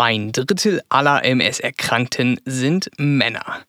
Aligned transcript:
Ein 0.00 0.30
Drittel 0.30 0.80
aller 0.90 1.24
MS-Erkrankten 1.24 2.38
sind 2.44 2.88
Männer. 2.98 3.62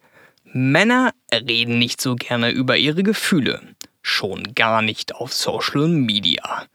Männer 0.43 1.11
reden 1.33 1.79
nicht 1.79 1.99
so 1.99 2.13
gerne 2.13 2.51
über 2.51 2.77
ihre 2.77 3.01
Gefühle, 3.01 3.61
schon 4.03 4.53
gar 4.53 4.83
nicht 4.83 5.15
auf 5.15 5.33
Social 5.33 5.87
Media. 5.87 6.67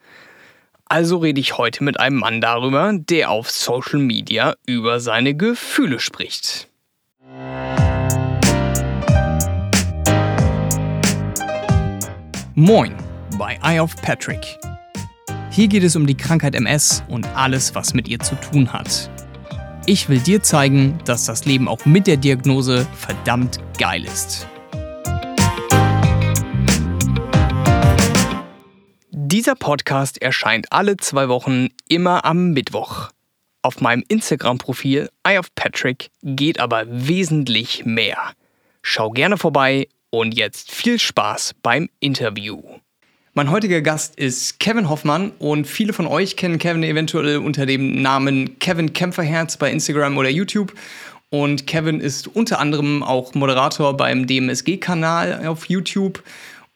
Also 0.87 1.19
rede 1.19 1.41
ich 1.41 1.57
heute 1.57 1.85
mit 1.85 2.01
einem 2.01 2.17
Mann 2.17 2.41
darüber, 2.41 2.95
der 2.95 3.31
auf 3.31 3.49
Social 3.49 4.01
Media 4.01 4.57
über 4.67 4.99
seine 4.99 5.37
Gefühle 5.37 6.01
spricht. 6.01 6.69
Moin 12.57 12.93
bei 13.39 13.57
Eye 13.63 13.79
of 13.79 13.95
Patrick. 14.03 14.59
Hier 15.53 15.69
geht 15.69 15.85
es 15.85 15.95
um 15.95 16.09
die 16.09 16.17
Krankheit 16.17 16.57
MS 16.57 17.05
und 17.07 17.25
alles, 17.37 17.77
was 17.77 17.95
mit 17.95 18.09
ihr 18.09 18.19
zu 18.19 18.35
tun 18.35 18.73
hat. 18.73 19.14
Ich 19.87 20.09
will 20.09 20.19
dir 20.19 20.43
zeigen, 20.43 20.99
dass 21.05 21.27
das 21.27 21.45
Leben 21.45 21.69
auch 21.69 21.85
mit 21.85 22.07
der 22.07 22.17
Diagnose 22.17 22.87
verdammt 22.97 23.59
geil 23.79 24.05
ist. 24.05 24.49
Dieser 29.11 29.55
Podcast 29.57 30.23
erscheint 30.23 30.73
alle 30.73 30.97
zwei 30.97 31.29
Wochen 31.29 31.69
immer 31.87 32.25
am 32.25 32.53
Mittwoch. 32.53 33.11
Auf 33.61 33.83
meinem 33.83 34.03
Instagram-Profil 34.09 35.11
Eye 35.23 35.39
of 35.39 35.55
Patrick 35.55 36.11
geht 36.23 36.61
aber 36.61 36.85
wesentlich 36.89 37.85
mehr. 37.85 38.33
Schau 38.81 39.11
gerne 39.11 39.37
vorbei 39.37 39.89
und 40.09 40.35
jetzt 40.35 40.73
viel 40.73 40.99
Spaß 40.99 41.57
beim 41.63 41.91
Interview. 42.01 42.63
Mein 43.37 43.51
heutiger 43.51 43.83
Gast 43.83 44.15
ist 44.15 44.61
Kevin 44.61 44.89
Hoffmann 44.89 45.33
und 45.41 45.67
viele 45.67 45.93
von 45.93 46.07
euch 46.07 46.37
kennen 46.37 46.59
Kevin 46.59 46.85
eventuell 46.85 47.39
unter 47.39 47.67
dem 47.67 48.01
Namen 48.01 48.61
Kevin 48.61 48.93
Kämpferherz 48.93 49.57
bei 49.57 49.73
Instagram 49.73 50.17
oder 50.17 50.29
YouTube. 50.29 50.73
Und 51.31 51.67
Kevin 51.67 51.99
ist 51.99 52.29
unter 52.29 52.61
anderem 52.61 53.03
auch 53.03 53.35
Moderator 53.35 53.97
beim 53.97 54.29
DMSG-Kanal 54.29 55.49
auf 55.49 55.69
YouTube. 55.69 56.23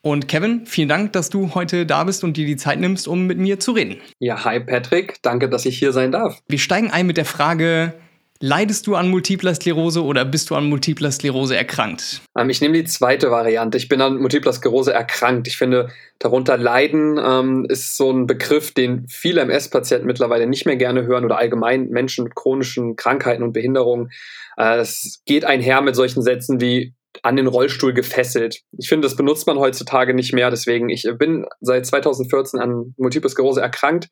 Und 0.01 0.27
Kevin, 0.27 0.67
vielen 0.67 0.89
Dank, 0.89 1.13
dass 1.13 1.31
du 1.31 1.55
heute 1.55 1.87
da 1.87 2.03
bist 2.03 2.25
und 2.25 2.37
dir 2.37 2.47
die 2.47 2.57
Zeit 2.57 2.81
nimmst, 2.81 3.07
um 3.07 3.29
mit 3.29 3.39
mir 3.39 3.61
zu 3.61 3.71
reden. 3.71 3.99
Ja, 4.19 4.45
hi 4.45 4.59
Patrick, 4.59 5.23
danke, 5.23 5.49
dass 5.49 5.65
ich 5.65 5.79
hier 5.79 5.93
sein 5.93 6.11
darf. 6.11 6.41
Wir 6.49 6.59
steigen 6.59 6.91
ein 6.91 7.07
mit 7.07 7.19
der 7.19 7.25
Frage, 7.25 7.95
Leidest 8.41 8.87
du 8.87 8.95
an 8.95 9.09
Multipler 9.09 9.53
Sklerose 9.53 10.05
oder 10.05 10.25
bist 10.25 10.51
du 10.51 10.55
an 10.55 10.69
Multipler 10.69 11.11
Sklerose 11.11 11.57
erkrankt? 11.57 12.23
Ähm, 12.39 12.51
ich 12.51 12.61
nehme 12.61 12.75
die 12.75 12.85
zweite 12.85 13.33
Variante. 13.33 13.77
Ich 13.79 13.89
bin 13.89 14.01
an 14.01 14.19
Multipler 14.19 14.53
Sklerose 14.53 14.93
erkrankt. 14.93 15.49
Ich 15.49 15.57
finde, 15.57 15.89
darunter 16.21 16.57
leiden 16.57 17.19
ähm, 17.21 17.67
ist 17.69 17.97
so 17.97 18.13
ein 18.13 18.29
Begriff, 18.29 18.73
den 18.73 19.09
viele 19.09 19.41
MS-Patienten 19.41 20.07
mittlerweile 20.07 20.47
nicht 20.47 20.67
mehr 20.67 20.77
gerne 20.77 21.05
hören 21.05 21.25
oder 21.25 21.37
allgemein 21.37 21.89
Menschen 21.89 22.25
mit 22.25 22.37
chronischen 22.37 22.95
Krankheiten 22.95 23.43
und 23.43 23.53
Behinderungen. 23.53 24.13
Äh, 24.57 24.85
geht 25.27 25.45
einher 25.45 25.81
mit 25.81 25.97
solchen 25.97 26.23
Sätzen 26.23 26.61
wie 26.61 26.95
an 27.23 27.35
den 27.35 27.49
Rollstuhl 27.49 27.93
gefesselt. 27.93 28.61
Ich 28.79 28.89
finde, 28.89 29.07
das 29.07 29.17
benutzt 29.17 29.49
man 29.49 29.59
heutzutage 29.59 30.15
nicht 30.15 30.33
mehr. 30.33 30.51
Deswegen, 30.51 30.91
ich 30.91 31.09
bin 31.19 31.45
seit 31.61 31.87
2014 31.87 32.61
an 32.61 32.95
Multiple 32.99 33.31
Sklerose 33.31 33.61
erkrankt. 33.61 34.09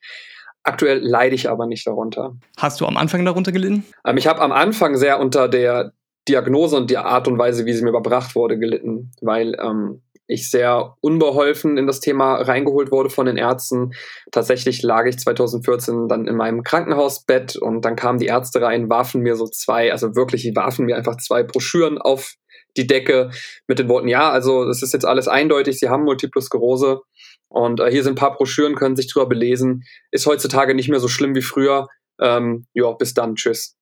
Aktuell 0.63 0.99
leide 0.99 1.35
ich 1.35 1.49
aber 1.49 1.65
nicht 1.65 1.87
darunter. 1.87 2.35
Hast 2.57 2.81
du 2.81 2.85
am 2.85 2.97
Anfang 2.97 3.23
darunter 3.23 3.51
gelitten? 3.51 3.85
Ähm, 4.05 4.17
ich 4.17 4.27
habe 4.27 4.41
am 4.41 4.51
Anfang 4.51 4.97
sehr 4.97 5.19
unter 5.19 5.47
der 5.47 5.93
Diagnose 6.27 6.75
und 6.75 6.91
der 6.91 7.05
Art 7.05 7.27
und 7.27 7.37
Weise, 7.37 7.65
wie 7.65 7.73
sie 7.73 7.83
mir 7.83 7.91
überbracht 7.91 8.35
wurde, 8.35 8.59
gelitten, 8.59 9.11
weil 9.21 9.55
ähm, 9.61 10.01
ich 10.27 10.51
sehr 10.51 10.95
unbeholfen 10.99 11.77
in 11.77 11.87
das 11.87 12.01
Thema 12.01 12.35
reingeholt 12.35 12.91
wurde 12.91 13.09
von 13.09 13.25
den 13.25 13.37
Ärzten. 13.37 13.93
Tatsächlich 14.31 14.83
lag 14.83 15.05
ich 15.05 15.17
2014 15.17 16.07
dann 16.07 16.27
in 16.27 16.35
meinem 16.35 16.63
Krankenhausbett 16.63 17.55
und 17.55 17.85
dann 17.85 17.95
kamen 17.95 18.19
die 18.19 18.25
Ärzte 18.25 18.61
rein, 18.61 18.89
warfen 18.89 19.21
mir 19.21 19.35
so 19.35 19.47
zwei, 19.47 19.91
also 19.91 20.15
wirklich, 20.15 20.41
die 20.43 20.55
warfen 20.55 20.85
mir 20.85 20.97
einfach 20.97 21.17
zwei 21.17 21.43
Broschüren 21.43 21.97
auf 21.97 22.33
die 22.75 22.87
Decke 22.87 23.31
mit 23.67 23.79
den 23.79 23.89
Worten, 23.89 24.07
ja, 24.07 24.29
also 24.29 24.65
das 24.65 24.83
ist 24.83 24.93
jetzt 24.93 25.05
alles 25.05 25.27
eindeutig, 25.27 25.79
Sie 25.79 25.89
haben 25.89 26.03
Multiple 26.03 26.41
Sklerose 26.41 27.01
und 27.49 27.79
äh, 27.79 27.89
hier 27.91 28.03
sind 28.03 28.13
ein 28.13 28.19
paar 28.19 28.35
Broschüren, 28.35 28.75
können 28.75 28.95
sich 28.95 29.11
drüber 29.11 29.27
belesen. 29.27 29.83
Ist 30.11 30.25
heutzutage 30.25 30.75
nicht 30.75 30.89
mehr 30.89 30.99
so 30.99 31.07
schlimm 31.07 31.35
wie 31.35 31.41
früher. 31.41 31.87
Ähm, 32.19 32.67
ja, 32.73 32.91
bis 32.91 33.13
dann, 33.13 33.35
tschüss. 33.35 33.75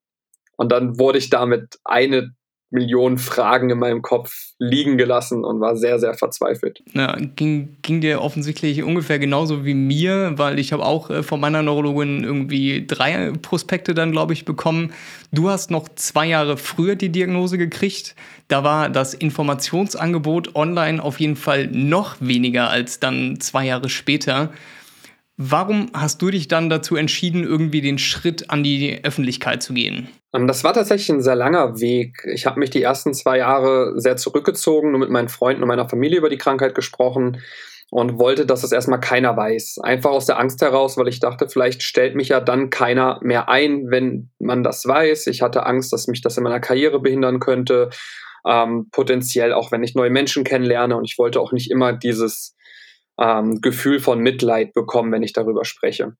Und 0.57 0.71
dann 0.71 0.99
wurde 0.99 1.17
ich 1.17 1.29
damit 1.29 1.79
eine 1.83 2.33
Millionen 2.71 3.17
Fragen 3.17 3.69
in 3.69 3.79
meinem 3.79 4.01
Kopf 4.01 4.31
liegen 4.59 4.97
gelassen 4.97 5.43
und 5.43 5.61
war 5.61 5.75
sehr, 5.75 5.99
sehr 5.99 6.13
verzweifelt. 6.13 6.83
Ja, 6.93 7.15
ging, 7.35 7.77
ging 7.81 8.01
dir 8.01 8.21
offensichtlich 8.21 8.83
ungefähr 8.83 9.19
genauso 9.19 9.65
wie 9.65 9.73
mir, 9.73 10.33
weil 10.35 10.59
ich 10.59 10.73
habe 10.73 10.83
auch 10.83 11.09
äh, 11.09 11.23
von 11.23 11.39
meiner 11.39 11.61
Neurologin 11.61 12.23
irgendwie 12.23 12.85
drei 12.85 13.31
Prospekte 13.41 13.93
dann, 13.93 14.11
glaube 14.11 14.33
ich, 14.33 14.45
bekommen. 14.45 14.93
Du 15.31 15.49
hast 15.49 15.71
noch 15.71 15.87
zwei 15.95 16.27
Jahre 16.27 16.57
früher 16.57 16.95
die 16.95 17.09
Diagnose 17.09 17.57
gekriegt. 17.57 18.15
Da 18.47 18.63
war 18.63 18.89
das 18.89 19.13
Informationsangebot 19.13 20.55
online 20.55 21.01
auf 21.01 21.19
jeden 21.19 21.35
Fall 21.35 21.67
noch 21.67 22.17
weniger 22.19 22.69
als 22.69 22.99
dann 22.99 23.39
zwei 23.39 23.65
Jahre 23.65 23.89
später. 23.89 24.51
Warum 25.37 25.89
hast 25.93 26.21
du 26.21 26.29
dich 26.29 26.47
dann 26.47 26.69
dazu 26.69 26.95
entschieden, 26.95 27.43
irgendwie 27.43 27.81
den 27.81 27.97
Schritt 27.97 28.49
an 28.49 28.63
die 28.63 29.03
Öffentlichkeit 29.03 29.61
zu 29.61 29.73
gehen? 29.73 30.07
Ähm, 30.33 30.47
das 30.47 30.63
war 30.63 30.73
tatsächlich 30.73 31.09
ein 31.09 31.21
sehr 31.21 31.35
langer 31.35 31.79
Weg. 31.79 32.25
Ich 32.33 32.45
habe 32.45 32.59
mich 32.59 32.69
die 32.69 32.81
ersten 32.81 33.13
zwei 33.13 33.39
Jahre 33.39 33.93
sehr 33.97 34.15
zurückgezogen, 34.15 34.91
nur 34.91 34.99
mit 34.99 35.09
meinen 35.09 35.27
Freunden 35.27 35.61
und 35.61 35.67
meiner 35.67 35.89
Familie 35.89 36.19
über 36.19 36.29
die 36.29 36.37
Krankheit 36.37 36.73
gesprochen 36.73 37.41
und 37.91 38.17
wollte, 38.17 38.45
dass 38.45 38.63
es 38.63 38.71
erstmal 38.71 39.01
keiner 39.01 39.35
weiß. 39.35 39.79
Einfach 39.83 40.11
aus 40.11 40.25
der 40.25 40.39
Angst 40.39 40.61
heraus, 40.61 40.97
weil 40.97 41.07
ich 41.09 41.19
dachte, 41.19 41.49
vielleicht 41.49 41.83
stellt 41.83 42.15
mich 42.15 42.29
ja 42.29 42.39
dann 42.39 42.69
keiner 42.69 43.19
mehr 43.21 43.49
ein, 43.49 43.91
wenn 43.91 44.31
man 44.39 44.63
das 44.63 44.87
weiß. 44.87 45.27
Ich 45.27 45.41
hatte 45.41 45.65
Angst, 45.65 45.91
dass 45.91 46.07
mich 46.07 46.21
das 46.21 46.37
in 46.37 46.43
meiner 46.43 46.61
Karriere 46.61 46.99
behindern 47.01 47.39
könnte, 47.39 47.89
ähm, 48.47 48.87
potenziell 48.91 49.53
auch 49.53 49.71
wenn 49.71 49.83
ich 49.83 49.95
neue 49.95 50.09
Menschen 50.09 50.43
kennenlerne 50.43 50.95
und 50.95 51.03
ich 51.03 51.17
wollte 51.17 51.39
auch 51.41 51.51
nicht 51.51 51.69
immer 51.71 51.93
dieses 51.93 52.55
ähm, 53.19 53.61
Gefühl 53.61 53.99
von 53.99 54.19
Mitleid 54.19 54.73
bekommen, 54.73 55.11
wenn 55.11 55.23
ich 55.23 55.33
darüber 55.33 55.65
spreche. 55.65 56.15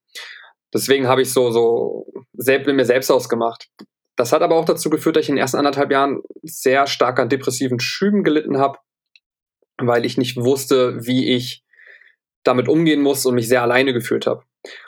Deswegen 0.74 1.08
habe 1.08 1.22
ich 1.22 1.32
so, 1.32 1.52
so 1.52 2.06
selbst, 2.34 2.68
mir 2.68 2.86
selbst 2.86 3.10
ausgemacht. 3.10 3.70
Das 4.16 4.32
hat 4.32 4.42
aber 4.42 4.56
auch 4.56 4.66
dazu 4.66 4.90
geführt, 4.90 5.16
dass 5.16 5.24
ich 5.24 5.30
in 5.30 5.36
den 5.36 5.42
ersten 5.42 5.58
anderthalb 5.58 5.92
Jahren 5.92 6.22
sehr 6.44 6.88
stark 6.88 7.20
an 7.20 7.30
depressiven 7.30 7.80
Schüben 7.80 8.24
gelitten 8.24 8.58
habe, 8.58 8.80
weil 9.78 10.06
ich 10.06 10.18
nicht 10.18 10.38
wusste, 10.38 11.06
wie 11.06 11.34
ich 11.34 11.64
damit 12.44 12.68
umgehen 12.68 13.02
muss 13.02 13.26
und 13.26 13.36
mich 13.36 13.48
sehr 13.48 13.62
alleine 13.62 13.94
gefühlt 13.94 14.28
habe. 14.28 14.44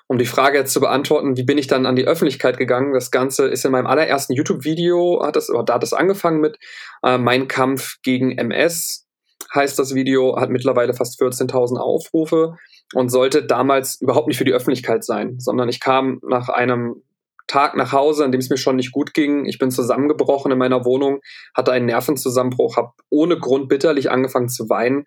Um 0.07 0.18
die 0.18 0.25
Frage 0.25 0.57
jetzt 0.57 0.74
zu 0.74 0.79
beantworten, 0.79 1.38
wie 1.38 1.44
bin 1.44 1.57
ich 1.57 1.68
dann 1.68 1.85
an 1.85 1.95
die 1.95 2.06
Öffentlichkeit 2.06 2.57
gegangen? 2.57 2.94
Das 2.94 3.12
Ganze 3.12 3.47
ist 3.47 3.66
in 3.66 3.72
meinem 3.72 3.88
allerersten 3.88 4.34
YouTube-Video, 4.34 5.22
hat 5.24 5.35
das, 5.35 5.50
oder 5.50 5.63
da 5.63 5.74
hat 5.75 5.84
es 5.84 5.94
angefangen 5.94 6.39
mit 6.39 6.57
äh, 7.03 7.18
Mein 7.18 7.47
Kampf 7.47 7.97
gegen 8.01 8.38
MS 8.38 9.06
heißt 9.53 9.77
das 9.79 9.95
Video, 9.95 10.39
hat 10.39 10.49
mittlerweile 10.49 10.93
fast 10.93 11.19
14.000 11.21 11.77
Aufrufe 11.77 12.55
und 12.93 13.09
sollte 13.09 13.45
damals 13.45 13.99
überhaupt 14.01 14.27
nicht 14.27 14.37
für 14.37 14.45
die 14.45 14.53
Öffentlichkeit 14.53 15.03
sein, 15.03 15.39
sondern 15.39 15.69
ich 15.69 15.79
kam 15.79 16.19
nach 16.23 16.49
einem 16.49 17.01
Tag 17.47 17.75
nach 17.77 17.93
Hause, 17.93 18.25
an 18.25 18.31
dem 18.31 18.39
es 18.39 18.49
mir 18.49 18.57
schon 18.57 18.75
nicht 18.75 18.91
gut 18.91 19.13
ging. 19.13 19.45
Ich 19.45 19.57
bin 19.57 19.71
zusammengebrochen 19.71 20.51
in 20.51 20.57
meiner 20.57 20.83
Wohnung, 20.83 21.21
hatte 21.55 21.71
einen 21.71 21.85
Nervenzusammenbruch, 21.85 22.75
habe 22.75 22.91
ohne 23.09 23.39
Grund 23.39 23.69
bitterlich 23.69 24.11
angefangen 24.11 24.49
zu 24.49 24.69
weinen 24.69 25.05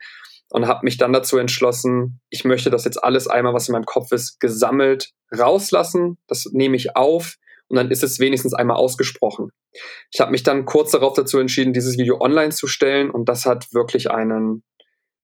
und 0.48 0.66
habe 0.66 0.80
mich 0.84 0.96
dann 0.96 1.12
dazu 1.12 1.38
entschlossen, 1.38 2.20
ich 2.30 2.44
möchte 2.44 2.70
das 2.70 2.84
jetzt 2.84 3.02
alles 3.02 3.28
einmal, 3.28 3.54
was 3.54 3.68
in 3.68 3.72
meinem 3.72 3.84
Kopf 3.84 4.10
ist, 4.12 4.40
gesammelt 4.40 5.10
rauslassen. 5.36 6.16
Das 6.26 6.46
nehme 6.52 6.76
ich 6.76 6.96
auf 6.96 7.36
und 7.70 7.76
dann 7.76 7.90
ist 7.90 8.02
es 8.02 8.18
wenigstens 8.18 8.52
einmal 8.52 8.76
ausgesprochen. 8.76 9.50
Ich 10.12 10.20
habe 10.20 10.32
mich 10.32 10.42
dann 10.42 10.64
kurz 10.64 10.90
darauf 10.90 11.14
dazu 11.14 11.38
entschieden, 11.38 11.72
dieses 11.72 11.96
Video 11.96 12.20
online 12.20 12.50
zu 12.50 12.66
stellen 12.66 13.10
und 13.10 13.28
das 13.28 13.46
hat 13.46 13.72
wirklich 13.72 14.10
einen, 14.10 14.64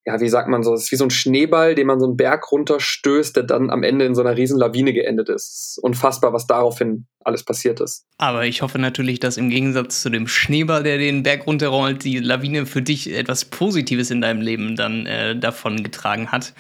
ja, 0.07 0.21
wie 0.21 0.29
sagt 0.29 0.49
man 0.49 0.63
so, 0.63 0.73
es 0.73 0.85
ist 0.85 0.93
wie 0.93 0.97
so 0.97 1.05
ein 1.05 1.11
Schneeball, 1.11 1.75
den 1.75 1.89
man 1.89 1.99
so 1.99 2.07
einen 2.07 2.17
Berg 2.17 2.53
runterstößt, 2.53 3.35
der 3.35 3.43
dann 3.43 3.71
am 3.71 3.83
Ende 3.83 4.05
in 4.05 4.15
so 4.15 4.21
einer 4.21 4.37
riesen 4.37 4.59
Lawine 4.59 4.93
geendet 4.93 5.29
ist. 5.29 5.81
unfassbar, 5.83 6.33
was 6.33 6.47
daraufhin 6.47 7.07
alles 7.25 7.43
passiert 7.43 7.81
ist. 7.81 8.07
Aber 8.19 8.47
ich 8.47 8.63
hoffe 8.63 8.79
natürlich, 8.79 9.19
dass 9.19 9.37
im 9.37 9.51
Gegensatz 9.51 10.03
zu 10.03 10.09
dem 10.09 10.29
Schneeball, 10.29 10.85
der 10.85 10.99
den 10.99 11.25
Berg 11.25 11.49
runterrollt, 11.49 12.05
die 12.05 12.21
Lawine 12.21 12.65
für 12.65 12.83
dich 12.83 13.13
etwas 13.13 13.45
Positives 13.45 14.13
in 14.13 14.21
deinem 14.21 14.41
Leben 14.41 14.77
dann 14.77 15.07
äh, 15.07 15.37
davon 15.37 15.83
getragen 15.83 16.31
hat. 16.31 16.55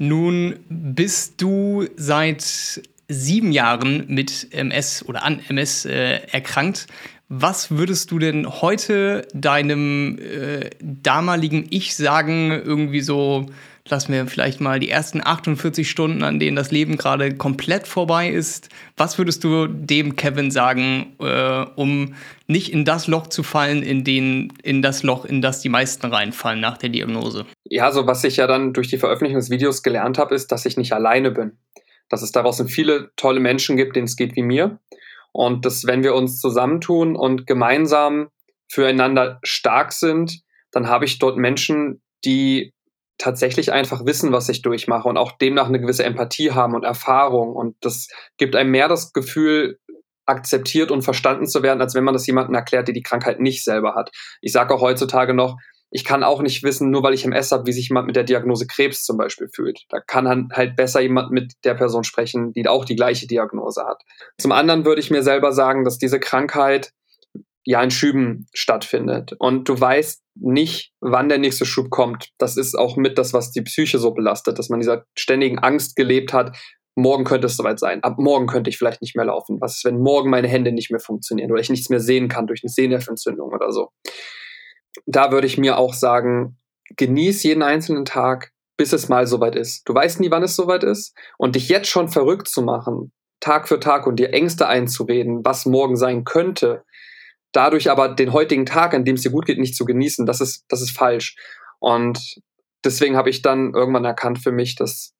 Nun 0.00 0.58
bist 0.68 1.40
du 1.40 1.86
seit 1.96 2.82
sieben 3.12 3.52
Jahren 3.52 4.04
mit 4.08 4.48
MS 4.52 5.04
oder 5.06 5.24
an 5.24 5.40
MS 5.48 5.84
äh, 5.84 6.20
erkrankt. 6.30 6.86
Was 7.28 7.70
würdest 7.70 8.10
du 8.10 8.18
denn 8.18 8.46
heute 8.46 9.26
deinem 9.32 10.18
äh, 10.18 10.68
damaligen 10.80 11.66
Ich 11.70 11.96
sagen, 11.96 12.50
irgendwie 12.50 13.00
so, 13.00 13.46
lassen 13.88 14.12
wir 14.12 14.26
vielleicht 14.26 14.60
mal 14.60 14.78
die 14.78 14.90
ersten 14.90 15.22
48 15.24 15.88
Stunden, 15.88 16.24
an 16.24 16.38
denen 16.38 16.56
das 16.56 16.70
Leben 16.70 16.96
gerade 16.96 17.34
komplett 17.34 17.86
vorbei 17.86 18.28
ist. 18.28 18.68
Was 18.96 19.16
würdest 19.16 19.42
du 19.44 19.66
dem 19.66 20.14
Kevin 20.16 20.50
sagen, 20.50 21.16
äh, 21.20 21.64
um 21.74 22.14
nicht 22.46 22.70
in 22.70 22.84
das 22.84 23.06
Loch 23.06 23.28
zu 23.28 23.42
fallen, 23.42 23.82
in, 23.82 24.04
den, 24.04 24.52
in 24.62 24.82
das 24.82 25.02
Loch, 25.02 25.24
in 25.24 25.40
das 25.40 25.60
die 25.60 25.70
meisten 25.70 26.06
reinfallen 26.06 26.60
nach 26.60 26.76
der 26.76 26.90
Diagnose? 26.90 27.46
Ja, 27.64 27.92
so 27.92 28.06
was 28.06 28.24
ich 28.24 28.36
ja 28.36 28.46
dann 28.46 28.72
durch 28.72 28.88
die 28.88 28.98
Veröffentlichung 28.98 29.40
des 29.40 29.50
Videos 29.50 29.82
gelernt 29.82 30.18
habe, 30.18 30.34
ist, 30.34 30.52
dass 30.52 30.66
ich 30.66 30.76
nicht 30.76 30.92
alleine 30.92 31.30
bin 31.30 31.52
dass 32.12 32.20
es 32.20 32.30
daraus 32.30 32.62
viele 32.68 33.10
tolle 33.16 33.40
Menschen 33.40 33.78
gibt, 33.78 33.96
denen 33.96 34.04
es 34.04 34.16
geht 34.16 34.36
wie 34.36 34.42
mir. 34.42 34.78
Und 35.32 35.64
dass, 35.64 35.86
wenn 35.86 36.02
wir 36.02 36.14
uns 36.14 36.40
zusammentun 36.40 37.16
und 37.16 37.46
gemeinsam 37.46 38.28
füreinander 38.70 39.40
stark 39.42 39.92
sind, 39.92 40.42
dann 40.72 40.88
habe 40.88 41.06
ich 41.06 41.18
dort 41.18 41.38
Menschen, 41.38 42.02
die 42.22 42.74
tatsächlich 43.16 43.72
einfach 43.72 44.04
wissen, 44.04 44.30
was 44.30 44.50
ich 44.50 44.60
durchmache 44.60 45.08
und 45.08 45.16
auch 45.16 45.32
demnach 45.32 45.68
eine 45.68 45.80
gewisse 45.80 46.04
Empathie 46.04 46.50
haben 46.50 46.74
und 46.74 46.84
Erfahrung. 46.84 47.56
Und 47.56 47.76
das 47.80 48.08
gibt 48.36 48.56
einem 48.56 48.72
mehr 48.72 48.88
das 48.88 49.14
Gefühl, 49.14 49.78
akzeptiert 50.26 50.90
und 50.90 51.02
verstanden 51.02 51.46
zu 51.46 51.62
werden, 51.62 51.80
als 51.80 51.94
wenn 51.94 52.04
man 52.04 52.14
das 52.14 52.26
jemandem 52.26 52.54
erklärt, 52.54 52.88
der 52.88 52.94
die 52.94 53.02
Krankheit 53.02 53.40
nicht 53.40 53.64
selber 53.64 53.94
hat. 53.94 54.10
Ich 54.42 54.52
sage 54.52 54.74
auch 54.74 54.82
heutzutage 54.82 55.34
noch, 55.34 55.56
ich 55.94 56.04
kann 56.04 56.24
auch 56.24 56.40
nicht 56.40 56.62
wissen, 56.62 56.90
nur 56.90 57.02
weil 57.02 57.12
ich 57.12 57.26
MS 57.26 57.52
habe, 57.52 57.66
wie 57.66 57.72
sich 57.72 57.90
jemand 57.90 58.06
mit 58.06 58.16
der 58.16 58.24
Diagnose 58.24 58.66
Krebs 58.66 59.04
zum 59.04 59.18
Beispiel 59.18 59.48
fühlt. 59.54 59.84
Da 59.90 60.00
kann 60.00 60.48
halt 60.50 60.74
besser 60.74 61.02
jemand 61.02 61.30
mit 61.30 61.52
der 61.64 61.74
Person 61.74 62.02
sprechen, 62.02 62.52
die 62.54 62.66
auch 62.66 62.86
die 62.86 62.96
gleiche 62.96 63.26
Diagnose 63.26 63.84
hat. 63.84 64.02
Zum 64.38 64.52
anderen 64.52 64.86
würde 64.86 65.02
ich 65.02 65.10
mir 65.10 65.22
selber 65.22 65.52
sagen, 65.52 65.84
dass 65.84 65.98
diese 65.98 66.18
Krankheit 66.18 66.92
ja 67.64 67.82
in 67.82 67.90
Schüben 67.90 68.46
stattfindet. 68.54 69.34
Und 69.38 69.68
du 69.68 69.78
weißt 69.78 70.22
nicht, 70.36 70.92
wann 71.00 71.28
der 71.28 71.38
nächste 71.38 71.66
Schub 71.66 71.90
kommt. 71.90 72.30
Das 72.38 72.56
ist 72.56 72.74
auch 72.74 72.96
mit 72.96 73.18
das, 73.18 73.34
was 73.34 73.52
die 73.52 73.62
Psyche 73.62 73.98
so 73.98 74.12
belastet, 74.12 74.58
dass 74.58 74.70
man 74.70 74.80
dieser 74.80 75.04
ständigen 75.16 75.58
Angst 75.58 75.94
gelebt 75.94 76.32
hat. 76.32 76.56
Morgen 76.94 77.24
könnte 77.24 77.48
es 77.48 77.56
soweit 77.56 77.78
sein. 77.78 78.02
Ab 78.02 78.16
morgen 78.18 78.46
könnte 78.46 78.70
ich 78.70 78.78
vielleicht 78.78 79.02
nicht 79.02 79.14
mehr 79.14 79.26
laufen. 79.26 79.58
Was 79.60 79.76
ist, 79.76 79.84
wenn 79.84 79.98
morgen 79.98 80.30
meine 80.30 80.48
Hände 80.48 80.72
nicht 80.72 80.90
mehr 80.90 81.00
funktionieren 81.00 81.52
oder 81.52 81.60
ich 81.60 81.70
nichts 81.70 81.90
mehr 81.90 82.00
sehen 82.00 82.28
kann 82.28 82.46
durch 82.46 82.62
eine 82.64 82.70
Sehnerventzündung 82.70 83.52
oder 83.52 83.72
so? 83.72 83.90
Da 85.06 85.32
würde 85.32 85.46
ich 85.46 85.58
mir 85.58 85.78
auch 85.78 85.94
sagen, 85.94 86.58
genieß 86.96 87.42
jeden 87.42 87.62
einzelnen 87.62 88.04
Tag, 88.04 88.52
bis 88.76 88.92
es 88.92 89.08
mal 89.08 89.26
soweit 89.26 89.54
ist. 89.56 89.88
Du 89.88 89.94
weißt 89.94 90.20
nie, 90.20 90.30
wann 90.30 90.42
es 90.42 90.56
soweit 90.56 90.84
ist. 90.84 91.16
Und 91.38 91.54
dich 91.56 91.68
jetzt 91.68 91.88
schon 91.88 92.08
verrückt 92.08 92.48
zu 92.48 92.62
machen, 92.62 93.12
Tag 93.40 93.68
für 93.68 93.80
Tag 93.80 94.06
und 94.06 94.16
dir 94.16 94.32
Ängste 94.32 94.68
einzureden, 94.68 95.44
was 95.44 95.66
morgen 95.66 95.96
sein 95.96 96.24
könnte, 96.24 96.84
dadurch 97.52 97.90
aber 97.90 98.08
den 98.08 98.32
heutigen 98.32 98.66
Tag, 98.66 98.94
an 98.94 99.04
dem 99.04 99.16
es 99.16 99.22
dir 99.22 99.30
gut 99.30 99.46
geht, 99.46 99.58
nicht 99.58 99.76
zu 99.76 99.84
genießen, 99.84 100.26
das 100.26 100.40
ist, 100.40 100.64
das 100.68 100.80
ist 100.80 100.92
falsch. 100.92 101.36
Und 101.80 102.40
deswegen 102.84 103.16
habe 103.16 103.30
ich 103.30 103.42
dann 103.42 103.74
irgendwann 103.74 104.04
erkannt 104.04 104.38
für 104.38 104.52
mich, 104.52 104.76
dass 104.76 105.14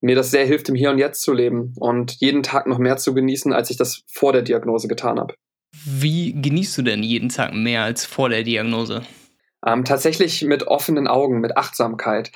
mir 0.00 0.14
das 0.14 0.30
sehr 0.30 0.46
hilft, 0.46 0.68
im 0.68 0.74
Hier 0.74 0.90
und 0.90 0.98
Jetzt 0.98 1.22
zu 1.22 1.32
leben 1.32 1.74
und 1.76 2.16
jeden 2.20 2.42
Tag 2.42 2.66
noch 2.66 2.78
mehr 2.78 2.98
zu 2.98 3.14
genießen, 3.14 3.52
als 3.52 3.70
ich 3.70 3.76
das 3.76 4.02
vor 4.06 4.32
der 4.32 4.42
Diagnose 4.42 4.86
getan 4.86 5.18
habe. 5.18 5.34
Wie 5.72 6.40
genießt 6.40 6.78
du 6.78 6.82
denn 6.82 7.02
jeden 7.02 7.28
Tag 7.28 7.52
mehr 7.54 7.82
als 7.82 8.04
vor 8.04 8.28
der 8.28 8.42
Diagnose? 8.42 9.02
Ähm, 9.66 9.84
tatsächlich 9.84 10.42
mit 10.42 10.66
offenen 10.66 11.08
Augen, 11.08 11.40
mit 11.40 11.56
Achtsamkeit. 11.56 12.32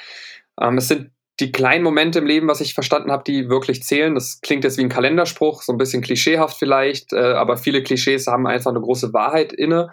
Ähm, 0.61 0.79
es 0.79 0.88
sind 0.88 1.11
die 1.40 1.52
kleinen 1.52 1.82
Momente 1.82 2.19
im 2.19 2.26
Leben, 2.26 2.49
was 2.49 2.61
ich 2.61 2.75
verstanden 2.75 3.11
habe, 3.11 3.25
die 3.25 3.49
wirklich 3.49 3.82
zählen. 3.82 4.14
Das 4.14 4.40
klingt 4.43 4.64
jetzt 4.64 4.79
wie 4.79 4.82
ein 4.82 4.88
Kalenderspruch, 4.88 5.62
so 5.62 5.73
ein 5.73 5.79
bisschen 5.79 6.02
klischeehaft 6.02 6.58
vielleicht, 6.58 7.12
äh, 7.12 7.32
aber 7.32 7.56
viele 7.56 7.82
Klischees 7.82 8.26
haben 8.26 8.46
einfach 8.46 8.70
eine 8.70 8.81
große 8.81 9.12
Wahrheit 9.12 9.52
inne. 9.52 9.90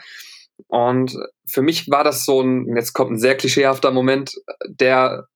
Und 0.67 1.17
für 1.47 1.61
mich 1.61 1.89
war 1.89 2.03
das 2.03 2.25
so 2.25 2.41
ein, 2.41 2.75
jetzt 2.75 2.93
kommt 2.93 3.11
ein 3.11 3.19
sehr 3.19 3.35
klischeehafter 3.35 3.91
Moment, 3.91 4.35
der, 4.67 5.27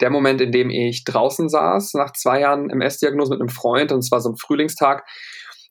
der 0.00 0.10
Moment, 0.10 0.40
in 0.40 0.52
dem 0.52 0.70
ich 0.70 1.04
draußen 1.04 1.48
saß, 1.48 1.94
nach 1.94 2.12
zwei 2.12 2.40
Jahren 2.40 2.70
MS-Diagnose 2.70 3.32
mit 3.32 3.40
einem 3.40 3.50
Freund, 3.50 3.92
und 3.92 3.98
es 3.98 4.10
war 4.10 4.20
so 4.20 4.30
ein 4.30 4.36
Frühlingstag. 4.36 5.04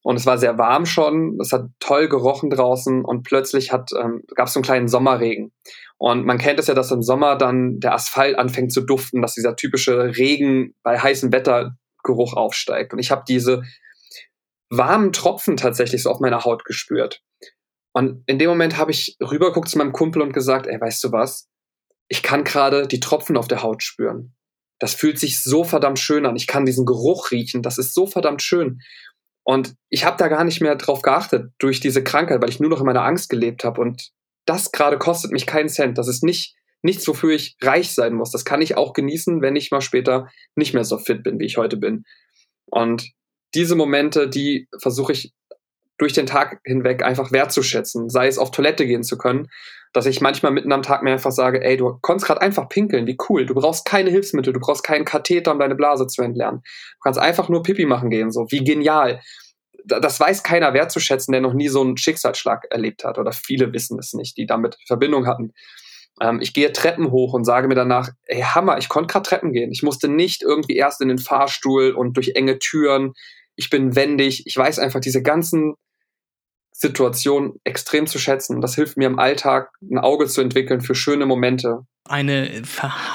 Und 0.03 0.15
es 0.15 0.25
war 0.25 0.37
sehr 0.37 0.57
warm 0.57 0.85
schon, 0.85 1.37
es 1.39 1.51
hat 1.51 1.65
toll 1.79 2.07
gerochen 2.09 2.49
draußen 2.49 3.05
und 3.05 3.23
plötzlich 3.23 3.71
ähm, 3.71 4.23
gab 4.35 4.47
es 4.47 4.53
so 4.53 4.59
einen 4.59 4.65
kleinen 4.65 4.87
Sommerregen. 4.87 5.51
Und 5.97 6.25
man 6.25 6.39
kennt 6.39 6.59
es 6.59 6.67
ja, 6.67 6.73
dass 6.73 6.89
im 6.89 7.03
Sommer 7.03 7.35
dann 7.35 7.79
der 7.79 7.93
Asphalt 7.93 8.39
anfängt 8.39 8.73
zu 8.73 8.81
duften, 8.81 9.21
dass 9.21 9.35
dieser 9.35 9.55
typische 9.55 10.17
Regen 10.17 10.73
bei 10.81 10.97
heißem 10.97 11.31
Wetter 11.31 11.77
Geruch 12.03 12.33
aufsteigt. 12.33 12.93
Und 12.93 12.99
ich 12.99 13.11
habe 13.11 13.23
diese 13.27 13.61
warmen 14.71 15.13
Tropfen 15.13 15.57
tatsächlich 15.57 16.01
so 16.01 16.09
auf 16.09 16.19
meiner 16.19 16.43
Haut 16.43 16.65
gespürt. 16.65 17.21
Und 17.93 18.23
in 18.25 18.39
dem 18.39 18.49
Moment 18.49 18.77
habe 18.77 18.91
ich 18.91 19.17
rübergeguckt 19.21 19.69
zu 19.69 19.77
meinem 19.77 19.91
Kumpel 19.91 20.21
und 20.21 20.33
gesagt, 20.33 20.65
ey, 20.65 20.79
weißt 20.79 21.03
du 21.03 21.11
was? 21.11 21.49
Ich 22.07 22.23
kann 22.23 22.43
gerade 22.43 22.87
die 22.87 22.99
Tropfen 22.99 23.37
auf 23.37 23.47
der 23.47 23.61
Haut 23.63 23.83
spüren. 23.83 24.33
Das 24.79 24.95
fühlt 24.95 25.19
sich 25.19 25.43
so 25.43 25.63
verdammt 25.63 25.99
schön 25.99 26.25
an. 26.25 26.35
Ich 26.35 26.47
kann 26.47 26.65
diesen 26.65 26.85
Geruch 26.85 27.29
riechen. 27.29 27.61
Das 27.61 27.77
ist 27.77 27.93
so 27.93 28.07
verdammt 28.07 28.41
schön. 28.41 28.79
Und 29.43 29.75
ich 29.89 30.05
habe 30.05 30.17
da 30.17 30.27
gar 30.27 30.43
nicht 30.43 30.61
mehr 30.61 30.75
drauf 30.75 31.01
geachtet 31.01 31.51
durch 31.57 31.79
diese 31.79 32.03
Krankheit, 32.03 32.41
weil 32.41 32.49
ich 32.49 32.59
nur 32.59 32.69
noch 32.69 32.79
in 32.79 32.85
meiner 32.85 33.03
Angst 33.03 33.29
gelebt 33.29 33.63
habe. 33.63 33.81
Und 33.81 34.11
das 34.45 34.71
gerade 34.71 34.97
kostet 34.97 35.31
mich 35.31 35.45
keinen 35.45 35.69
Cent. 35.69 35.97
Das 35.97 36.07
ist 36.07 36.23
nicht 36.23 36.55
nichts, 36.83 37.07
wofür 37.07 37.31
ich 37.31 37.57
reich 37.61 37.93
sein 37.93 38.13
muss. 38.13 38.31
Das 38.31 38.45
kann 38.45 38.61
ich 38.61 38.77
auch 38.77 38.93
genießen, 38.93 39.41
wenn 39.41 39.55
ich 39.55 39.71
mal 39.71 39.81
später 39.81 40.29
nicht 40.55 40.73
mehr 40.73 40.83
so 40.83 40.97
fit 40.97 41.23
bin, 41.23 41.39
wie 41.39 41.45
ich 41.45 41.57
heute 41.57 41.77
bin. 41.77 42.05
Und 42.65 43.11
diese 43.53 43.75
Momente, 43.75 44.29
die 44.29 44.67
versuche 44.79 45.11
ich 45.11 45.33
durch 46.01 46.13
den 46.13 46.25
Tag 46.25 46.59
hinweg 46.65 47.03
einfach 47.03 47.31
wertzuschätzen, 47.31 48.09
sei 48.09 48.27
es 48.27 48.37
auf 48.37 48.51
Toilette 48.51 48.85
gehen 48.85 49.03
zu 49.03 49.17
können, 49.17 49.47
dass 49.93 50.05
ich 50.05 50.21
manchmal 50.21 50.51
mitten 50.51 50.71
am 50.71 50.81
Tag 50.81 51.03
mir 51.03 51.11
einfach 51.11 51.31
sage, 51.31 51.63
ey, 51.63 51.77
du 51.77 51.97
konntest 52.01 52.27
gerade 52.27 52.41
einfach 52.41 52.69
pinkeln, 52.69 53.07
wie 53.07 53.17
cool, 53.29 53.45
du 53.45 53.53
brauchst 53.53 53.85
keine 53.85 54.09
Hilfsmittel, 54.09 54.53
du 54.53 54.59
brauchst 54.59 54.83
keinen 54.83 55.05
Katheter, 55.05 55.51
um 55.51 55.59
deine 55.59 55.75
Blase 55.75 56.07
zu 56.07 56.21
entleeren. 56.21 56.61
Du 56.63 56.99
kannst 57.03 57.19
einfach 57.19 57.49
nur 57.49 57.63
Pipi 57.63 57.85
machen 57.85 58.09
gehen, 58.09 58.31
so, 58.31 58.47
wie 58.49 58.63
genial 58.63 59.21
das 59.85 60.19
weiß 60.19 60.43
keiner 60.43 60.73
wertzuschätzen, 60.73 61.31
der 61.31 61.41
noch 61.41 61.53
nie 61.53 61.67
so 61.67 61.81
einen 61.81 61.97
Schicksalsschlag 61.97 62.67
erlebt 62.69 63.03
hat. 63.03 63.17
Oder 63.17 63.31
viele 63.31 63.73
wissen 63.73 63.97
es 63.99 64.13
nicht, 64.13 64.37
die 64.37 64.45
damit 64.45 64.77
Verbindung 64.85 65.27
hatten. 65.27 65.53
Ähm, 66.21 66.39
ich 66.41 66.53
gehe 66.53 66.71
Treppen 66.71 67.11
hoch 67.11 67.33
und 67.33 67.45
sage 67.45 67.67
mir 67.67 67.75
danach, 67.75 68.09
ey 68.25 68.41
Hammer, 68.41 68.77
ich 68.77 68.89
konnte 68.89 69.11
gerade 69.11 69.27
Treppen 69.27 69.53
gehen. 69.53 69.71
Ich 69.71 69.83
musste 69.83 70.07
nicht 70.07 70.43
irgendwie 70.43 70.75
erst 70.75 71.01
in 71.01 71.07
den 71.07 71.17
Fahrstuhl 71.17 71.91
und 71.91 72.15
durch 72.17 72.33
enge 72.35 72.59
Türen. 72.59 73.13
Ich 73.55 73.69
bin 73.69 73.95
wendig. 73.95 74.43
Ich 74.45 74.57
weiß 74.57 74.79
einfach 74.79 74.99
diese 74.99 75.21
ganzen 75.21 75.75
Situationen 76.81 77.53
extrem 77.63 78.07
zu 78.07 78.17
schätzen. 78.17 78.59
Das 78.59 78.73
hilft 78.73 78.97
mir 78.97 79.05
im 79.05 79.19
Alltag, 79.19 79.71
ein 79.81 79.99
Auge 79.99 80.25
zu 80.25 80.41
entwickeln 80.41 80.81
für 80.81 80.95
schöne 80.95 81.27
Momente. 81.27 81.85
Eine 82.09 82.49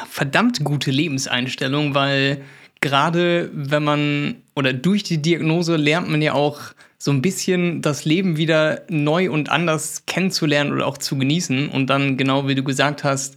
verdammt 0.08 0.62
gute 0.62 0.92
Lebenseinstellung, 0.92 1.94
weil 1.94 2.42
gerade 2.80 3.50
wenn 3.52 3.82
man 3.82 4.36
oder 4.54 4.72
durch 4.72 5.02
die 5.02 5.20
Diagnose 5.20 5.74
lernt 5.76 6.08
man 6.08 6.22
ja 6.22 6.34
auch 6.34 6.60
so 6.98 7.10
ein 7.10 7.22
bisschen 7.22 7.82
das 7.82 8.04
Leben 8.04 8.36
wieder 8.36 8.82
neu 8.88 9.30
und 9.30 9.50
anders 9.50 10.04
kennenzulernen 10.06 10.72
oder 10.72 10.86
auch 10.86 10.98
zu 10.98 11.18
genießen 11.18 11.68
und 11.68 11.88
dann 11.88 12.16
genau 12.16 12.46
wie 12.46 12.54
du 12.54 12.62
gesagt 12.62 13.02
hast, 13.02 13.36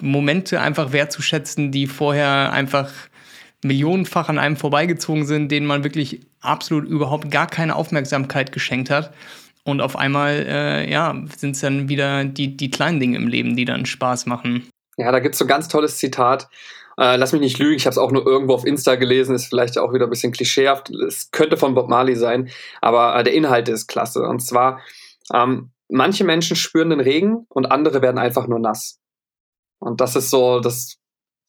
Momente 0.00 0.60
einfach 0.60 0.92
wertzuschätzen, 0.92 1.70
die 1.70 1.86
vorher 1.86 2.52
einfach 2.52 2.90
millionenfach 3.62 4.28
an 4.28 4.38
einem 4.38 4.56
vorbeigezogen 4.56 5.24
sind, 5.24 5.52
denen 5.52 5.66
man 5.66 5.84
wirklich 5.84 6.20
absolut 6.40 6.88
überhaupt 6.88 7.30
gar 7.30 7.46
keine 7.46 7.76
Aufmerksamkeit 7.76 8.50
geschenkt 8.50 8.90
hat. 8.90 9.14
Und 9.64 9.80
auf 9.80 9.96
einmal, 9.96 10.44
äh, 10.48 10.90
ja, 10.90 11.14
sind 11.36 11.52
es 11.52 11.60
dann 11.60 11.88
wieder 11.88 12.24
die, 12.24 12.56
die 12.56 12.70
kleinen 12.70 12.98
Dinge 12.98 13.16
im 13.16 13.28
Leben, 13.28 13.56
die 13.56 13.64
dann 13.64 13.86
Spaß 13.86 14.26
machen. 14.26 14.68
Ja, 14.96 15.12
da 15.12 15.20
gibt 15.20 15.34
es 15.34 15.38
so 15.38 15.44
ein 15.44 15.48
ganz 15.48 15.68
tolles 15.68 15.98
Zitat. 15.98 16.48
Äh, 16.98 17.16
lass 17.16 17.32
mich 17.32 17.40
nicht 17.40 17.58
lügen, 17.58 17.76
ich 17.76 17.86
habe 17.86 17.92
es 17.92 17.98
auch 17.98 18.12
nur 18.12 18.26
irgendwo 18.26 18.54
auf 18.54 18.66
Insta 18.66 18.96
gelesen, 18.96 19.34
ist 19.34 19.46
vielleicht 19.46 19.78
auch 19.78 19.94
wieder 19.94 20.06
ein 20.06 20.10
bisschen 20.10 20.32
klischeehaft. 20.32 20.90
Es 20.90 21.30
könnte 21.30 21.56
von 21.56 21.74
Bob 21.74 21.88
Marley 21.88 22.16
sein, 22.16 22.50
aber 22.80 23.16
äh, 23.16 23.24
der 23.24 23.32
Inhalt 23.32 23.68
ist 23.68 23.86
klasse. 23.86 24.22
Und 24.22 24.40
zwar, 24.40 24.80
ähm, 25.32 25.70
manche 25.88 26.24
Menschen 26.24 26.56
spüren 26.56 26.90
den 26.90 27.00
Regen 27.00 27.46
und 27.48 27.66
andere 27.66 28.02
werden 28.02 28.18
einfach 28.18 28.46
nur 28.46 28.58
nass. 28.58 28.98
Und 29.78 30.00
das 30.00 30.16
ist 30.16 30.30
so, 30.30 30.60
das 30.60 30.98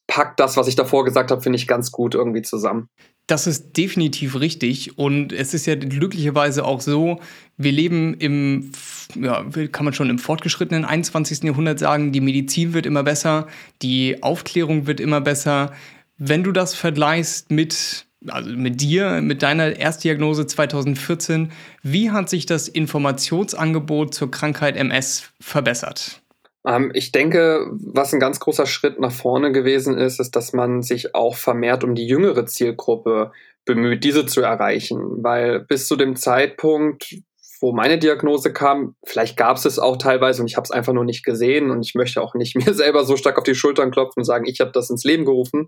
packt 0.07 0.39
das, 0.39 0.57
was 0.57 0.67
ich 0.67 0.75
davor 0.75 1.03
gesagt 1.05 1.31
habe, 1.31 1.41
finde 1.41 1.57
ich 1.57 1.67
ganz 1.67 1.91
gut 1.91 2.15
irgendwie 2.15 2.41
zusammen. 2.41 2.89
Das 3.27 3.47
ist 3.47 3.77
definitiv 3.77 4.37
richtig 4.39 4.97
und 4.97 5.31
es 5.31 5.53
ist 5.53 5.65
ja 5.65 5.75
glücklicherweise 5.75 6.65
auch 6.65 6.81
so, 6.81 7.21
wir 7.57 7.71
leben 7.71 8.15
im, 8.15 8.71
ja, 9.15 9.45
kann 9.71 9.85
man 9.85 9.93
schon 9.93 10.09
im 10.09 10.19
fortgeschrittenen 10.19 10.83
21. 10.83 11.43
Jahrhundert 11.43 11.79
sagen, 11.79 12.11
die 12.11 12.19
Medizin 12.19 12.73
wird 12.73 12.85
immer 12.85 13.03
besser, 13.03 13.47
die 13.81 14.21
Aufklärung 14.21 14.87
wird 14.87 14.99
immer 14.99 15.21
besser. 15.21 15.71
Wenn 16.17 16.43
du 16.43 16.51
das 16.51 16.75
vergleichst 16.75 17.49
mit, 17.49 18.07
also 18.27 18.49
mit 18.49 18.81
dir, 18.81 19.21
mit 19.21 19.41
deiner 19.41 19.77
Erstdiagnose 19.77 20.45
2014, 20.45 21.51
wie 21.81 22.11
hat 22.11 22.29
sich 22.29 22.45
das 22.45 22.67
Informationsangebot 22.67 24.13
zur 24.13 24.31
Krankheit 24.31 24.75
MS 24.75 25.31
verbessert? 25.39 26.22
Ähm, 26.65 26.91
ich 26.93 27.11
denke, 27.11 27.67
was 27.71 28.13
ein 28.13 28.19
ganz 28.19 28.39
großer 28.39 28.65
Schritt 28.65 28.99
nach 28.99 29.11
vorne 29.11 29.51
gewesen 29.51 29.97
ist, 29.97 30.19
ist, 30.19 30.35
dass 30.35 30.53
man 30.53 30.81
sich 30.81 31.15
auch 31.15 31.35
vermehrt 31.35 31.83
um 31.83 31.95
die 31.95 32.07
jüngere 32.07 32.45
Zielgruppe 32.45 33.31
bemüht, 33.65 34.03
diese 34.03 34.25
zu 34.25 34.41
erreichen. 34.41 35.23
Weil 35.23 35.59
bis 35.61 35.87
zu 35.87 35.95
dem 35.95 36.15
Zeitpunkt, 36.15 37.15
wo 37.61 37.71
meine 37.71 37.97
Diagnose 37.97 38.51
kam, 38.51 38.95
vielleicht 39.05 39.37
gab 39.37 39.57
es 39.57 39.65
es 39.65 39.79
auch 39.79 39.97
teilweise 39.97 40.41
und 40.41 40.47
ich 40.49 40.57
habe 40.57 40.65
es 40.65 40.71
einfach 40.71 40.93
nur 40.93 41.05
nicht 41.05 41.23
gesehen 41.23 41.71
und 41.71 41.81
ich 41.81 41.95
möchte 41.95 42.21
auch 42.21 42.33
nicht 42.35 42.55
mir 42.65 42.73
selber 42.73 43.05
so 43.05 43.15
stark 43.17 43.37
auf 43.37 43.45
die 43.45 43.55
Schultern 43.55 43.91
klopfen 43.91 44.21
und 44.21 44.25
sagen, 44.25 44.45
ich 44.45 44.59
habe 44.59 44.71
das 44.71 44.89
ins 44.89 45.03
Leben 45.03 45.25
gerufen. 45.25 45.67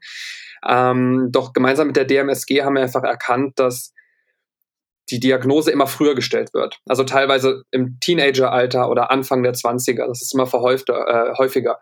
Ähm, 0.68 1.30
doch 1.32 1.54
gemeinsam 1.54 1.88
mit 1.88 1.96
der 1.96 2.06
DMSG 2.06 2.64
haben 2.64 2.76
wir 2.76 2.82
einfach 2.82 3.04
erkannt, 3.04 3.60
dass 3.60 3.94
die 5.10 5.20
Diagnose 5.20 5.72
immer 5.72 5.88
früher 5.88 6.16
gestellt 6.16 6.54
wird. 6.54 6.80
Also 6.88 7.04
teilweise 7.04 7.64
im 7.72 8.00
Teenageralter 8.00 8.90
oder 8.90 9.12
Anfang 9.12 9.44
der 9.44 9.54
20er. 9.54 10.08
Das 10.08 10.22
ist 10.22 10.34
immer 10.34 10.48
verhäufter, 10.48 11.08
äh, 11.08 11.38
häufiger. 11.38 11.80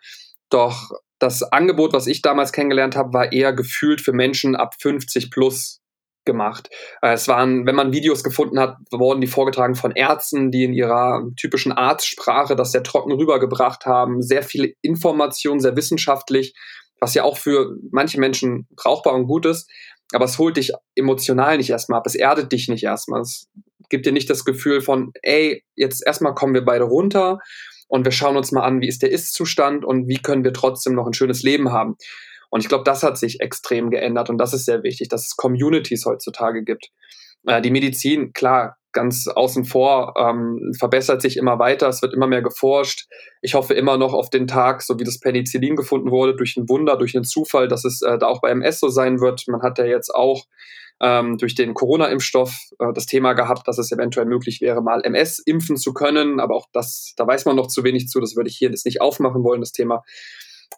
Doch 0.50 0.92
das 1.20 1.42
Angebot, 1.44 1.94
was 1.94 2.08
ich 2.08 2.22
damals 2.22 2.52
kennengelernt 2.52 2.96
habe, 2.96 3.14
war 3.14 3.32
eher 3.32 3.54
gefühlt 3.54 4.02
für 4.02 4.14
Menschen 4.14 4.56
ab 4.56 4.76
50 4.80 5.32
plus 5.32 5.80
gemacht. 6.26 6.70
Äh, 7.02 7.14
es 7.14 7.28
waren, 7.28 7.66
wenn 7.66 7.76
man 7.76 7.94
Videos 7.94 8.24
gefunden 8.24 8.60
hat, 8.60 8.78
wurden 8.92 9.22
die 9.22 9.28
vorgetragen 9.28 9.76
von 9.76 9.92
Ärzten, 9.92 10.52
die 10.52 10.64
in 10.64 10.74
ihrer 10.74 11.24
typischen 11.38 11.72
Arztsprache 11.72 12.56
das 12.56 12.72
sehr 12.72 12.84
trocken 12.84 13.12
rübergebracht 13.14 13.86
haben. 13.86 14.22
Sehr 14.22 14.44
viele 14.44 14.74
Informationen, 14.82 15.60
sehr 15.60 15.76
wissenschaftlich, 15.76 16.56
was 17.00 17.14
ja 17.14 17.24
auch 17.24 17.38
für 17.38 17.76
manche 17.92 18.20
Menschen 18.20 18.68
brauchbar 18.76 19.14
und 19.14 19.28
gut 19.28 19.46
ist. 19.46 19.70
Aber 20.14 20.26
es 20.26 20.38
holt 20.38 20.58
dich 20.58 20.72
emotional 20.96 21.58
nicht 21.58 21.70
erstmal 21.70 22.00
ab, 22.00 22.06
es 22.06 22.16
erdet 22.16 22.52
dich 22.52 22.68
nicht 22.68 22.84
erstmal. 22.84 23.22
Es 23.22 23.50
gibt 23.90 24.06
dir 24.06 24.12
nicht 24.12 24.30
das 24.30 24.46
Gefühl 24.46 24.82
von, 24.82 25.12
ey, 25.22 25.64
jetzt 25.76 26.06
erstmal 26.06 26.34
kommen 26.34 26.54
wir 26.54 26.66
beide 26.66 26.84
runter 26.86 27.40
und 27.88 28.06
wir 28.06 28.12
schauen 28.12 28.38
uns 28.38 28.52
mal 28.52 28.64
an, 28.64 28.82
wie 28.82 28.88
ist 28.88 29.02
der 29.02 29.12
Ist-Zustand 29.12 29.86
und 29.86 30.08
wie 30.08 30.18
können 30.18 30.44
wir 30.44 30.54
trotzdem 30.54 30.94
noch 30.94 31.06
ein 31.06 31.14
schönes 31.14 31.44
Leben 31.44 31.72
haben. 31.72 31.96
Und 32.50 32.62
ich 32.62 32.70
glaube, 32.70 32.84
das 32.84 33.04
hat 33.04 33.18
sich 33.18 33.40
extrem 33.40 33.90
geändert 33.90 34.30
und 34.30 34.38
das 34.38 34.54
ist 34.54 34.66
sehr 34.66 34.84
wichtig, 34.84 35.10
dass 35.10 35.26
es 35.26 35.36
Communities 35.36 36.06
heutzutage 36.06 36.64
gibt. 36.64 36.90
Äh, 37.48 37.62
die 37.62 37.72
Medizin, 37.72 38.32
klar, 38.34 38.78
ganz 38.94 39.28
außen 39.28 39.66
vor, 39.66 40.14
ähm, 40.18 40.72
verbessert 40.78 41.22
sich 41.22 41.38
immer 41.38 41.60
weiter, 41.60 41.90
es 41.90 42.02
wird 42.02 42.14
immer 42.14 42.28
mehr 42.28 42.42
geforscht. 42.42 43.08
Ich 43.42 43.56
hoffe 43.56 43.74
immer 43.74 43.98
noch 43.98 44.14
auf 44.14 44.30
den 44.30 44.48
Tag, 44.48 44.82
so 44.82 45.00
wie 45.00 45.04
das 45.04 45.20
Penicillin 45.20 45.76
gefunden 45.76 46.12
wurde, 46.12 46.36
durch 46.36 46.56
ein 46.56 46.70
Wunder, 46.70 46.96
durch 46.98 47.16
einen 47.16 47.26
Zufall, 47.26 47.68
dass 47.68 47.84
es 47.84 48.02
äh, 48.02 48.18
da 48.18 48.28
auch 48.28 48.42
bei 48.42 48.52
MS 48.52 48.80
so 48.80 48.90
sein 48.90 49.20
wird. 49.20 49.44
Man 49.48 49.62
hat 49.62 49.78
ja 49.80 49.86
jetzt 49.86 50.14
auch 50.14 50.46
ähm, 51.02 51.38
durch 51.38 51.56
den 51.56 51.74
Corona-Impfstoff 51.74 52.56
äh, 52.80 52.94
das 52.94 53.06
Thema 53.06 53.34
gehabt, 53.34 53.68
dass 53.68 53.78
es 53.78 53.92
eventuell 53.92 54.26
möglich 54.26 54.62
wäre, 54.62 54.82
mal 54.82 55.04
MS 55.04 55.40
impfen 55.40 55.76
zu 55.76 55.94
können. 55.94 56.40
Aber 56.40 56.56
auch 56.56 56.68
das, 56.72 57.14
da 57.18 57.28
weiß 57.28 57.46
man 57.46 57.56
noch 57.56 57.68
zu 57.68 57.84
wenig 57.84 58.08
zu. 58.08 58.20
Das 58.20 58.36
würde 58.36 58.50
ich 58.50 58.58
hier 58.58 58.70
jetzt 58.70 58.86
nicht 58.86 59.02
aufmachen 59.02 59.44
wollen, 59.44 59.62
das 59.62 59.72
Thema. 59.72 60.04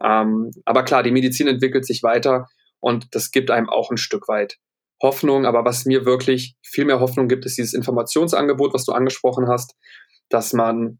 Ähm, 0.03 0.51
aber 0.65 0.83
klar, 0.83 1.03
die 1.03 1.11
Medizin 1.11 1.47
entwickelt 1.47 1.85
sich 1.85 2.01
weiter 2.03 2.47
und 2.79 3.13
das 3.13 3.31
gibt 3.31 3.51
einem 3.51 3.69
auch 3.69 3.91
ein 3.91 3.97
Stück 3.97 4.27
weit 4.27 4.57
Hoffnung. 5.01 5.45
Aber 5.45 5.65
was 5.65 5.85
mir 5.85 6.05
wirklich 6.05 6.55
viel 6.63 6.85
mehr 6.85 6.99
Hoffnung 6.99 7.27
gibt, 7.27 7.45
ist 7.45 7.57
dieses 7.57 7.73
Informationsangebot, 7.73 8.73
was 8.73 8.85
du 8.85 8.91
angesprochen 8.91 9.47
hast, 9.47 9.75
dass 10.29 10.53
man 10.53 10.99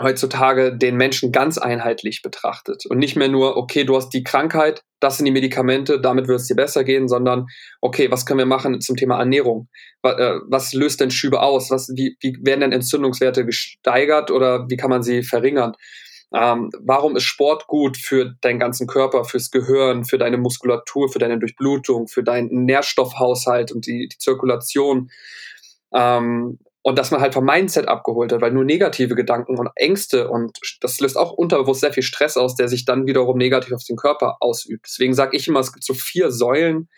heutzutage 0.00 0.76
den 0.76 0.96
Menschen 0.96 1.32
ganz 1.32 1.56
einheitlich 1.56 2.20
betrachtet 2.22 2.84
und 2.86 2.98
nicht 2.98 3.16
mehr 3.16 3.28
nur, 3.28 3.56
okay, 3.56 3.84
du 3.84 3.96
hast 3.96 4.10
die 4.10 4.22
Krankheit, 4.22 4.82
das 5.00 5.16
sind 5.16 5.24
die 5.24 5.32
Medikamente, 5.32 6.00
damit 6.00 6.28
wird 6.28 6.40
es 6.40 6.46
dir 6.46 6.54
besser 6.54 6.84
gehen, 6.84 7.08
sondern, 7.08 7.46
okay, 7.80 8.10
was 8.10 8.26
können 8.26 8.38
wir 8.38 8.46
machen 8.46 8.80
zum 8.80 8.96
Thema 8.96 9.18
Ernährung? 9.18 9.68
Äh, 10.02 10.40
was 10.48 10.74
löst 10.74 11.00
denn 11.00 11.10
Schübe 11.10 11.40
aus? 11.40 11.70
Was, 11.70 11.88
wie, 11.96 12.16
wie 12.20 12.36
werden 12.42 12.60
denn 12.60 12.72
Entzündungswerte 12.72 13.46
gesteigert 13.46 14.30
oder 14.30 14.66
wie 14.68 14.76
kann 14.76 14.90
man 14.90 15.02
sie 15.02 15.22
verringern? 15.22 15.72
Ähm, 16.34 16.70
warum 16.80 17.16
ist 17.16 17.22
Sport 17.22 17.66
gut 17.66 17.96
für 17.96 18.34
deinen 18.40 18.58
ganzen 18.58 18.86
Körper, 18.86 19.24
fürs 19.24 19.50
Gehirn, 19.50 20.04
für 20.04 20.18
deine 20.18 20.38
Muskulatur, 20.38 21.08
für 21.08 21.18
deine 21.18 21.38
Durchblutung, 21.38 22.08
für 22.08 22.22
deinen 22.22 22.64
Nährstoffhaushalt 22.64 23.72
und 23.72 23.86
die, 23.86 24.08
die 24.08 24.18
Zirkulation? 24.18 25.10
Ähm, 25.94 26.58
und 26.82 26.98
dass 26.98 27.10
man 27.10 27.20
halt 27.20 27.34
vom 27.34 27.44
Mindset 27.44 27.88
abgeholt 27.88 28.32
hat, 28.32 28.40
weil 28.40 28.52
nur 28.52 28.64
negative 28.64 29.16
Gedanken 29.16 29.58
und 29.58 29.68
Ängste 29.74 30.28
und 30.28 30.56
das 30.80 31.00
löst 31.00 31.16
auch 31.16 31.32
unterbewusst 31.32 31.80
sehr 31.80 31.92
viel 31.92 32.04
Stress 32.04 32.36
aus, 32.36 32.54
der 32.54 32.68
sich 32.68 32.84
dann 32.84 33.08
wiederum 33.08 33.38
negativ 33.38 33.72
auf 33.72 33.82
den 33.82 33.96
Körper 33.96 34.36
ausübt. 34.38 34.86
Deswegen 34.86 35.12
sage 35.12 35.36
ich 35.36 35.48
immer, 35.48 35.58
es 35.58 35.72
gibt 35.72 35.84
so 35.84 35.94
vier 35.94 36.30
Säulen, 36.30 36.88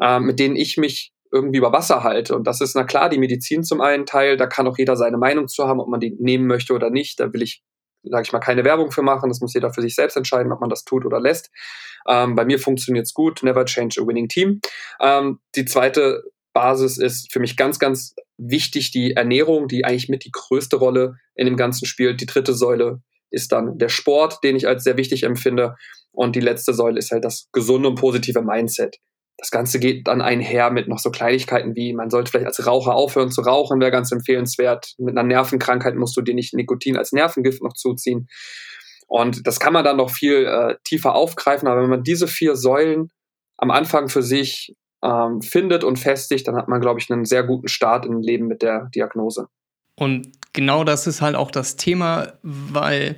äh, 0.00 0.18
mit 0.18 0.40
denen 0.40 0.56
ich 0.56 0.78
mich 0.78 1.12
irgendwie 1.32 1.58
über 1.58 1.72
Wasser 1.72 2.02
halte. 2.02 2.34
Und 2.34 2.46
das 2.46 2.60
ist, 2.60 2.74
na 2.74 2.82
klar, 2.82 3.08
die 3.08 3.18
Medizin 3.18 3.62
zum 3.62 3.80
einen 3.80 4.04
Teil, 4.04 4.36
da 4.36 4.48
kann 4.48 4.66
auch 4.66 4.78
jeder 4.78 4.96
seine 4.96 5.16
Meinung 5.16 5.46
zu 5.46 5.68
haben, 5.68 5.78
ob 5.78 5.88
man 5.88 6.00
die 6.00 6.16
nehmen 6.18 6.48
möchte 6.48 6.72
oder 6.72 6.90
nicht. 6.90 7.20
Da 7.20 7.32
will 7.32 7.42
ich 7.42 7.62
sage 8.02 8.22
ich 8.22 8.32
mal, 8.32 8.40
keine 8.40 8.64
Werbung 8.64 8.90
für 8.90 9.02
machen. 9.02 9.28
Das 9.28 9.40
muss 9.40 9.54
jeder 9.54 9.72
für 9.72 9.82
sich 9.82 9.94
selbst 9.94 10.16
entscheiden, 10.16 10.52
ob 10.52 10.60
man 10.60 10.70
das 10.70 10.84
tut 10.84 11.04
oder 11.04 11.20
lässt. 11.20 11.50
Ähm, 12.08 12.34
bei 12.34 12.44
mir 12.44 12.58
funktioniert 12.58 13.06
es 13.06 13.14
gut. 13.14 13.42
Never 13.42 13.64
change 13.64 14.00
a 14.00 14.06
winning 14.06 14.28
team. 14.28 14.60
Ähm, 15.00 15.40
die 15.54 15.64
zweite 15.64 16.22
Basis 16.52 16.98
ist 16.98 17.32
für 17.32 17.40
mich 17.40 17.56
ganz, 17.56 17.78
ganz 17.78 18.14
wichtig 18.36 18.90
die 18.90 19.12
Ernährung, 19.12 19.68
die 19.68 19.84
eigentlich 19.84 20.08
mit 20.08 20.24
die 20.24 20.32
größte 20.32 20.76
Rolle 20.76 21.16
in 21.34 21.46
dem 21.46 21.56
Ganzen 21.56 21.86
spielt. 21.86 22.20
Die 22.20 22.26
dritte 22.26 22.54
Säule 22.54 23.02
ist 23.30 23.52
dann 23.52 23.78
der 23.78 23.88
Sport, 23.88 24.42
den 24.42 24.56
ich 24.56 24.66
als 24.66 24.84
sehr 24.84 24.96
wichtig 24.96 25.22
empfinde. 25.22 25.76
Und 26.12 26.34
die 26.34 26.40
letzte 26.40 26.74
Säule 26.74 26.98
ist 26.98 27.12
halt 27.12 27.24
das 27.24 27.48
gesunde 27.52 27.88
und 27.88 27.94
positive 27.94 28.42
Mindset. 28.42 28.98
Das 29.40 29.50
Ganze 29.50 29.80
geht 29.80 30.06
dann 30.06 30.20
einher 30.20 30.70
mit 30.70 30.86
noch 30.86 30.98
so 30.98 31.10
Kleinigkeiten 31.10 31.74
wie, 31.74 31.94
man 31.94 32.10
sollte 32.10 32.30
vielleicht 32.30 32.46
als 32.46 32.66
Raucher 32.66 32.94
aufhören 32.94 33.30
zu 33.30 33.40
rauchen, 33.40 33.80
wäre 33.80 33.90
ganz 33.90 34.12
empfehlenswert. 34.12 34.92
Mit 34.98 35.16
einer 35.16 35.26
Nervenkrankheit 35.26 35.94
musst 35.96 36.14
du 36.14 36.20
dir 36.20 36.34
nicht 36.34 36.52
Nikotin 36.52 36.98
als 36.98 37.12
Nervengift 37.12 37.62
noch 37.62 37.72
zuziehen. 37.72 38.28
Und 39.06 39.46
das 39.46 39.58
kann 39.58 39.72
man 39.72 39.82
dann 39.82 39.96
noch 39.96 40.10
viel 40.10 40.44
äh, 40.44 40.76
tiefer 40.84 41.14
aufgreifen, 41.14 41.68
aber 41.68 41.82
wenn 41.82 41.90
man 41.90 42.02
diese 42.02 42.28
vier 42.28 42.54
Säulen 42.54 43.08
am 43.56 43.70
Anfang 43.70 44.10
für 44.10 44.22
sich 44.22 44.76
ähm, 45.02 45.40
findet 45.40 45.84
und 45.84 45.98
festigt, 45.98 46.46
dann 46.46 46.56
hat 46.56 46.68
man, 46.68 46.82
glaube 46.82 47.00
ich, 47.00 47.10
einen 47.10 47.24
sehr 47.24 47.42
guten 47.42 47.68
Start 47.68 48.04
im 48.04 48.20
Leben 48.20 48.46
mit 48.46 48.60
der 48.60 48.90
Diagnose. 48.94 49.48
Und 49.96 50.28
genau 50.52 50.84
das 50.84 51.06
ist 51.06 51.22
halt 51.22 51.34
auch 51.34 51.50
das 51.50 51.76
Thema, 51.76 52.34
weil 52.42 53.16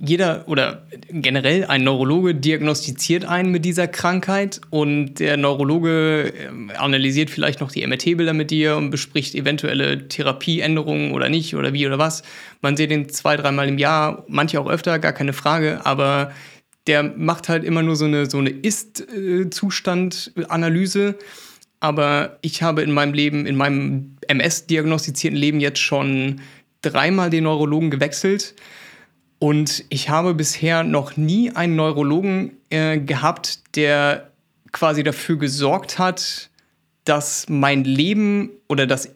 jeder 0.00 0.44
oder 0.46 0.86
generell 1.10 1.64
ein 1.64 1.82
Neurologe 1.82 2.32
diagnostiziert 2.34 3.24
einen 3.24 3.50
mit 3.50 3.64
dieser 3.64 3.88
Krankheit 3.88 4.60
und 4.70 5.16
der 5.16 5.36
Neurologe 5.36 6.32
ähm, 6.46 6.70
analysiert 6.76 7.30
vielleicht 7.30 7.58
noch 7.60 7.72
die 7.72 7.84
MRT-Bilder 7.84 8.32
mit 8.32 8.52
dir 8.52 8.76
und 8.76 8.90
bespricht 8.90 9.34
eventuelle 9.34 10.06
Therapieänderungen 10.06 11.10
oder 11.12 11.28
nicht 11.28 11.56
oder 11.56 11.72
wie 11.72 11.84
oder 11.86 11.98
was. 11.98 12.22
Man 12.60 12.76
sieht 12.76 12.92
den 12.92 13.08
zwei, 13.08 13.36
dreimal 13.36 13.66
im 13.66 13.78
Jahr, 13.78 14.24
manche 14.28 14.60
auch 14.60 14.68
öfter, 14.68 15.00
gar 15.00 15.12
keine 15.12 15.32
Frage, 15.32 15.84
aber 15.84 16.30
der 16.86 17.02
macht 17.02 17.48
halt 17.48 17.64
immer 17.64 17.82
nur 17.82 17.96
so 17.96 18.04
eine, 18.04 18.30
so 18.30 18.38
eine 18.38 18.50
Ist-Zustand-Analyse. 18.50 21.16
Aber 21.80 22.38
ich 22.40 22.62
habe 22.62 22.82
in 22.82 22.92
meinem 22.92 23.14
Leben, 23.14 23.46
in 23.46 23.56
meinem 23.56 24.16
MS-diagnostizierten 24.26 25.38
Leben 25.38 25.60
jetzt 25.60 25.80
schon 25.80 26.40
dreimal 26.82 27.30
den 27.30 27.44
Neurologen 27.44 27.90
gewechselt 27.90 28.54
und 29.38 29.84
ich 29.88 30.08
habe 30.08 30.34
bisher 30.34 30.82
noch 30.82 31.16
nie 31.16 31.52
einen 31.52 31.76
Neurologen 31.76 32.56
äh, 32.70 32.98
gehabt, 32.98 33.76
der 33.76 34.30
quasi 34.72 35.02
dafür 35.02 35.36
gesorgt 35.36 35.98
hat, 35.98 36.50
dass 37.04 37.48
mein 37.48 37.84
Leben 37.84 38.50
oder 38.68 38.86
dass 38.86 39.14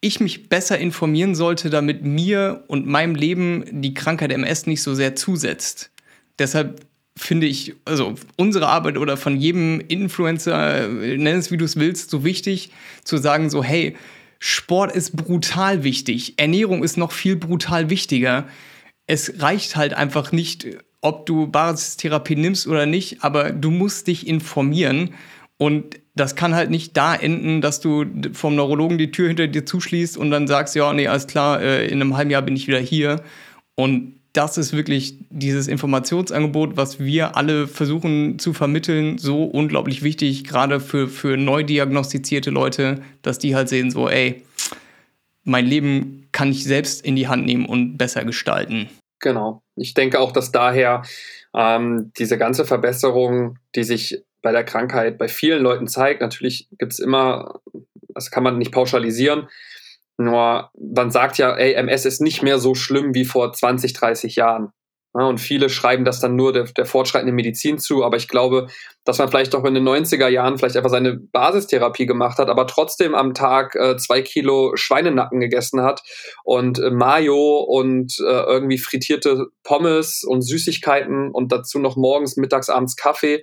ich 0.00 0.20
mich 0.20 0.48
besser 0.48 0.78
informieren 0.78 1.34
sollte, 1.34 1.70
damit 1.70 2.04
mir 2.04 2.64
und 2.66 2.86
meinem 2.86 3.14
Leben 3.14 3.64
die 3.82 3.94
Krankheit 3.94 4.32
MS 4.32 4.66
nicht 4.66 4.82
so 4.82 4.94
sehr 4.94 5.16
zusetzt. 5.16 5.90
Deshalb 6.38 6.84
finde 7.16 7.46
ich, 7.46 7.74
also 7.84 8.14
unsere 8.36 8.68
Arbeit 8.68 8.98
oder 8.98 9.16
von 9.16 9.36
jedem 9.36 9.80
Influencer, 9.80 10.88
nenn 10.88 11.38
es 11.38 11.50
wie 11.50 11.56
du 11.56 11.64
es 11.64 11.76
willst, 11.76 12.10
so 12.10 12.24
wichtig 12.24 12.70
zu 13.04 13.16
sagen, 13.16 13.48
so 13.48 13.62
hey, 13.62 13.96
Sport 14.38 14.94
ist 14.94 15.16
brutal 15.16 15.84
wichtig, 15.84 16.34
Ernährung 16.36 16.82
ist 16.82 16.96
noch 16.96 17.12
viel 17.12 17.36
brutal 17.36 17.90
wichtiger 17.90 18.48
es 19.12 19.42
reicht 19.42 19.76
halt 19.76 19.92
einfach 19.92 20.32
nicht, 20.32 20.66
ob 21.02 21.26
du 21.26 21.46
Basistherapie 21.46 22.34
nimmst 22.34 22.66
oder 22.66 22.86
nicht, 22.86 23.22
aber 23.22 23.50
du 23.50 23.70
musst 23.70 24.06
dich 24.06 24.26
informieren. 24.26 25.10
Und 25.58 26.00
das 26.14 26.34
kann 26.34 26.54
halt 26.54 26.70
nicht 26.70 26.96
da 26.96 27.14
enden, 27.14 27.60
dass 27.60 27.80
du 27.80 28.06
vom 28.32 28.56
Neurologen 28.56 28.96
die 28.96 29.10
Tür 29.10 29.28
hinter 29.28 29.48
dir 29.48 29.66
zuschließt 29.66 30.16
und 30.16 30.30
dann 30.30 30.46
sagst, 30.46 30.74
ja, 30.74 30.90
nee, 30.94 31.08
alles 31.08 31.26
klar, 31.26 31.60
äh, 31.60 31.86
in 31.88 32.00
einem 32.00 32.16
halben 32.16 32.30
Jahr 32.30 32.40
bin 32.40 32.56
ich 32.56 32.68
wieder 32.68 32.78
hier. 32.78 33.22
Und 33.74 34.14
das 34.32 34.56
ist 34.56 34.72
wirklich 34.72 35.18
dieses 35.28 35.68
Informationsangebot, 35.68 36.78
was 36.78 36.98
wir 36.98 37.36
alle 37.36 37.68
versuchen 37.68 38.38
zu 38.38 38.54
vermitteln, 38.54 39.18
so 39.18 39.44
unglaublich 39.44 40.02
wichtig, 40.02 40.44
gerade 40.44 40.80
für, 40.80 41.06
für 41.06 41.36
neu 41.36 41.64
diagnostizierte 41.64 42.48
Leute, 42.48 43.02
dass 43.20 43.38
die 43.38 43.54
halt 43.54 43.68
sehen, 43.68 43.90
so, 43.90 44.08
ey, 44.08 44.42
mein 45.44 45.66
Leben 45.66 46.28
kann 46.32 46.50
ich 46.50 46.64
selbst 46.64 47.04
in 47.04 47.14
die 47.14 47.28
Hand 47.28 47.44
nehmen 47.44 47.66
und 47.66 47.98
besser 47.98 48.24
gestalten. 48.24 48.88
Genau. 49.22 49.62
Ich 49.76 49.94
denke 49.94 50.20
auch, 50.20 50.32
dass 50.32 50.52
daher 50.52 51.02
ähm, 51.54 52.12
diese 52.18 52.36
ganze 52.36 52.66
Verbesserung, 52.66 53.58
die 53.74 53.84
sich 53.84 54.22
bei 54.42 54.52
der 54.52 54.64
Krankheit 54.64 55.16
bei 55.16 55.28
vielen 55.28 55.62
Leuten 55.62 55.86
zeigt, 55.86 56.20
natürlich 56.20 56.68
gibt 56.78 56.92
es 56.92 56.98
immer, 56.98 57.60
das 58.08 58.30
kann 58.30 58.42
man 58.42 58.58
nicht 58.58 58.72
pauschalisieren, 58.72 59.48
nur 60.18 60.70
man 60.74 61.10
sagt 61.10 61.38
ja, 61.38 61.56
ey, 61.56 61.74
MS 61.74 62.04
ist 62.04 62.20
nicht 62.20 62.42
mehr 62.42 62.58
so 62.58 62.74
schlimm 62.74 63.14
wie 63.14 63.24
vor 63.24 63.52
20, 63.52 63.92
30 63.92 64.36
Jahren. 64.36 64.72
Ja, 65.14 65.26
und 65.26 65.38
viele 65.38 65.68
schreiben 65.68 66.06
das 66.06 66.20
dann 66.20 66.36
nur 66.36 66.54
der, 66.54 66.64
der 66.64 66.86
fortschreitenden 66.86 67.36
Medizin 67.36 67.78
zu, 67.78 68.02
aber 68.02 68.16
ich 68.16 68.28
glaube, 68.28 68.68
dass 69.04 69.18
man 69.18 69.28
vielleicht 69.28 69.54
auch 69.54 69.64
in 69.64 69.74
den 69.74 69.86
90er 69.86 70.28
Jahren 70.28 70.56
vielleicht 70.56 70.76
einfach 70.76 70.90
seine 70.90 71.16
Basistherapie 71.16 72.06
gemacht 72.06 72.38
hat, 72.38 72.48
aber 72.48 72.66
trotzdem 72.66 73.14
am 73.14 73.34
Tag 73.34 73.74
äh, 73.74 73.98
zwei 73.98 74.22
Kilo 74.22 74.74
Schweinenacken 74.74 75.40
gegessen 75.40 75.82
hat 75.82 76.02
und 76.44 76.78
äh, 76.78 76.90
Mayo 76.90 77.58
und 77.58 78.18
äh, 78.20 78.24
irgendwie 78.24 78.78
frittierte 78.78 79.48
Pommes 79.64 80.24
und 80.24 80.40
Süßigkeiten 80.40 81.30
und 81.30 81.52
dazu 81.52 81.78
noch 81.78 81.96
morgens, 81.96 82.38
mittags, 82.38 82.70
abends 82.70 82.96
Kaffee, 82.96 83.42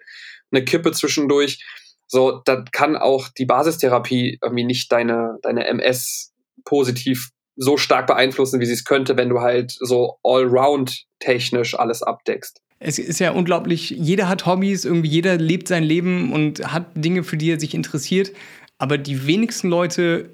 eine 0.52 0.66
Kippe 0.66 0.92
zwischendurch. 0.92 1.64
So, 2.08 2.42
dann 2.46 2.66
kann 2.72 2.98
auch 2.98 3.28
die 3.28 3.46
Basistherapie 3.46 4.40
irgendwie 4.42 4.64
nicht 4.64 4.92
deine, 4.92 5.38
deine 5.44 5.68
MS 5.68 6.34
positiv 6.66 7.30
so 7.62 7.78
stark 7.78 8.08
beeinflussen, 8.08 8.60
wie 8.62 8.66
sie 8.66 8.74
es 8.74 8.86
könnte, 8.86 9.18
wenn 9.18 9.30
du 9.30 9.42
halt 9.42 9.72
so 9.72 10.18
allround 10.24 11.04
technisch 11.20 11.78
alles 11.78 12.02
abdeckst. 12.02 12.62
Es 12.80 12.98
ist 12.98 13.20
ja 13.20 13.32
unglaublich, 13.32 13.90
jeder 13.90 14.30
hat 14.30 14.46
Hobbys, 14.46 14.86
irgendwie 14.86 15.10
jeder 15.10 15.38
lebt 15.38 15.68
sein 15.68 15.84
Leben 15.84 16.32
und 16.32 16.72
hat 16.72 16.86
Dinge, 16.96 17.24
für 17.24 17.36
die 17.36 17.52
er 17.52 17.60
sich 17.60 17.74
interessiert. 17.76 18.32
aber 18.80 18.98
die 18.98 19.28
wenigsten 19.28 19.70
Leute, 19.70 20.30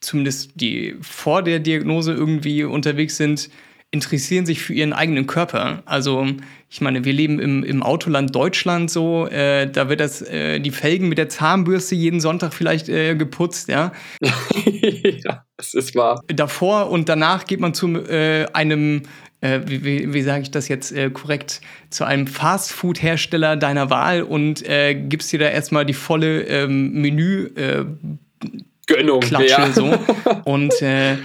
zumindest 0.00 0.50
die 0.54 0.96
vor 1.00 1.42
der 1.42 1.58
Diagnose 1.58 2.12
irgendwie 2.12 2.62
unterwegs 2.62 3.16
sind, 3.16 3.48
interessieren 3.90 4.46
sich 4.46 4.60
für 4.60 4.74
ihren 4.74 4.92
eigenen 4.92 5.26
Körper. 5.26 5.82
Also 5.86 6.26
ich 6.68 6.80
meine, 6.80 7.04
wir 7.04 7.12
leben 7.12 7.38
im, 7.38 7.64
im 7.64 7.82
Autoland 7.82 8.34
Deutschland 8.34 8.90
so, 8.90 9.26
äh, 9.28 9.70
da 9.70 9.88
wird 9.88 10.00
das, 10.00 10.22
äh, 10.22 10.60
die 10.60 10.70
Felgen 10.70 11.08
mit 11.08 11.18
der 11.18 11.28
Zahnbürste 11.28 11.94
jeden 11.94 12.20
Sonntag 12.20 12.52
vielleicht 12.52 12.88
äh, 12.88 13.14
geputzt, 13.14 13.68
ja. 13.68 13.92
ja, 14.20 15.44
das 15.56 15.74
ist 15.74 15.94
wahr. 15.94 16.20
Davor 16.26 16.90
und 16.90 17.08
danach 17.08 17.46
geht 17.46 17.60
man 17.60 17.74
zu 17.74 17.88
äh, 18.08 18.46
einem 18.52 19.02
äh, 19.40 19.60
wie, 19.66 19.84
wie, 19.84 20.14
wie 20.14 20.22
sage 20.22 20.42
ich 20.42 20.50
das 20.50 20.68
jetzt 20.68 20.92
äh, 20.92 21.10
korrekt, 21.10 21.60
zu 21.90 22.04
einem 22.04 22.26
Fastfood-Hersteller 22.26 23.56
deiner 23.56 23.90
Wahl 23.90 24.22
und 24.22 24.66
äh, 24.66 24.94
gibst 24.94 25.30
dir 25.32 25.38
da 25.38 25.48
erstmal 25.48 25.84
die 25.84 25.94
volle 25.94 26.42
ähm, 26.42 26.92
Menü 26.92 27.50
Gönnung, 28.86 29.20
Klatsche 29.20 29.48
ja. 29.48 29.72
so. 29.72 29.98
Und 30.44 30.80
äh, 30.80 31.16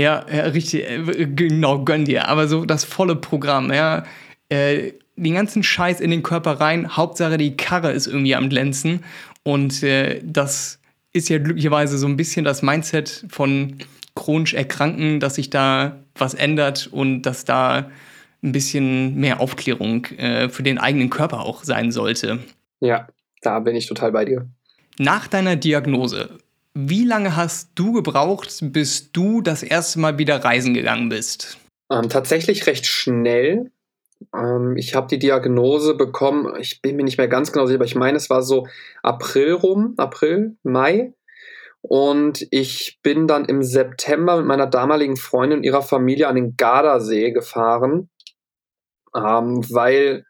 ja, 0.00 0.26
ja, 0.32 0.42
richtig, 0.44 0.88
äh, 0.88 1.26
genau, 1.26 1.84
gönn 1.84 2.04
dir. 2.04 2.28
Aber 2.28 2.48
so 2.48 2.64
das 2.64 2.84
volle 2.84 3.16
Programm, 3.16 3.72
ja. 3.72 4.04
Äh, 4.48 4.92
den 5.16 5.34
ganzen 5.34 5.62
Scheiß 5.62 6.00
in 6.00 6.10
den 6.10 6.22
Körper 6.22 6.52
rein. 6.52 6.96
Hauptsache 6.96 7.36
die 7.36 7.56
Karre 7.56 7.92
ist 7.92 8.06
irgendwie 8.06 8.34
am 8.34 8.48
Glänzen. 8.48 9.04
Und 9.42 9.82
äh, 9.82 10.20
das 10.24 10.80
ist 11.12 11.28
ja 11.28 11.38
glücklicherweise 11.38 11.98
so 11.98 12.06
ein 12.06 12.16
bisschen 12.16 12.44
das 12.44 12.62
Mindset 12.62 13.26
von 13.28 13.76
chronisch 14.14 14.54
Erkrankten, 14.54 15.20
dass 15.20 15.36
sich 15.36 15.50
da 15.50 16.00
was 16.14 16.34
ändert 16.34 16.88
und 16.90 17.22
dass 17.22 17.44
da 17.44 17.90
ein 18.42 18.52
bisschen 18.52 19.16
mehr 19.16 19.40
Aufklärung 19.40 20.06
äh, 20.16 20.48
für 20.48 20.62
den 20.62 20.78
eigenen 20.78 21.10
Körper 21.10 21.40
auch 21.40 21.64
sein 21.64 21.92
sollte. 21.92 22.38
Ja, 22.80 23.08
da 23.42 23.60
bin 23.60 23.76
ich 23.76 23.86
total 23.86 24.12
bei 24.12 24.24
dir. 24.24 24.48
Nach 24.98 25.28
deiner 25.28 25.56
Diagnose, 25.56 26.38
wie 26.74 27.04
lange 27.04 27.36
hast 27.36 27.70
du 27.74 27.92
gebraucht, 27.92 28.58
bis 28.62 29.12
du 29.12 29.40
das 29.40 29.62
erste 29.62 29.98
Mal 29.98 30.18
wieder 30.18 30.44
reisen 30.44 30.74
gegangen 30.74 31.08
bist? 31.08 31.58
Ähm, 31.90 32.08
tatsächlich 32.08 32.66
recht 32.66 32.86
schnell. 32.86 33.72
Ähm, 34.34 34.76
ich 34.76 34.94
habe 34.94 35.08
die 35.08 35.18
Diagnose 35.18 35.94
bekommen, 35.94 36.54
ich 36.60 36.82
bin 36.82 36.96
mir 36.96 37.04
nicht 37.04 37.18
mehr 37.18 37.28
ganz 37.28 37.52
genau 37.52 37.66
sicher, 37.66 37.78
aber 37.78 37.84
ich 37.84 37.96
meine, 37.96 38.16
es 38.16 38.30
war 38.30 38.42
so 38.42 38.66
April 39.02 39.54
rum, 39.54 39.94
April, 39.96 40.56
Mai. 40.62 41.14
Und 41.82 42.46
ich 42.50 42.98
bin 43.02 43.26
dann 43.26 43.46
im 43.46 43.62
September 43.62 44.36
mit 44.36 44.46
meiner 44.46 44.66
damaligen 44.66 45.16
Freundin 45.16 45.60
und 45.60 45.64
ihrer 45.64 45.82
Familie 45.82 46.28
an 46.28 46.36
den 46.36 46.56
Gardasee 46.56 47.30
gefahren, 47.30 48.10
ähm, 49.16 49.64
weil 49.70 50.24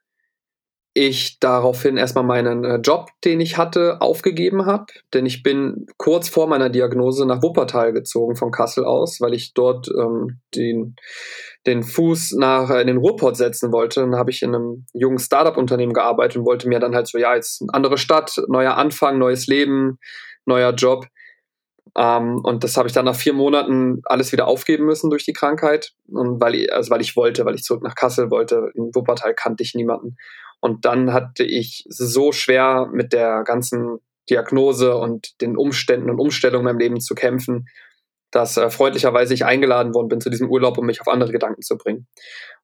ich 1.09 1.39
daraufhin 1.41 1.97
erstmal 1.97 2.25
meinen 2.25 2.65
äh, 2.65 2.77
Job, 2.77 3.09
den 3.25 3.41
ich 3.41 3.57
hatte, 3.57 4.01
aufgegeben 4.01 4.67
habe. 4.67 4.87
Denn 5.15 5.25
ich 5.25 5.43
bin 5.43 5.87
kurz 5.97 6.29
vor 6.29 6.47
meiner 6.47 6.69
Diagnose 6.69 7.27
nach 7.27 7.43
Wuppertal 7.43 7.93
gezogen 7.93 8.37
von 8.37 8.51
Kassel 8.51 8.85
aus, 8.85 9.21
weil 9.21 9.33
ich 9.33 9.55
dort 9.55 9.89
ähm, 9.89 10.41
den, 10.55 10.97
den 11.67 11.83
Fuß 11.83 12.33
nach 12.33 12.69
äh, 12.71 12.83
in 12.83 12.87
den 12.87 12.99
Ruhrpott 12.99 13.37
setzen 13.37 13.73
wollte. 13.73 14.01
Dann 14.01 14.17
habe 14.17 14.31
ich 14.31 14.43
in 14.43 14.55
einem 14.55 14.85
jungen 14.93 15.19
Startup-Unternehmen 15.19 15.95
gearbeitet 15.95 16.37
und 16.37 16.47
wollte 16.47 16.69
mir 16.69 16.81
dann 16.81 16.95
halt 16.95 17.09
so, 17.09 17.19
ja, 17.19 17.35
jetzt 17.35 17.63
eine 17.63 17.73
andere 17.73 17.97
Stadt, 17.97 18.41
neuer 18.49 18.77
Anfang, 18.77 19.19
neues 19.19 19.47
Leben, 19.47 19.99
neuer 20.45 20.73
Job. 20.73 21.07
Ähm, 21.97 22.41
und 22.45 22.63
das 22.63 22.77
habe 22.77 22.89
ich 22.89 22.95
dann 22.95 23.07
nach 23.07 23.17
vier 23.17 23.33
Monaten 23.33 24.03
alles 24.05 24.33
wieder 24.33 24.47
aufgeben 24.47 24.85
müssen 24.85 25.09
durch 25.09 25.25
die 25.25 25.33
Krankheit. 25.33 25.93
Und 26.09 26.41
weil 26.41 26.57
ich, 26.57 26.73
also 26.73 26.91
weil 26.91 27.01
ich 27.01 27.17
wollte, 27.17 27.45
weil 27.47 27.55
ich 27.55 27.63
zurück 27.63 27.83
nach 27.83 27.95
Kassel 27.95 28.31
wollte. 28.31 28.71
In 28.75 28.95
Wuppertal 28.95 29.35
kannte 29.35 29.63
ich 29.63 29.75
niemanden. 29.75 30.17
Und 30.61 30.85
dann 30.85 31.13
hatte 31.13 31.45
ich 31.45 31.85
so 31.89 32.33
schwer 32.33 32.89
mit 32.93 33.13
der 33.13 33.45
ganzen 33.45 33.99
Diagnose 34.29 34.97
und 34.97 35.41
den 35.41 35.57
Umständen 35.57 36.11
und 36.11 36.21
Umstellungen 36.21 36.61
in 36.61 36.73
meinem 36.77 36.79
Leben 36.79 37.01
zu 37.01 37.15
kämpfen, 37.15 37.67
dass 38.31 38.57
äh, 38.57 38.71
freundlicherweise 38.71 39.35
ich 39.35 39.45
eingeladen 39.45 39.95
worden 39.95 40.09
bin 40.09 40.21
zu 40.21 40.31
diesem 40.31 40.49
Urlaub, 40.49 40.79
um 40.79 40.87
mich 40.87 41.01
auf 41.01 41.09
andere 41.09 41.33
Gedanken 41.33 41.63
zu 41.63 41.77
bringen. 41.77 42.07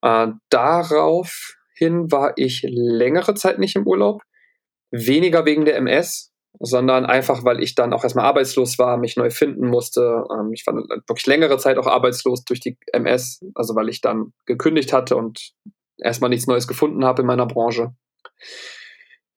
Äh, 0.03 0.29
daraufhin 0.49 2.11
war 2.13 2.35
ich 2.37 2.65
längere 2.69 3.35
Zeit 3.35 3.59
nicht 3.59 3.77
im 3.77 3.87
Urlaub, 3.87 4.23
weniger 4.91 5.45
wegen 5.45 5.65
der 5.65 5.77
MS, 5.77 6.33
sondern 6.61 7.05
einfach, 7.05 7.45
weil 7.45 7.63
ich 7.63 7.75
dann 7.75 7.93
auch 7.93 8.05
erstmal 8.05 8.25
arbeitslos 8.25 8.79
war, 8.79 8.97
mich 8.97 9.17
neu 9.17 9.31
finden 9.31 9.67
musste. 9.67 10.25
Ähm, 10.33 10.53
ich 10.53 10.67
war 10.67 10.75
wirklich 10.75 11.27
längere 11.27 11.59
Zeit 11.59 11.79
auch 11.79 11.87
arbeitslos 11.87 12.45
durch 12.45 12.61
die 12.61 12.79
MS, 12.93 13.41
also 13.55 13.75
weil 13.75 13.89
ich 13.89 14.01
dann 14.01 14.33
gekündigt 14.47 14.93
hatte 14.93 15.17
und 15.17 15.53
erstmal 15.99 16.31
nichts 16.31 16.47
Neues 16.47 16.69
gefunden 16.69 17.05
habe 17.05 17.23
in 17.23 17.27
meiner 17.27 17.47
Branche. 17.47 17.95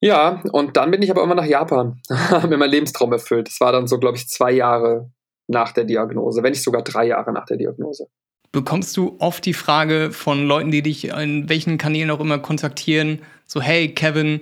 Ja, 0.02 0.41
und 0.52 0.78
dann 0.78 0.91
bin 0.91 1.02
ich 1.02 1.12
aber 1.12 1.24
immer 1.24 1.36
nach 1.36 1.45
Japan, 1.45 2.02
habe 2.10 2.48
mir 2.48 2.58
meinen 2.58 2.72
Lebenstraum 2.72 3.12
erfüllt. 3.12 3.48
Das 3.48 3.60
war 3.60 3.72
dann 3.72 3.88
so, 3.88 4.00
glaube 4.00 4.17
ich, 4.17 4.30
zwei 4.30 4.52
Jahre 4.52 5.12
nach 5.48 5.72
der 5.72 5.84
Diagnose, 5.84 6.43
wenn 6.43 6.52
nicht 6.52 6.63
sogar 6.63 6.84
drei 6.84 7.08
Jahre 7.08 7.34
nach 7.34 7.45
der 7.45 7.58
Diagnose. 7.58 8.08
Bekommst 8.52 8.95
du 8.98 9.15
oft 9.19 9.45
die 9.45 9.54
Frage 9.54 10.12
von 10.12 10.45
Leuten, 10.45 10.72
die 10.72 10.82
dich 10.82 11.10
in 11.10 11.50
welchen 11.50 11.78
Kanälen 11.78 12.10
auch 12.10 12.19
immer 12.19 12.39
kontaktieren, 12.39 13.19
so 13.45 13.62
hey 13.62 13.93
Kevin, 13.93 14.41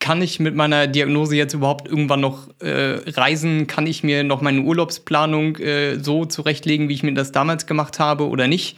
kann 0.00 0.20
ich 0.22 0.40
mit 0.40 0.54
meiner 0.54 0.86
Diagnose 0.86 1.36
jetzt 1.36 1.54
überhaupt 1.54 1.88
irgendwann 1.88 2.20
noch 2.20 2.48
äh, 2.60 2.98
reisen? 3.10 3.66
Kann 3.66 3.86
ich 3.86 4.02
mir 4.02 4.22
noch 4.22 4.42
meine 4.42 4.60
Urlaubsplanung 4.60 5.56
äh, 5.56 5.98
so 5.98 6.24
zurechtlegen, 6.24 6.88
wie 6.88 6.94
ich 6.94 7.02
mir 7.02 7.14
das 7.14 7.32
damals 7.32 7.66
gemacht 7.66 7.98
habe 7.98 8.28
oder 8.28 8.46
nicht? 8.46 8.76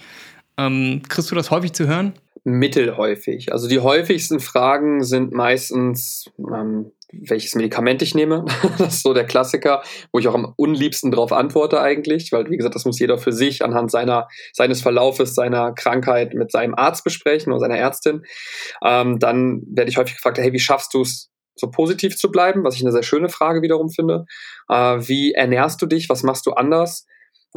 Ähm, 0.56 1.02
kriegst 1.08 1.30
du 1.30 1.34
das 1.34 1.50
häufig 1.50 1.72
zu 1.72 1.86
hören? 1.88 2.12
Mittelhäufig. 2.48 3.52
Also 3.52 3.66
die 3.66 3.80
häufigsten 3.80 4.38
Fragen 4.38 5.02
sind 5.02 5.32
meistens, 5.32 6.30
ähm, 6.38 6.92
welches 7.12 7.56
Medikament 7.56 8.02
ich 8.02 8.14
nehme. 8.14 8.44
das 8.78 8.94
ist 8.94 9.02
so 9.02 9.14
der 9.14 9.24
Klassiker, 9.24 9.82
wo 10.12 10.20
ich 10.20 10.28
auch 10.28 10.34
am 10.34 10.54
unliebsten 10.56 11.10
darauf 11.10 11.32
antworte 11.32 11.80
eigentlich, 11.80 12.30
weil 12.30 12.48
wie 12.48 12.56
gesagt, 12.56 12.76
das 12.76 12.84
muss 12.84 13.00
jeder 13.00 13.18
für 13.18 13.32
sich 13.32 13.64
anhand 13.64 13.90
seiner, 13.90 14.28
seines 14.52 14.80
Verlaufes, 14.80 15.34
seiner 15.34 15.72
Krankheit 15.72 16.34
mit 16.34 16.52
seinem 16.52 16.76
Arzt 16.76 17.02
besprechen 17.02 17.52
oder 17.52 17.58
seiner 17.58 17.78
Ärztin. 17.78 18.22
Ähm, 18.80 19.18
dann 19.18 19.62
werde 19.66 19.90
ich 19.90 19.96
häufig 19.96 20.14
gefragt, 20.14 20.38
hey, 20.38 20.52
wie 20.52 20.60
schaffst 20.60 20.94
du 20.94 21.02
es, 21.02 21.32
so 21.56 21.68
positiv 21.70 22.16
zu 22.16 22.30
bleiben, 22.30 22.62
was 22.62 22.76
ich 22.76 22.82
eine 22.82 22.92
sehr 22.92 23.02
schöne 23.02 23.28
Frage 23.28 23.60
wiederum 23.60 23.90
finde. 23.90 24.26
Äh, 24.68 24.98
wie 25.08 25.32
ernährst 25.32 25.82
du 25.82 25.86
dich? 25.86 26.08
Was 26.08 26.22
machst 26.22 26.46
du 26.46 26.52
anders? 26.52 27.06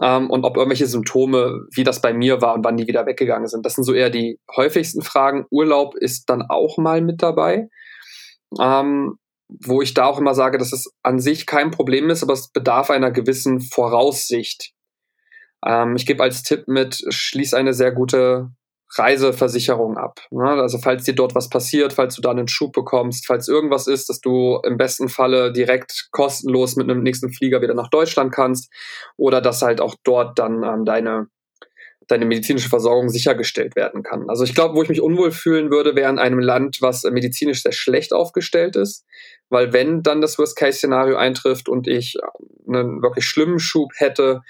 Ähm, 0.02 0.30
und 0.30 0.44
ob 0.44 0.58
irgendwelche 0.58 0.88
Symptome, 0.88 1.66
wie 1.72 1.84
das 1.84 2.02
bei 2.02 2.14
mir 2.14 2.42
war 2.42 2.54
und 2.54 2.64
wann 2.64 2.78
die 2.78 2.88
wieder 2.88 3.06
weggegangen 3.06 3.48
sind. 3.48 3.66
Das 3.66 3.76
sind 3.76 3.84
so 3.84 3.94
eher 3.94 4.10
die 4.10 4.40
häufigsten 4.56 5.02
Fragen. 5.02 5.46
Urlaub 5.50 5.96
ist 5.96 6.30
dann 6.30 6.44
auch 6.44 6.78
mal 6.78 7.02
mit 7.02 7.22
dabei. 7.22 7.70
Ähm, 8.60 9.18
wo 9.50 9.82
ich 9.82 9.96
da 9.96 10.06
auch 10.06 10.20
immer 10.20 10.36
sage, 10.36 10.58
dass 10.58 10.74
es 10.74 10.94
an 11.02 11.20
sich 11.20 11.48
kein 11.48 11.72
Problem 11.72 12.10
ist, 12.10 12.22
aber 12.22 12.34
es 12.34 12.52
bedarf 12.52 12.92
einer 12.92 13.12
gewissen 13.12 13.62
Voraussicht. 13.62 14.74
Ähm, 15.66 15.96
ich 15.96 16.06
gebe 16.06 16.24
als 16.24 16.44
Tipp 16.44 16.68
mit, 16.68 17.04
schließ 17.10 17.54
eine 17.56 17.74
sehr 17.74 17.92
gute 17.92 18.52
Reiseversicherung 18.96 19.98
ab. 19.98 20.20
Ne? 20.32 20.44
Also 20.44 20.78
falls 20.80 21.04
dir 21.04 21.14
dort 21.14 21.36
was 21.36 21.50
passiert, 21.50 21.94
falls 21.94 22.16
du 22.16 22.22
da 22.22 22.32
einen 22.32 22.48
Schub 22.48 22.74
bekommst, 22.74 23.28
falls 23.28 23.48
irgendwas 23.48 23.88
ist, 23.88 24.10
dass 24.10 24.20
du 24.20 24.60
im 24.64 24.78
besten 24.78 25.10
Falle 25.10 25.52
direkt 25.52 26.08
kostenlos 26.12 26.76
mit 26.76 26.90
einem 26.90 27.04
nächsten 27.04 27.32
Flieger 27.32 27.62
wieder 27.62 27.76
nach 27.76 27.90
Deutschland 27.90 28.34
kannst 28.34 28.72
oder 29.18 29.42
dass 29.42 29.62
halt 29.62 29.82
auch 29.82 29.96
dort 30.04 30.40
dann 30.40 30.64
ähm, 30.64 30.86
deine 30.86 31.28
deine 32.10 32.26
medizinische 32.26 32.70
Versorgung 32.70 33.10
sichergestellt 33.10 33.76
werden 33.76 34.02
kann. 34.02 34.30
Also 34.30 34.44
ich 34.44 34.56
glaube, 34.56 34.74
wo 34.74 34.82
ich 34.82 34.90
mich 34.90 35.00
unwohl 35.00 35.32
fühlen 35.32 35.70
würde, 35.70 35.96
wäre 35.96 36.10
in 36.10 36.18
einem 36.18 36.40
Land, 36.40 36.82
was 36.82 37.04
medizinisch 37.04 37.62
sehr 37.62 37.72
schlecht 37.72 38.14
aufgestellt 38.14 38.76
ist, 38.76 39.06
weil 39.50 39.74
wenn 39.74 40.02
dann 40.02 40.20
das 40.20 40.40
Worst-Case-Szenario 40.40 41.18
eintrifft 41.18 41.70
und 41.70 41.88
ich 41.88 42.18
einen 42.68 43.04
wirklich 43.04 43.26
schlimmen 43.26 43.60
Schub 43.60 43.92
hätte, 43.96 44.42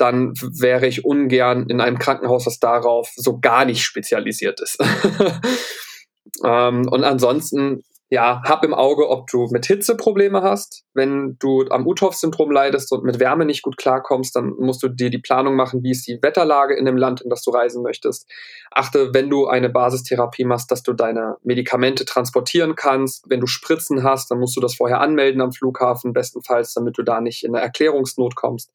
dann 0.00 0.32
wäre 0.40 0.86
ich 0.86 1.04
ungern 1.04 1.66
in 1.68 1.80
einem 1.80 1.98
Krankenhaus, 1.98 2.44
das 2.44 2.58
darauf 2.58 3.10
so 3.16 3.38
gar 3.38 3.64
nicht 3.64 3.82
spezialisiert 3.82 4.60
ist. 4.60 4.78
ähm, 6.44 6.88
und 6.88 7.04
ansonsten 7.04 7.82
ja, 8.12 8.42
hab 8.44 8.64
im 8.64 8.74
Auge, 8.74 9.08
ob 9.08 9.28
du 9.28 9.46
mit 9.52 9.66
Hitze 9.66 9.96
Probleme 9.96 10.42
hast. 10.42 10.82
Wenn 10.94 11.36
du 11.38 11.64
am 11.70 11.86
Uthoff-Syndrom 11.86 12.50
leidest 12.50 12.90
und 12.90 13.04
mit 13.04 13.20
Wärme 13.20 13.44
nicht 13.44 13.62
gut 13.62 13.76
klarkommst, 13.76 14.34
dann 14.34 14.54
musst 14.58 14.82
du 14.82 14.88
dir 14.88 15.10
die 15.10 15.18
Planung 15.18 15.54
machen, 15.54 15.84
wie 15.84 15.92
ist 15.92 16.08
die 16.08 16.18
Wetterlage 16.20 16.76
in 16.76 16.86
dem 16.86 16.96
Land, 16.96 17.20
in 17.20 17.30
das 17.30 17.42
du 17.42 17.52
reisen 17.52 17.84
möchtest. 17.84 18.28
Achte, 18.72 19.14
wenn 19.14 19.30
du 19.30 19.46
eine 19.46 19.70
Basistherapie 19.70 20.44
machst, 20.44 20.72
dass 20.72 20.82
du 20.82 20.92
deine 20.92 21.36
Medikamente 21.44 22.04
transportieren 22.04 22.74
kannst. 22.74 23.26
Wenn 23.28 23.38
du 23.38 23.46
Spritzen 23.46 24.02
hast, 24.02 24.28
dann 24.32 24.40
musst 24.40 24.56
du 24.56 24.60
das 24.60 24.74
vorher 24.74 25.00
anmelden 25.00 25.40
am 25.40 25.52
Flughafen, 25.52 26.12
bestenfalls, 26.12 26.74
damit 26.74 26.98
du 26.98 27.04
da 27.04 27.20
nicht 27.20 27.44
in 27.44 27.54
eine 27.54 27.64
Erklärungsnot 27.64 28.34
kommst. 28.34 28.72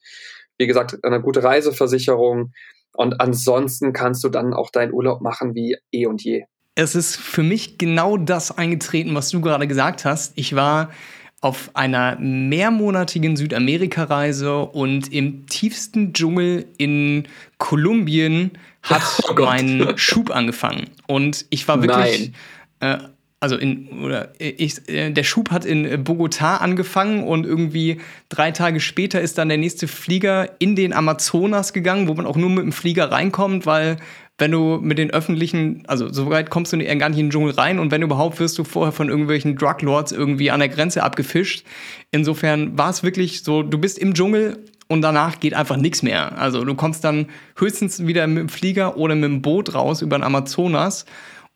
Wie 0.57 0.67
gesagt, 0.67 0.97
eine 1.03 1.21
gute 1.21 1.43
Reiseversicherung. 1.43 2.53
Und 2.93 3.19
ansonsten 3.19 3.93
kannst 3.93 4.23
du 4.23 4.29
dann 4.29 4.53
auch 4.53 4.69
deinen 4.69 4.93
Urlaub 4.93 5.21
machen 5.21 5.53
wie 5.53 5.77
eh 5.91 6.05
und 6.05 6.23
je 6.23 6.45
es 6.75 6.93
ist 6.93 7.15
für 7.15 7.41
mich 7.41 7.77
genau 7.77 8.17
das 8.17 8.57
eingetreten, 8.57 9.15
was 9.15 9.29
du 9.29 9.39
gerade 9.39 9.65
gesagt 9.67 10.03
hast. 10.03 10.33
Ich 10.35 10.55
war 10.55 10.91
auf 11.39 11.71
einer 11.73 12.17
mehrmonatigen 12.19 13.37
Südamerika-Reise 13.37 14.59
und 14.59 15.13
im 15.13 15.45
tiefsten 15.47 16.11
Dschungel 16.13 16.65
in 16.77 17.27
Kolumbien 17.59 18.51
hat 18.83 19.03
oh 19.29 19.33
mein 19.37 19.93
Schub 19.95 20.31
angefangen. 20.31 20.89
Und 21.07 21.45
ich 21.49 21.67
war 21.67 21.81
wirklich 21.81 22.33
äh, 22.81 22.97
also 23.39 23.57
in, 23.57 24.01
oder 24.03 24.33
ich, 24.39 24.87
äh, 24.89 25.11
der 25.11 25.23
Schub 25.23 25.51
hat 25.51 25.65
in 25.65 26.03
Bogotá 26.03 26.57
angefangen 26.57 27.23
und 27.23 27.45
irgendwie 27.45 27.99
drei 28.29 28.51
Tage 28.51 28.79
später 28.79 29.21
ist 29.21 29.37
dann 29.37 29.49
der 29.49 29.57
nächste 29.57 29.87
Flieger 29.87 30.49
in 30.59 30.75
den 30.75 30.93
Amazonas 30.93 31.73
gegangen, 31.73 32.07
wo 32.07 32.13
man 32.13 32.25
auch 32.25 32.37
nur 32.37 32.49
mit 32.49 32.63
dem 32.63 32.71
Flieger 32.71 33.11
reinkommt, 33.11 33.65
weil 33.65 33.97
wenn 34.37 34.51
du 34.51 34.79
mit 34.81 34.97
den 34.97 35.11
öffentlichen, 35.11 35.83
also 35.87 36.11
so 36.11 36.29
weit 36.29 36.49
kommst 36.49 36.73
du 36.73 36.77
gar 36.77 37.09
nicht 37.09 37.19
in 37.19 37.27
den 37.27 37.29
Dschungel 37.29 37.53
rein 37.53 37.79
und 37.79 37.91
wenn 37.91 38.01
überhaupt, 38.01 38.39
wirst 38.39 38.57
du 38.57 38.63
vorher 38.63 38.91
von 38.91 39.09
irgendwelchen 39.09 39.55
Druglords 39.55 40.11
irgendwie 40.11 40.51
an 40.51 40.59
der 40.59 40.69
Grenze 40.69 41.03
abgefischt. 41.03 41.65
Insofern 42.11 42.77
war 42.77 42.89
es 42.89 43.03
wirklich 43.03 43.43
so, 43.43 43.63
du 43.63 43.77
bist 43.77 43.97
im 43.97 44.13
Dschungel 44.13 44.57
und 44.87 45.01
danach 45.01 45.39
geht 45.39 45.53
einfach 45.53 45.77
nichts 45.77 46.03
mehr. 46.03 46.37
Also 46.37 46.65
du 46.65 46.75
kommst 46.75 47.03
dann 47.03 47.27
höchstens 47.57 48.05
wieder 48.05 48.27
mit 48.27 48.37
dem 48.39 48.49
Flieger 48.49 48.97
oder 48.97 49.15
mit 49.15 49.23
dem 49.23 49.41
Boot 49.41 49.73
raus 49.73 50.01
über 50.01 50.17
den 50.17 50.23
Amazonas 50.23 51.05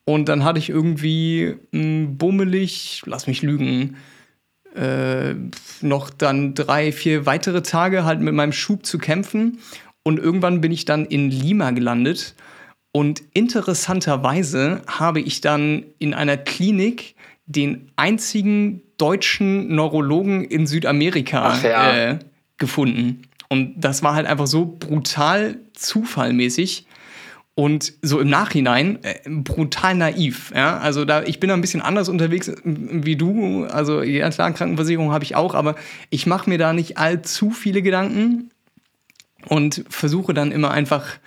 und 0.10 0.28
dann 0.28 0.44
hatte 0.44 0.58
ich 0.58 0.70
irgendwie 0.70 1.56
mh, 1.72 1.82
hm, 1.82 2.18
bummelig, 2.18 3.04
lass 3.06 3.28
mich 3.28 3.44
lügen, 3.44 3.96
äh, 4.76 5.36
noch 5.82 6.10
dann 6.10 6.56
drei, 6.56 6.92
vier 6.92 7.28
weitere 7.28 7.62
Tage 7.62 8.06
halt 8.06 8.20
mit 8.20 8.34
meinem 8.34 8.52
Schub 8.52 8.88
zu 8.88 8.98
kämpfen 8.98 9.60
und 10.02 10.18
irgendwann 10.18 10.62
bin 10.62 10.72
ich 10.72 10.86
dann 10.86 11.06
in 11.06 11.30
Lima 11.30 11.70
gelandet 11.70 12.34
und 12.92 13.22
interessanterweise 13.34 14.82
habe 14.88 15.22
ich 15.22 15.42
dann 15.42 15.86
in 16.00 16.16
einer 16.16 16.38
Klinik 16.38 17.16
den 17.46 17.92
einzigen 17.96 18.82
deutschen 18.98 19.76
Neurologen 19.76 20.44
in 20.44 20.66
Südamerika 20.66 21.56
ja. 21.62 21.94
äh, 21.96 22.20
gefunden. 22.58 23.22
Und 23.48 23.76
das 23.78 24.02
war 24.02 24.16
halt 24.16 24.26
einfach 24.26 24.48
so 24.48 24.66
brutal 24.66 25.60
zufallmäßig 25.74 26.88
und 27.60 27.92
so 28.02 28.22
im 28.22 28.30
Nachhinein 28.30 29.00
äh, 29.04 29.16
brutal 29.30 29.94
naiv. 29.94 30.54
Ja? 30.56 30.78
Also 30.78 31.04
da, 31.04 31.24
ich 31.24 31.42
bin 31.42 31.50
da 31.50 31.56
ein 31.56 31.60
bisschen 31.60 31.82
anders 31.82 32.08
unterwegs 32.08 32.50
wie 32.64 33.18
du. 33.18 33.66
Also 33.66 34.02
ja 34.02 34.30
klar, 34.30 34.54
Krankenversicherung 34.54 35.12
habe 35.12 35.26
ich 35.26 35.36
auch, 35.36 35.56
aber 35.56 35.76
ich 36.10 36.26
mache 36.26 36.50
mir 36.50 36.58
da 36.58 36.72
nicht 36.72 36.98
allzu 36.98 37.52
viele 37.52 37.82
Gedanken 37.82 38.52
und 39.50 39.84
versuche 39.90 40.34
dann 40.34 40.54
immer 40.54 40.72
einfach 40.72 41.18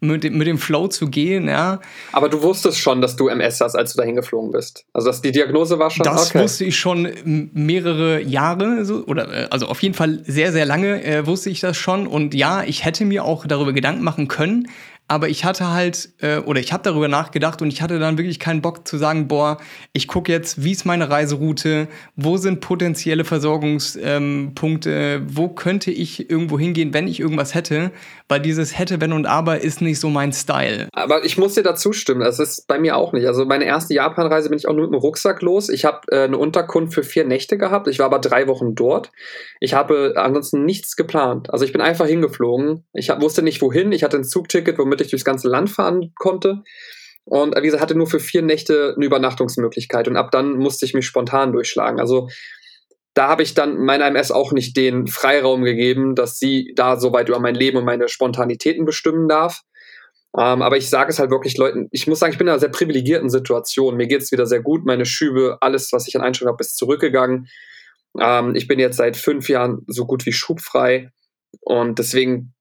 mit 0.00 0.24
dem, 0.24 0.36
mit 0.36 0.46
dem 0.46 0.58
Flow 0.58 0.88
zu 0.88 1.08
gehen, 1.08 1.48
ja. 1.48 1.80
Aber 2.12 2.28
du 2.28 2.42
wusstest 2.42 2.78
schon, 2.78 3.00
dass 3.00 3.16
du 3.16 3.28
MS 3.28 3.60
hast, 3.62 3.74
als 3.74 3.94
du 3.94 3.98
dahin 3.98 4.14
geflogen 4.14 4.52
bist. 4.52 4.84
Also 4.92 5.08
dass 5.08 5.22
die 5.22 5.32
Diagnose 5.32 5.78
war 5.78 5.90
schon. 5.90 6.04
Das 6.04 6.30
okay. 6.30 6.42
wusste 6.42 6.66
ich 6.66 6.78
schon 6.78 7.08
mehrere 7.24 8.20
Jahre, 8.20 8.84
so, 8.84 9.04
oder 9.06 9.32
äh, 9.32 9.48
also 9.50 9.66
auf 9.66 9.82
jeden 9.82 9.94
Fall 9.94 10.20
sehr, 10.24 10.52
sehr 10.52 10.66
lange 10.66 11.02
äh, 11.02 11.26
wusste 11.26 11.48
ich 11.48 11.60
das 11.60 11.78
schon. 11.78 12.06
Und 12.06 12.34
ja, 12.34 12.62
ich 12.62 12.84
hätte 12.84 13.06
mir 13.06 13.24
auch 13.24 13.46
darüber 13.46 13.72
Gedanken 13.72 14.04
machen 14.04 14.28
können, 14.28 14.68
aber 15.08 15.30
ich 15.30 15.44
hatte 15.44 15.72
halt, 15.72 16.10
äh, 16.20 16.38
oder 16.38 16.60
ich 16.60 16.72
habe 16.72 16.82
darüber 16.82 17.08
nachgedacht 17.08 17.62
und 17.62 17.72
ich 17.72 17.80
hatte 17.80 17.98
dann 17.98 18.18
wirklich 18.18 18.38
keinen 18.38 18.60
Bock 18.60 18.86
zu 18.86 18.98
sagen, 18.98 19.26
boah, 19.26 19.56
ich 19.94 20.06
gucke 20.06 20.30
jetzt, 20.30 20.62
wie 20.62 20.72
ist 20.72 20.84
meine 20.84 21.08
Reiseroute, 21.08 21.88
wo 22.14 22.36
sind 22.36 22.60
potenzielle 22.60 23.24
Versorgungspunkte, 23.24 24.90
ähm, 24.90 25.26
wo 25.26 25.48
könnte 25.48 25.90
ich 25.90 26.28
irgendwo 26.30 26.58
hingehen, 26.58 26.92
wenn 26.92 27.08
ich 27.08 27.20
irgendwas 27.20 27.54
hätte, 27.54 27.90
weil 28.28 28.40
dieses 28.40 28.78
hätte, 28.78 29.00
wenn 29.00 29.14
und 29.14 29.24
aber 29.24 29.62
ist 29.62 29.80
nicht 29.80 29.98
so 29.98 30.10
mein 30.10 30.34
Style. 30.34 30.88
Aber 30.92 31.24
ich 31.24 31.38
muss 31.38 31.54
dir 31.54 31.62
dazu 31.62 31.94
stimmen, 31.94 32.20
das 32.20 32.38
ist 32.38 32.68
bei 32.68 32.78
mir 32.78 32.96
auch 32.96 33.14
nicht. 33.14 33.26
Also 33.26 33.46
meine 33.46 33.64
erste 33.64 33.94
Japanreise 33.94 34.50
bin 34.50 34.58
ich 34.58 34.68
auch 34.68 34.74
nur 34.74 34.84
mit 34.84 34.92
dem 34.92 35.00
Rucksack 35.00 35.40
los. 35.40 35.70
Ich 35.70 35.86
habe 35.86 36.00
äh, 36.08 36.24
eine 36.24 36.36
Unterkunft 36.36 36.92
für 36.92 37.02
vier 37.02 37.24
Nächte 37.24 37.56
gehabt, 37.56 37.88
ich 37.88 37.98
war 37.98 38.06
aber 38.06 38.18
drei 38.18 38.46
Wochen 38.46 38.74
dort. 38.74 39.10
Ich 39.58 39.72
habe 39.72 40.12
ansonsten 40.16 40.66
nichts 40.66 40.96
geplant. 40.96 41.50
Also 41.50 41.64
ich 41.64 41.72
bin 41.72 41.80
einfach 41.80 42.06
hingeflogen. 42.06 42.84
Ich 42.92 43.08
hab, 43.08 43.22
wusste 43.22 43.42
nicht 43.42 43.62
wohin, 43.62 43.92
ich 43.92 44.04
hatte 44.04 44.18
ein 44.18 44.24
Zugticket, 44.24 44.78
womit 44.78 44.97
damit 44.98 45.12
durchs 45.12 45.24
ganze 45.24 45.48
Land 45.48 45.70
fahren 45.70 46.12
konnte. 46.16 46.62
Und 47.24 47.54
gesagt, 47.54 47.82
hatte 47.82 47.94
nur 47.94 48.06
für 48.06 48.20
vier 48.20 48.42
Nächte 48.42 48.94
eine 48.96 49.04
Übernachtungsmöglichkeit 49.04 50.08
und 50.08 50.16
ab 50.16 50.30
dann 50.30 50.56
musste 50.56 50.86
ich 50.86 50.94
mich 50.94 51.06
spontan 51.06 51.52
durchschlagen. 51.52 52.00
Also 52.00 52.28
da 53.12 53.28
habe 53.28 53.42
ich 53.42 53.52
dann 53.52 53.78
meiner 53.78 54.06
MS 54.06 54.30
auch 54.30 54.52
nicht 54.52 54.76
den 54.76 55.08
Freiraum 55.08 55.62
gegeben, 55.62 56.14
dass 56.14 56.38
sie 56.38 56.72
da 56.74 56.98
so 56.98 57.12
weit 57.12 57.28
über 57.28 57.40
mein 57.40 57.54
Leben 57.54 57.76
und 57.76 57.84
meine 57.84 58.08
Spontanitäten 58.08 58.86
bestimmen 58.86 59.28
darf. 59.28 59.62
Ähm, 60.36 60.62
aber 60.62 60.76
ich 60.76 60.88
sage 60.88 61.10
es 61.10 61.18
halt 61.18 61.30
wirklich 61.30 61.56
Leuten, 61.56 61.88
ich 61.90 62.06
muss 62.06 62.18
sagen, 62.18 62.32
ich 62.32 62.38
bin 62.38 62.46
in 62.46 62.52
einer 62.52 62.60
sehr 62.60 62.68
privilegierten 62.68 63.28
Situation. 63.28 63.96
Mir 63.96 64.06
geht 64.06 64.22
es 64.22 64.30
wieder 64.30 64.46
sehr 64.46 64.62
gut. 64.62 64.86
Meine 64.86 65.04
Schübe, 65.04 65.58
alles, 65.60 65.92
was 65.92 66.06
ich 66.06 66.16
an 66.16 66.22
Einstellungen 66.22 66.54
habe, 66.54 66.62
ist 66.62 66.76
zurückgegangen. 66.76 67.48
Ähm, 68.20 68.54
ich 68.54 68.68
bin 68.68 68.78
jetzt 68.78 68.96
seit 68.96 69.16
fünf 69.16 69.48
Jahren 69.48 69.84
so 69.86 70.06
gut 70.06 70.24
wie 70.24 70.32
schubfrei. 70.32 71.10
Und 71.60 71.98
deswegen 71.98 72.54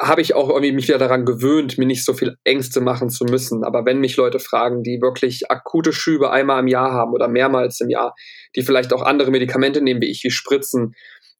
habe 0.00 0.22
ich 0.22 0.34
auch 0.34 0.48
irgendwie 0.48 0.72
mich 0.72 0.88
wieder 0.88 0.98
daran 0.98 1.26
gewöhnt, 1.26 1.76
mir 1.76 1.84
nicht 1.84 2.04
so 2.04 2.14
viel 2.14 2.36
Ängste 2.44 2.80
machen 2.80 3.10
zu 3.10 3.24
müssen. 3.24 3.64
Aber 3.64 3.84
wenn 3.84 4.00
mich 4.00 4.16
Leute 4.16 4.38
fragen, 4.38 4.82
die 4.82 5.00
wirklich 5.00 5.50
akute 5.50 5.92
Schübe 5.92 6.30
einmal 6.30 6.60
im 6.60 6.68
Jahr 6.68 6.92
haben 6.92 7.12
oder 7.12 7.28
mehrmals 7.28 7.80
im 7.80 7.90
Jahr, 7.90 8.14
die 8.56 8.62
vielleicht 8.62 8.92
auch 8.94 9.02
andere 9.02 9.30
Medikamente 9.30 9.82
nehmen, 9.82 10.00
wie 10.00 10.10
ich, 10.10 10.24
wie 10.24 10.30
Spritzen, 10.30 10.94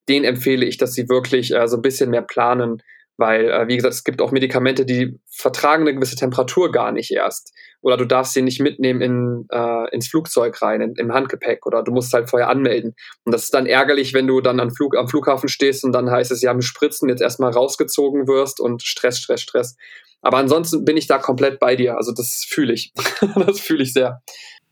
denen 0.08 0.26
empfehle 0.26 0.66
ich, 0.66 0.76
dass 0.76 0.92
sie 0.92 1.08
wirklich 1.08 1.54
äh, 1.54 1.66
so 1.68 1.76
ein 1.76 1.82
bisschen 1.82 2.10
mehr 2.10 2.22
planen, 2.22 2.82
weil, 3.20 3.50
äh, 3.50 3.68
wie 3.68 3.76
gesagt, 3.76 3.92
es 3.94 4.02
gibt 4.02 4.22
auch 4.22 4.32
Medikamente, 4.32 4.86
die 4.86 5.20
vertragen 5.30 5.82
eine 5.82 5.94
gewisse 5.94 6.16
Temperatur 6.16 6.72
gar 6.72 6.90
nicht 6.90 7.10
erst. 7.10 7.52
Oder 7.82 7.98
du 7.98 8.06
darfst 8.06 8.32
sie 8.32 8.40
nicht 8.40 8.60
mitnehmen 8.60 9.02
in, 9.02 9.46
äh, 9.50 9.94
ins 9.94 10.08
Flugzeug 10.08 10.60
rein, 10.62 10.80
in, 10.80 10.94
im 10.96 11.12
Handgepäck. 11.12 11.66
Oder 11.66 11.82
du 11.82 11.92
musst 11.92 12.12
halt 12.14 12.30
vorher 12.30 12.48
anmelden. 12.48 12.94
Und 13.24 13.32
das 13.32 13.44
ist 13.44 13.54
dann 13.54 13.66
ärgerlich, 13.66 14.14
wenn 14.14 14.26
du 14.26 14.40
dann 14.40 14.58
am, 14.58 14.70
Flug, 14.70 14.96
am 14.96 15.06
Flughafen 15.06 15.50
stehst 15.50 15.84
und 15.84 15.92
dann 15.92 16.10
heißt 16.10 16.32
es, 16.32 16.40
ja, 16.40 16.54
mit 16.54 16.64
Spritzen 16.64 17.10
jetzt 17.10 17.20
erstmal 17.20 17.52
rausgezogen 17.52 18.26
wirst 18.26 18.58
und 18.58 18.82
Stress, 18.82 19.18
Stress, 19.18 19.42
Stress. 19.42 19.76
Aber 20.22 20.38
ansonsten 20.38 20.84
bin 20.86 20.96
ich 20.96 21.06
da 21.06 21.18
komplett 21.18 21.60
bei 21.60 21.76
dir. 21.76 21.96
Also 21.96 22.12
das 22.12 22.46
fühle 22.48 22.72
ich. 22.72 22.92
das 23.36 23.60
fühle 23.60 23.82
ich 23.82 23.92
sehr. 23.92 24.22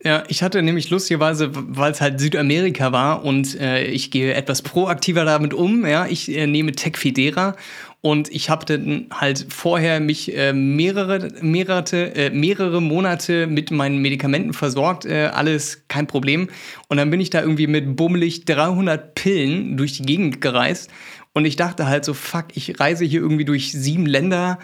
Ja, 0.05 0.23
ich 0.29 0.45
hatte 0.45 0.63
nämlich 0.63 0.91
lustigerweise, 0.91 1.51
weil 1.53 1.91
es 1.91 2.01
halt 2.01 2.21
Südamerika 2.21 2.93
war 2.93 3.25
und 3.25 3.59
äh, 3.61 3.85
ich 3.85 4.13
gehe 4.13 4.33
etwas 4.33 4.63
proaktiver 4.63 5.25
damit 5.25 5.53
um. 5.53 5.85
Ja, 5.85 6.07
ich 6.07 6.31
äh, 6.31 6.47
nehme 6.47 6.71
Tecfidera 6.71 7.57
und 8.01 8.31
ich 8.31 8.49
habe 8.49 8.65
dann 8.65 9.07
halt 9.13 9.47
vorher 9.49 9.99
mich 9.99 10.37
äh, 10.37 10.53
mehrere, 10.53 11.31
mehrere, 11.43 12.15
äh, 12.15 12.31
mehrere 12.31 12.81
Monate 12.81 13.49
mit 13.49 13.73
meinen 13.73 13.99
Medikamenten 13.99 14.53
versorgt, 14.53 15.05
äh, 15.05 15.31
alles 15.35 15.83
kein 15.89 16.07
Problem. 16.07 16.49
Und 16.89 16.99
dann 16.99 17.11
bin 17.11 17.21
ich 17.21 17.31
da 17.31 17.41
irgendwie 17.43 17.67
mit 17.67 17.97
bummelig 17.97 18.45
300 18.45 19.17
Pillen 19.17 19.77
durch 19.77 19.95
die 19.95 20.05
Gegend 20.05 20.41
gereist 20.41 20.91
und 21.33 21.45
ich 21.45 21.57
dachte 21.57 21.89
halt 21.89 22.05
so, 22.05 22.15
fuck, 22.15 22.47
ich 22.55 22.79
reise 22.79 23.05
hier 23.05 23.21
irgendwie 23.21 23.45
durch 23.45 23.73
sieben 23.73 24.07
Länder 24.07 24.61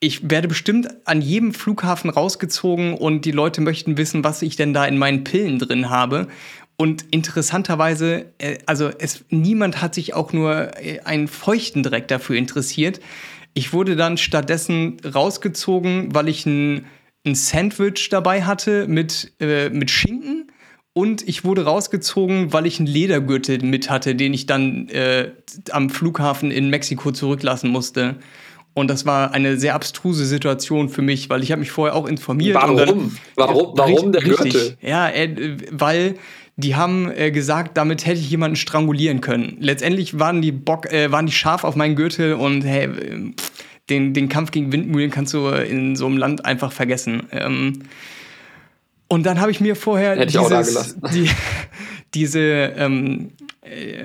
ich 0.00 0.30
werde 0.30 0.48
bestimmt 0.48 0.88
an 1.06 1.22
jedem 1.22 1.54
Flughafen 1.54 2.10
rausgezogen 2.10 2.94
und 2.94 3.24
die 3.24 3.30
Leute 3.30 3.60
möchten 3.60 3.96
wissen, 3.96 4.24
was 4.24 4.42
ich 4.42 4.56
denn 4.56 4.74
da 4.74 4.84
in 4.84 4.98
meinen 4.98 5.24
Pillen 5.24 5.58
drin 5.58 5.88
habe. 5.88 6.28
Und 6.76 7.06
interessanterweise, 7.10 8.26
äh, 8.38 8.58
also 8.66 8.90
es, 8.98 9.24
niemand 9.30 9.80
hat 9.80 9.94
sich 9.94 10.12
auch 10.12 10.32
nur 10.32 10.76
äh, 10.76 11.00
einen 11.00 11.28
feuchten 11.28 11.82
Dreck 11.82 12.08
dafür 12.08 12.36
interessiert. 12.36 13.00
Ich 13.54 13.72
wurde 13.72 13.96
dann 13.96 14.18
stattdessen 14.18 14.98
rausgezogen, 15.02 16.14
weil 16.14 16.28
ich 16.28 16.44
ein, 16.44 16.84
ein 17.24 17.34
Sandwich 17.34 18.10
dabei 18.10 18.44
hatte 18.44 18.86
mit, 18.86 19.32
äh, 19.40 19.70
mit 19.70 19.90
Schinken. 19.90 20.52
Und 20.92 21.26
ich 21.26 21.44
wurde 21.44 21.64
rausgezogen, 21.64 22.52
weil 22.52 22.66
ich 22.66 22.78
einen 22.78 22.86
Ledergürtel 22.86 23.62
mit 23.62 23.88
hatte, 23.88 24.14
den 24.14 24.34
ich 24.34 24.44
dann 24.46 24.88
äh, 24.88 25.30
am 25.70 25.88
Flughafen 25.88 26.50
in 26.50 26.68
Mexiko 26.68 27.12
zurücklassen 27.12 27.70
musste. 27.70 28.16
Und 28.76 28.88
das 28.88 29.06
war 29.06 29.32
eine 29.32 29.56
sehr 29.56 29.74
abstruse 29.74 30.26
Situation 30.26 30.90
für 30.90 31.00
mich, 31.00 31.30
weil 31.30 31.42
ich 31.42 31.50
habe 31.50 31.60
mich 31.60 31.70
vorher 31.70 31.96
auch 31.96 32.06
informiert. 32.06 32.56
Warum? 32.56 32.76
Dann, 32.76 33.16
warum? 33.34 33.72
Warum 33.74 34.12
der 34.12 34.22
richtig, 34.22 34.52
Gürtel? 34.52 34.76
Ja, 34.82 35.08
äh, 35.08 35.56
weil 35.70 36.16
die 36.56 36.76
haben 36.76 37.10
äh, 37.10 37.30
gesagt, 37.30 37.78
damit 37.78 38.04
hätte 38.04 38.20
ich 38.20 38.28
jemanden 38.28 38.56
strangulieren 38.56 39.22
können. 39.22 39.56
Letztendlich 39.60 40.18
waren 40.18 40.42
die 40.42 40.52
Bock, 40.52 40.92
äh, 40.92 41.10
waren 41.10 41.24
die 41.24 41.32
scharf 41.32 41.64
auf 41.64 41.74
meinen 41.74 41.96
Gürtel 41.96 42.34
und 42.34 42.64
hey, 42.66 43.32
den, 43.88 44.12
den 44.12 44.28
Kampf 44.28 44.50
gegen 44.50 44.70
Windmühlen 44.70 45.10
kannst 45.10 45.32
du 45.32 45.48
in 45.48 45.96
so 45.96 46.04
einem 46.04 46.18
Land 46.18 46.44
einfach 46.44 46.70
vergessen. 46.70 47.22
Ähm, 47.32 47.78
und 49.08 49.24
dann 49.24 49.40
habe 49.40 49.50
ich 49.50 49.60
mir 49.62 49.74
vorher 49.74 50.16
Hätte 50.16 50.26
dieses, 50.26 50.96
die, 51.14 51.30
diese 52.12 52.40
ähm, 52.76 53.30
äh, 53.40 53.45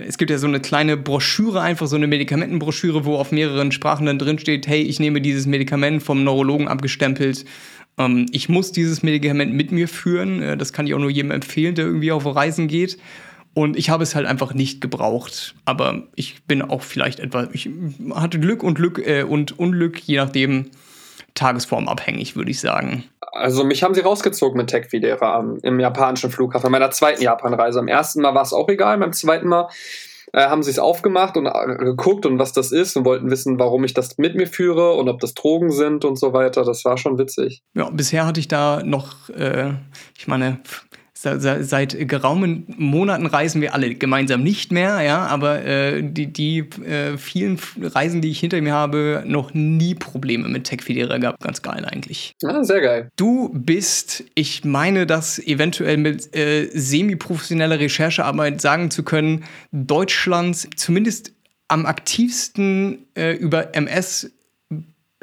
es 0.08 0.18
gibt 0.18 0.32
ja 0.32 0.38
so 0.38 0.48
eine 0.48 0.60
kleine 0.60 0.98
Broschüre, 0.98 1.62
einfach 1.62 1.88
so 1.88 1.96
eine 1.96 2.08
Medikamentenbroschüre, 2.08 3.06
wo 3.06 3.16
auf 3.16 3.32
mehreren 3.32 3.72
Sprachen 3.72 4.06
dann 4.06 4.20
drin 4.20 4.40
steht, 4.40 4.68
hey, 4.68 4.82
ich 4.82 5.00
nehme 5.00 5.22
dieses 5.22 5.46
Medikament 5.46 6.04
vom 6.04 6.24
Neurologen 6.24 6.68
abgestempelt. 6.68 7.46
Ähm, 7.98 8.26
ich 8.32 8.50
muss 8.50 8.72
dieses 8.72 9.04
Medikament 9.04 9.54
mit 9.54 9.72
mir 9.72 9.88
führen. 9.88 10.42
Äh, 10.42 10.58
das 10.58 10.74
kann 10.74 10.88
ich 10.88 10.94
auch 10.94 11.00
nur 11.00 11.10
jedem 11.10 11.32
empfehlen, 11.32 11.76
der 11.76 11.86
irgendwie 11.86 12.12
auf 12.12 12.26
Reisen 12.26 12.68
geht. 12.68 12.98
Und 13.54 13.78
ich 13.78 13.90
habe 13.90 14.04
es 14.04 14.16
halt 14.16 14.26
einfach 14.26 14.54
nicht 14.54 14.82
gebraucht. 14.82 15.56
Aber 15.66 16.08
ich 16.16 16.44
bin 16.44 16.62
auch 16.62 16.82
vielleicht 16.82 17.20
etwa, 17.20 17.50
ich 17.52 17.70
hatte 18.12 18.40
Glück 18.40 18.64
und 18.64 18.76
Glück 18.76 19.00
äh, 19.06 19.24
und 19.24 19.60
Unglück, 19.60 20.00
je 20.00 20.18
nachdem, 20.18 20.68
tagesformabhängig, 21.34 22.36
würde 22.36 22.52
ich 22.52 22.60
sagen. 22.60 23.06
Also 23.34 23.64
mich 23.64 23.84
haben 23.84 23.94
sie 23.94 24.02
rausgezogen 24.02 24.58
mit 24.58 24.70
Tech 24.70 24.88
Fidera 24.90 25.46
im 25.64 25.80
japanischen 25.80 26.32
Flughafen, 26.32 26.72
meiner 26.72 26.92
zweiten 26.92 27.22
Japanreise. 27.22 27.80
Am 27.80 27.88
ersten 27.88 28.22
Mal 28.22 28.36
war 28.36 28.42
es 28.42 28.54
auch 28.54 28.68
egal, 28.68 28.98
beim 28.98 29.14
zweiten 29.14 29.48
Mal 29.48 29.70
äh, 30.34 30.48
haben 30.48 30.64
sie 30.64 30.72
es 30.72 30.80
aufgemacht 30.80 31.38
und 31.38 31.46
äh, 31.46 31.76
geguckt 31.78 32.26
und 32.26 32.40
was 32.40 32.54
das 32.54 32.72
ist 32.72 32.96
und 32.96 33.06
wollten 33.06 33.30
wissen, 33.30 33.60
warum 33.60 33.84
ich 33.84 33.94
das 33.94 34.18
mit 34.18 34.36
mir 34.36 34.48
führe 34.48 34.94
und 34.94 35.10
ob 35.10 35.20
das 35.20 35.34
Drogen 35.34 35.72
sind 35.72 36.06
und 36.06 36.18
so 36.18 36.34
weiter. 36.34 36.64
Das 36.64 36.86
war 36.86 36.98
schon 36.98 37.18
witzig. 37.18 37.64
Ja, 37.74 37.90
bisher 37.90 38.26
hatte 38.26 38.40
ich 38.40 38.48
da 38.48 38.82
noch, 38.84 39.30
äh, 39.30 39.74
ich 40.18 40.28
meine, 40.28 40.60
seit 41.22 42.08
geraumen 42.08 42.66
Monaten 42.78 43.28
reisen 43.28 43.62
wir 43.62 43.74
alle 43.76 43.94
gemeinsam 43.94 44.42
nicht 44.42 44.72
mehr, 44.72 45.02
ja, 45.02 45.28
aber 45.28 45.64
äh, 45.64 46.02
die, 46.04 46.34
die 46.34 46.60
äh, 46.60 47.18
vielen 47.18 47.60
Reisen, 47.80 48.22
die 48.22 48.32
ich 48.32 48.40
hinter 48.40 48.60
mir 48.62 48.74
habe, 48.74 49.24
noch 49.26 49.54
nie 49.54 49.94
Probleme 49.94 50.50
mit 50.50 50.64
Tech-Federa 50.64 51.20
gehabt. 51.20 51.42
Ganz 51.44 51.62
geil 51.62 51.86
eigentlich. 51.86 52.34
Ja, 52.42 52.64
sehr 52.64 52.82
geil. 52.82 53.10
Du 53.18 53.50
bist, 53.54 54.24
ich 54.34 54.66
meine, 54.66 55.06
das 55.06 55.38
eventuell 55.40 55.98
mit 55.98 56.36
äh, 56.36 56.70
semi-professioneller 56.74 57.80
Recherchearbeit 57.80 58.60
sagen 58.60 58.90
zu 58.90 59.04
können, 59.04 59.44
Deutschlands 59.72 60.68
zumindest 60.76 61.34
am 61.68 61.86
aktivsten 61.86 63.06
äh, 63.16 63.34
über 63.34 63.76
MS 63.76 64.32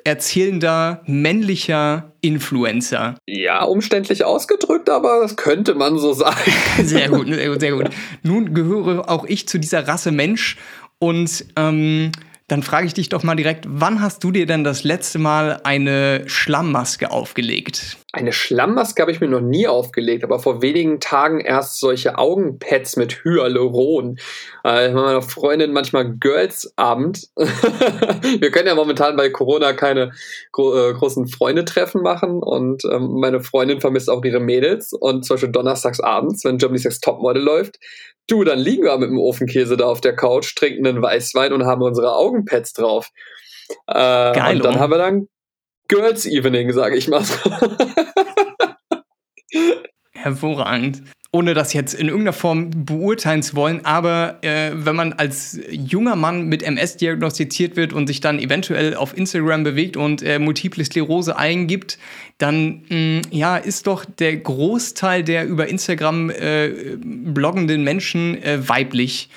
erzählender 0.08 1.02
männlicher 1.06 2.12
Influencer. 2.20 3.16
Ja, 3.26 3.64
umständlich 3.64 4.24
ausgedrückt, 4.24 4.88
aber 4.88 5.20
das 5.20 5.36
könnte 5.36 5.74
man 5.74 5.98
so 5.98 6.12
sagen. 6.12 6.52
Sehr 6.82 7.08
gut, 7.08 7.26
sehr 7.26 7.48
gut, 7.50 7.60
sehr 7.60 7.72
gut. 7.72 7.90
Nun 8.22 8.54
gehöre 8.54 9.08
auch 9.10 9.24
ich 9.26 9.46
zu 9.48 9.58
dieser 9.58 9.86
Rasse 9.86 10.10
Mensch 10.10 10.56
und 10.98 11.44
ähm, 11.56 12.10
dann 12.48 12.62
frage 12.62 12.86
ich 12.86 12.94
dich 12.94 13.10
doch 13.10 13.22
mal 13.22 13.34
direkt, 13.34 13.66
wann 13.68 14.00
hast 14.00 14.24
du 14.24 14.30
dir 14.30 14.46
denn 14.46 14.64
das 14.64 14.82
letzte 14.82 15.18
Mal 15.18 15.60
eine 15.64 16.22
Schlammmaske 16.26 17.10
aufgelegt? 17.10 17.98
Eine 18.12 18.32
Schlammmaske 18.32 19.02
habe 19.02 19.12
ich 19.12 19.20
mir 19.20 19.28
noch 19.28 19.42
nie 19.42 19.68
aufgelegt, 19.68 20.24
aber 20.24 20.38
vor 20.38 20.62
wenigen 20.62 20.98
Tagen 20.98 21.40
erst 21.40 21.78
solche 21.78 22.16
Augenpads 22.16 22.96
mit 22.96 23.22
Hyaluron. 23.22 24.18
Äh, 24.64 24.90
meiner 24.92 25.20
Freundin 25.20 25.74
manchmal 25.74 26.14
Girls-Abend. 26.14 27.28
Wir 27.36 28.50
können 28.50 28.66
ja 28.66 28.74
momentan 28.74 29.16
bei 29.16 29.28
Corona 29.28 29.74
keine 29.74 30.12
gro 30.50 30.74
äh, 30.74 30.94
großen 30.94 31.28
Freundetreffen 31.28 32.02
machen 32.02 32.42
und 32.42 32.82
ähm, 32.90 33.20
meine 33.20 33.40
Freundin 33.40 33.82
vermisst 33.82 34.08
auch 34.08 34.24
ihre 34.24 34.40
Mädels 34.40 34.94
und 34.94 35.26
zum 35.26 35.34
Beispiel 35.34 35.52
donnerstags 35.52 36.00
abends, 36.00 36.46
wenn 36.46 36.56
Germany's 36.56 36.84
Next 36.84 37.04
Topmodel 37.04 37.42
läuft, 37.42 37.78
Du, 38.30 38.44
dann 38.44 38.58
liegen 38.58 38.84
wir 38.84 38.98
mit 38.98 39.08
dem 39.08 39.18
Ofenkäse 39.18 39.78
da 39.78 39.86
auf 39.86 40.02
der 40.02 40.14
Couch, 40.14 40.54
trinken 40.54 40.86
einen 40.86 41.00
Weißwein 41.00 41.54
und 41.54 41.64
haben 41.64 41.80
unsere 41.80 42.12
Augenpads 42.38 42.72
drauf. 42.72 43.10
Äh, 43.86 43.94
Geil, 43.94 44.56
und 44.56 44.64
dann 44.64 44.78
haben 44.78 44.92
wir 44.92 44.98
dann 44.98 45.28
Girls 45.88 46.26
Evening, 46.26 46.72
sage 46.72 46.96
ich 46.96 47.08
mal. 47.08 47.24
Hervorragend 50.12 51.02
ohne 51.30 51.52
das 51.52 51.74
jetzt 51.74 51.92
in 51.92 52.06
irgendeiner 52.06 52.32
Form 52.32 52.70
beurteilen 52.86 53.42
zu 53.42 53.54
wollen, 53.54 53.84
aber 53.84 54.38
äh, 54.40 54.70
wenn 54.72 54.96
man 54.96 55.12
als 55.12 55.60
junger 55.70 56.16
Mann 56.16 56.46
mit 56.46 56.62
MS 56.62 56.96
diagnostiziert 56.96 57.76
wird 57.76 57.92
und 57.92 58.06
sich 58.06 58.20
dann 58.20 58.38
eventuell 58.38 58.94
auf 58.94 59.16
Instagram 59.16 59.62
bewegt 59.62 59.98
und 59.98 60.22
äh, 60.22 60.38
Multiple 60.38 60.82
Sklerose 60.82 61.36
eingibt, 61.36 61.98
dann 62.38 62.84
mh, 62.88 62.96
mm, 62.96 63.22
ja, 63.30 63.58
ist 63.58 63.86
doch 63.86 64.06
der 64.06 64.38
Großteil 64.38 65.22
der 65.22 65.46
über 65.46 65.68
Instagram 65.68 66.30
äh, 66.30 66.96
bloggenden 66.96 67.84
Menschen 67.84 68.42
äh, 68.42 68.66
weiblich. 68.66 69.28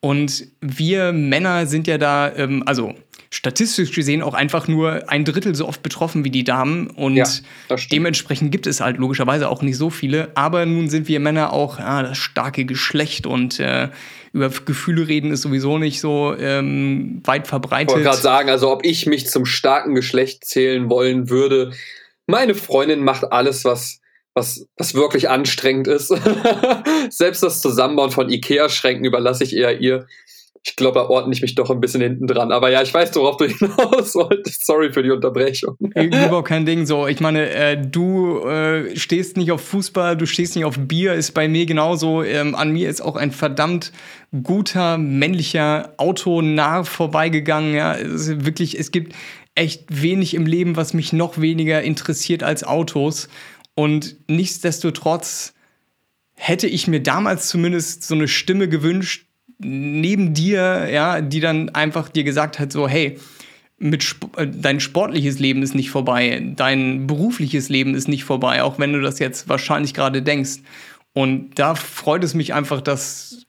Und 0.00 0.46
wir 0.60 1.12
Männer 1.12 1.66
sind 1.66 1.86
ja 1.86 1.98
da, 1.98 2.34
ähm, 2.34 2.62
also 2.64 2.94
statistisch 3.32 3.94
gesehen 3.94 4.22
auch 4.22 4.34
einfach 4.34 4.66
nur 4.66 5.08
ein 5.08 5.24
Drittel 5.24 5.54
so 5.54 5.68
oft 5.68 5.82
betroffen 5.82 6.24
wie 6.24 6.30
die 6.30 6.42
Damen. 6.42 6.88
Und 6.88 7.16
ja, 7.16 7.26
dementsprechend 7.92 8.50
gibt 8.50 8.66
es 8.66 8.80
halt 8.80 8.96
logischerweise 8.96 9.48
auch 9.48 9.62
nicht 9.62 9.76
so 9.76 9.90
viele. 9.90 10.30
Aber 10.34 10.66
nun 10.66 10.88
sind 10.88 11.06
wir 11.06 11.20
Männer 11.20 11.52
auch 11.52 11.78
ja, 11.78 12.02
das 12.02 12.18
starke 12.18 12.64
Geschlecht 12.64 13.26
und 13.26 13.60
äh, 13.60 13.88
über 14.32 14.48
Gefühle 14.48 15.06
reden 15.06 15.32
ist 15.32 15.42
sowieso 15.42 15.78
nicht 15.78 16.00
so 16.00 16.34
ähm, 16.36 17.20
weit 17.24 17.46
verbreitet. 17.46 17.90
Ich 17.90 17.94
wollte 17.94 18.08
gerade 18.08 18.22
sagen, 18.22 18.50
also 18.50 18.70
ob 18.72 18.84
ich 18.84 19.06
mich 19.06 19.28
zum 19.28 19.44
starken 19.44 19.94
Geschlecht 19.94 20.44
zählen 20.44 20.88
wollen 20.88 21.30
würde. 21.30 21.72
Meine 22.26 22.54
Freundin 22.54 23.02
macht 23.02 23.32
alles, 23.32 23.64
was 23.64 23.99
was, 24.34 24.66
was 24.76 24.94
wirklich 24.94 25.28
anstrengend 25.28 25.88
ist. 25.88 26.08
Selbst 27.10 27.42
das 27.42 27.60
Zusammenbauen 27.60 28.10
von 28.10 28.30
IKEA-Schränken 28.30 29.04
überlasse 29.04 29.44
ich 29.44 29.56
eher 29.56 29.80
ihr 29.80 30.06
ich 30.62 30.76
glaube, 30.76 30.98
da 30.98 31.06
ordne 31.08 31.32
ich 31.32 31.40
mich 31.40 31.54
doch 31.54 31.70
ein 31.70 31.80
bisschen 31.80 32.02
hinten 32.02 32.26
dran. 32.26 32.52
Aber 32.52 32.70
ja, 32.70 32.82
ich 32.82 32.92
weiß, 32.92 33.14
worauf 33.14 33.38
du 33.38 33.46
hinaus 33.48 34.14
wolltest. 34.14 34.66
Sorry 34.66 34.92
für 34.92 35.02
die 35.02 35.10
Unterbrechung. 35.10 35.76
Überhaupt 35.94 36.48
kein 36.48 36.66
Ding. 36.66 36.86
So, 36.86 37.06
ich 37.06 37.20
meine, 37.20 37.48
äh, 37.50 37.80
du 37.80 38.40
äh, 38.40 38.94
stehst 38.96 39.36
nicht 39.36 39.52
auf 39.52 39.62
Fußball, 39.62 40.16
du 40.16 40.26
stehst 40.26 40.56
nicht 40.56 40.64
auf 40.64 40.76
Bier, 40.78 41.14
ist 41.14 41.32
bei 41.32 41.48
mir 41.48 41.64
genauso. 41.66 42.22
Ähm, 42.22 42.54
an 42.54 42.72
mir 42.72 42.90
ist 42.90 43.00
auch 43.00 43.16
ein 43.16 43.32
verdammt 43.32 43.92
guter 44.42 44.98
männlicher 44.98 45.94
Autonah 45.96 46.84
vorbeigegangen. 46.84 47.74
Ja, 47.74 47.94
es 47.94 48.28
ist 48.28 48.44
wirklich, 48.44 48.78
es 48.78 48.90
gibt 48.90 49.14
echt 49.54 49.84
wenig 49.88 50.34
im 50.34 50.46
Leben, 50.46 50.76
was 50.76 50.94
mich 50.94 51.12
noch 51.12 51.40
weniger 51.40 51.82
interessiert 51.82 52.42
als 52.42 52.64
Autos. 52.64 53.28
Und 53.74 54.16
nichtsdestotrotz 54.28 55.54
hätte 56.34 56.66
ich 56.66 56.86
mir 56.88 57.02
damals 57.02 57.48
zumindest 57.48 58.02
so 58.02 58.14
eine 58.14 58.28
Stimme 58.28 58.68
gewünscht, 58.68 59.26
neben 59.58 60.32
dir, 60.32 60.88
ja, 60.90 61.20
die 61.20 61.40
dann 61.40 61.68
einfach 61.70 62.08
dir 62.08 62.24
gesagt 62.24 62.58
hat, 62.58 62.72
so, 62.72 62.88
hey, 62.88 63.18
mit 63.78 64.02
Sp 64.04 64.28
äh, 64.36 64.46
dein 64.46 64.80
sportliches 64.80 65.38
Leben 65.38 65.62
ist 65.62 65.74
nicht 65.74 65.90
vorbei, 65.90 66.52
dein 66.56 67.06
berufliches 67.06 67.68
Leben 67.68 67.94
ist 67.94 68.08
nicht 68.08 68.24
vorbei, 68.24 68.62
auch 68.62 68.78
wenn 68.78 68.92
du 68.92 69.00
das 69.00 69.18
jetzt 69.18 69.48
wahrscheinlich 69.48 69.94
gerade 69.94 70.22
denkst. 70.22 70.60
Und 71.12 71.58
da 71.58 71.74
freut 71.74 72.22
es 72.22 72.34
mich 72.34 72.54
einfach, 72.54 72.80
dass 72.80 73.46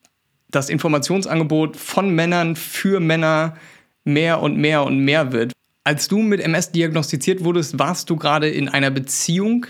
das 0.50 0.70
Informationsangebot 0.70 1.78
von 1.78 2.14
Männern 2.14 2.56
für 2.56 3.00
Männer 3.00 3.56
mehr 4.04 4.42
und 4.42 4.58
mehr 4.58 4.84
und 4.84 5.00
mehr 5.00 5.32
wird. 5.32 5.54
Als 5.84 6.08
du 6.08 6.20
mit 6.20 6.42
MS 6.42 6.72
diagnostiziert 6.72 7.44
wurdest, 7.44 7.80
warst 7.80 8.10
du 8.10 8.16
gerade 8.16 8.50
in 8.50 8.70
einer 8.70 8.92
Beziehung 8.92 9.66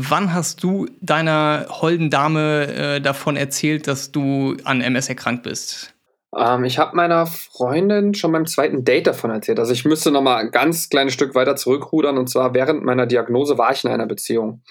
Wann 0.00 0.32
hast 0.32 0.62
du 0.62 0.86
deiner 1.00 1.66
holden 1.68 2.08
Dame 2.08 2.66
äh, 2.66 3.00
davon 3.00 3.36
erzählt, 3.36 3.88
dass 3.88 4.12
du 4.12 4.56
an 4.62 4.80
MS 4.80 5.08
erkrankt 5.08 5.42
bist? 5.42 5.92
Ähm, 6.36 6.62
ich 6.62 6.78
habe 6.78 6.94
meiner 6.94 7.26
Freundin 7.26 8.14
schon 8.14 8.30
beim 8.30 8.46
zweiten 8.46 8.84
Date 8.84 9.08
davon 9.08 9.30
erzählt. 9.30 9.58
Also 9.58 9.72
ich 9.72 9.84
müsste 9.84 10.12
noch 10.12 10.22
mal 10.22 10.36
ein 10.36 10.52
ganz 10.52 10.88
kleines 10.88 11.14
Stück 11.14 11.34
weiter 11.34 11.56
zurückrudern. 11.56 12.16
Und 12.16 12.28
zwar 12.28 12.54
während 12.54 12.84
meiner 12.84 13.06
Diagnose 13.06 13.58
war 13.58 13.72
ich 13.72 13.82
in 13.82 13.90
einer 13.90 14.06
Beziehung. 14.06 14.62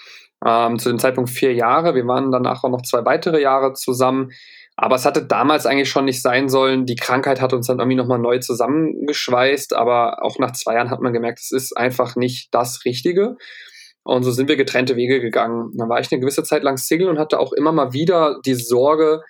Ähm, 0.46 0.78
zu 0.78 0.88
dem 0.88 0.98
Zeitpunkt 0.98 1.28
vier 1.28 1.52
Jahre. 1.52 1.94
Wir 1.94 2.06
waren 2.06 2.32
danach 2.32 2.64
auch 2.64 2.70
noch 2.70 2.82
zwei 2.82 3.04
weitere 3.04 3.42
Jahre 3.42 3.74
zusammen. 3.74 4.30
Aber 4.76 4.96
es 4.96 5.04
hatte 5.04 5.26
damals 5.26 5.66
eigentlich 5.66 5.90
schon 5.90 6.06
nicht 6.06 6.22
sein 6.22 6.48
sollen. 6.48 6.86
Die 6.86 6.96
Krankheit 6.96 7.42
hat 7.42 7.52
uns 7.52 7.66
dann 7.66 7.80
irgendwie 7.80 7.96
nochmal 7.96 8.18
neu 8.20 8.38
zusammengeschweißt. 8.38 9.74
Aber 9.74 10.22
auch 10.24 10.38
nach 10.38 10.52
zwei 10.52 10.74
Jahren 10.74 10.88
hat 10.88 11.02
man 11.02 11.12
gemerkt, 11.12 11.40
es 11.40 11.50
ist 11.50 11.76
einfach 11.76 12.16
nicht 12.16 12.54
das 12.54 12.86
Richtige. 12.86 13.36
Und 14.08 14.22
so 14.22 14.30
sind 14.30 14.48
wir 14.48 14.56
getrennte 14.56 14.96
Wege 14.96 15.20
gegangen. 15.20 15.70
Dann 15.76 15.90
war 15.90 16.00
ich 16.00 16.10
eine 16.10 16.20
gewisse 16.20 16.42
Zeit 16.42 16.62
lang 16.62 16.78
Single 16.78 17.10
und 17.10 17.18
hatte 17.18 17.38
auch 17.38 17.52
immer 17.52 17.72
mal 17.72 17.92
wieder 17.92 18.40
die 18.46 18.54
Sorge, 18.54 19.22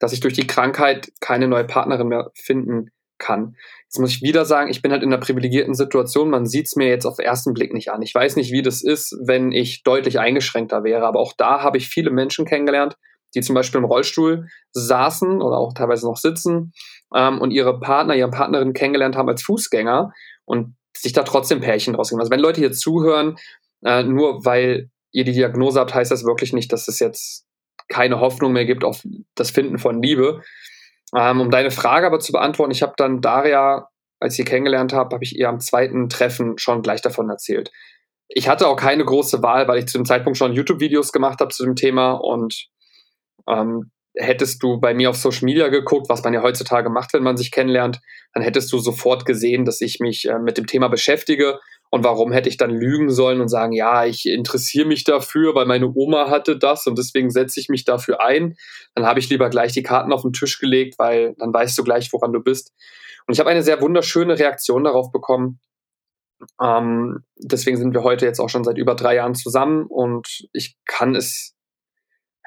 dass 0.00 0.12
ich 0.12 0.18
durch 0.18 0.34
die 0.34 0.48
Krankheit 0.48 1.12
keine 1.20 1.46
neue 1.46 1.62
Partnerin 1.62 2.08
mehr 2.08 2.32
finden 2.34 2.90
kann. 3.18 3.54
Jetzt 3.84 4.00
muss 4.00 4.10
ich 4.10 4.22
wieder 4.22 4.44
sagen, 4.44 4.70
ich 4.70 4.82
bin 4.82 4.90
halt 4.90 5.04
in 5.04 5.12
einer 5.12 5.22
privilegierten 5.22 5.74
Situation. 5.74 6.30
Man 6.30 6.46
sieht 6.46 6.66
es 6.66 6.74
mir 6.74 6.88
jetzt 6.88 7.06
auf 7.06 7.14
den 7.14 7.26
ersten 7.26 7.54
Blick 7.54 7.72
nicht 7.72 7.92
an. 7.92 8.02
Ich 8.02 8.12
weiß 8.12 8.34
nicht, 8.34 8.50
wie 8.50 8.62
das 8.62 8.82
ist, 8.82 9.16
wenn 9.24 9.52
ich 9.52 9.84
deutlich 9.84 10.18
eingeschränkter 10.18 10.82
wäre. 10.82 11.06
Aber 11.06 11.20
auch 11.20 11.32
da 11.38 11.62
habe 11.62 11.76
ich 11.76 11.86
viele 11.86 12.10
Menschen 12.10 12.44
kennengelernt, 12.44 12.96
die 13.36 13.40
zum 13.40 13.54
Beispiel 13.54 13.78
im 13.78 13.84
Rollstuhl 13.84 14.48
saßen 14.72 15.42
oder 15.42 15.58
auch 15.58 15.74
teilweise 15.74 16.06
noch 16.06 16.16
sitzen 16.16 16.72
ähm, 17.14 17.40
und 17.40 17.52
ihre 17.52 17.78
Partner, 17.78 18.16
ihre 18.16 18.30
Partnerin 18.30 18.72
kennengelernt 18.72 19.14
haben 19.14 19.28
als 19.28 19.44
Fußgänger 19.44 20.12
und 20.44 20.74
sich 20.96 21.12
da 21.12 21.22
trotzdem 21.22 21.60
Pärchen 21.60 21.94
draus 21.94 22.10
geben. 22.10 22.20
Also 22.20 22.32
wenn 22.32 22.40
Leute 22.40 22.60
hier 22.60 22.72
zuhören, 22.72 23.36
äh, 23.84 24.02
nur 24.02 24.44
weil 24.44 24.90
ihr 25.12 25.24
die 25.24 25.32
Diagnose 25.32 25.80
habt, 25.80 25.94
heißt 25.94 26.10
das 26.10 26.24
wirklich 26.24 26.52
nicht, 26.52 26.72
dass 26.72 26.88
es 26.88 26.98
jetzt 26.98 27.46
keine 27.88 28.20
Hoffnung 28.20 28.52
mehr 28.52 28.64
gibt 28.64 28.84
auf 28.84 29.02
das 29.34 29.50
Finden 29.50 29.78
von 29.78 30.02
Liebe. 30.02 30.42
Ähm, 31.14 31.40
um 31.40 31.50
deine 31.50 31.70
Frage 31.70 32.06
aber 32.06 32.18
zu 32.18 32.32
beantworten, 32.32 32.72
ich 32.72 32.82
habe 32.82 32.94
dann 32.96 33.20
Daria, 33.20 33.88
als 34.20 34.34
ich 34.34 34.38
sie 34.38 34.44
kennengelernt 34.44 34.92
habe, 34.92 35.14
habe 35.14 35.24
ich 35.24 35.38
ihr 35.38 35.48
am 35.48 35.60
zweiten 35.60 36.08
Treffen 36.08 36.58
schon 36.58 36.82
gleich 36.82 37.02
davon 37.02 37.30
erzählt. 37.30 37.70
Ich 38.28 38.48
hatte 38.48 38.66
auch 38.66 38.76
keine 38.76 39.04
große 39.04 39.42
Wahl, 39.42 39.68
weil 39.68 39.78
ich 39.78 39.86
zu 39.86 39.98
dem 39.98 40.06
Zeitpunkt 40.06 40.38
schon 40.38 40.54
YouTube-Videos 40.54 41.12
gemacht 41.12 41.40
habe 41.40 41.52
zu 41.52 41.64
dem 41.64 41.76
Thema 41.76 42.12
und 42.12 42.68
ähm, 43.48 43.90
hättest 44.16 44.62
du 44.62 44.80
bei 44.80 44.94
mir 44.94 45.10
auf 45.10 45.16
Social 45.16 45.44
Media 45.44 45.68
geguckt, 45.68 46.08
was 46.08 46.24
man 46.24 46.32
ja 46.32 46.42
heutzutage 46.42 46.88
macht, 46.88 47.12
wenn 47.12 47.22
man 47.22 47.36
sich 47.36 47.50
kennenlernt, 47.50 48.00
dann 48.32 48.42
hättest 48.42 48.72
du 48.72 48.78
sofort 48.78 49.26
gesehen, 49.26 49.64
dass 49.64 49.80
ich 49.80 50.00
mich 50.00 50.28
äh, 50.28 50.38
mit 50.38 50.56
dem 50.56 50.66
Thema 50.66 50.88
beschäftige 50.88 51.60
und 51.94 52.02
warum 52.02 52.32
hätte 52.32 52.48
ich 52.48 52.56
dann 52.56 52.70
lügen 52.70 53.08
sollen 53.08 53.40
und 53.40 53.46
sagen, 53.46 53.70
ja, 53.70 54.04
ich 54.04 54.26
interessiere 54.26 54.84
mich 54.84 55.04
dafür, 55.04 55.54
weil 55.54 55.64
meine 55.64 55.92
Oma 55.94 56.28
hatte 56.28 56.58
das 56.58 56.88
und 56.88 56.98
deswegen 56.98 57.30
setze 57.30 57.60
ich 57.60 57.68
mich 57.68 57.84
dafür 57.84 58.20
ein. 58.20 58.56
Dann 58.96 59.06
habe 59.06 59.20
ich 59.20 59.30
lieber 59.30 59.48
gleich 59.48 59.74
die 59.74 59.84
Karten 59.84 60.12
auf 60.12 60.22
den 60.22 60.32
Tisch 60.32 60.58
gelegt, 60.58 60.98
weil 60.98 61.36
dann 61.38 61.54
weißt 61.54 61.78
du 61.78 61.84
gleich, 61.84 62.12
woran 62.12 62.32
du 62.32 62.40
bist. 62.40 62.72
Und 63.28 63.34
ich 63.34 63.38
habe 63.38 63.50
eine 63.50 63.62
sehr 63.62 63.80
wunderschöne 63.80 64.36
Reaktion 64.36 64.82
darauf 64.82 65.12
bekommen. 65.12 65.60
Ähm, 66.60 67.22
deswegen 67.36 67.76
sind 67.76 67.94
wir 67.94 68.02
heute 68.02 68.26
jetzt 68.26 68.40
auch 68.40 68.50
schon 68.50 68.64
seit 68.64 68.76
über 68.76 68.96
drei 68.96 69.14
Jahren 69.14 69.36
zusammen 69.36 69.86
und 69.86 70.48
ich 70.52 70.76
kann 70.86 71.14
es 71.14 71.53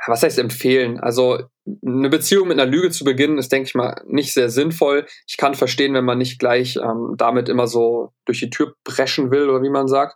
was 0.07 0.23
heißt 0.23 0.39
empfehlen? 0.39 0.99
Also 0.99 1.39
eine 1.85 2.09
Beziehung 2.09 2.47
mit 2.47 2.59
einer 2.59 2.69
Lüge 2.69 2.89
zu 2.91 3.03
beginnen, 3.03 3.37
ist, 3.37 3.51
denke 3.51 3.67
ich 3.67 3.75
mal, 3.75 4.01
nicht 4.07 4.33
sehr 4.33 4.49
sinnvoll. 4.49 5.05
Ich 5.27 5.37
kann 5.37 5.53
verstehen, 5.53 5.93
wenn 5.93 6.05
man 6.05 6.17
nicht 6.17 6.39
gleich 6.39 6.77
ähm, 6.77 7.15
damit 7.17 7.49
immer 7.49 7.67
so 7.67 8.13
durch 8.25 8.39
die 8.39 8.49
Tür 8.49 8.73
brechen 8.83 9.31
will 9.31 9.49
oder 9.49 9.61
wie 9.63 9.69
man 9.69 9.87
sagt. 9.87 10.15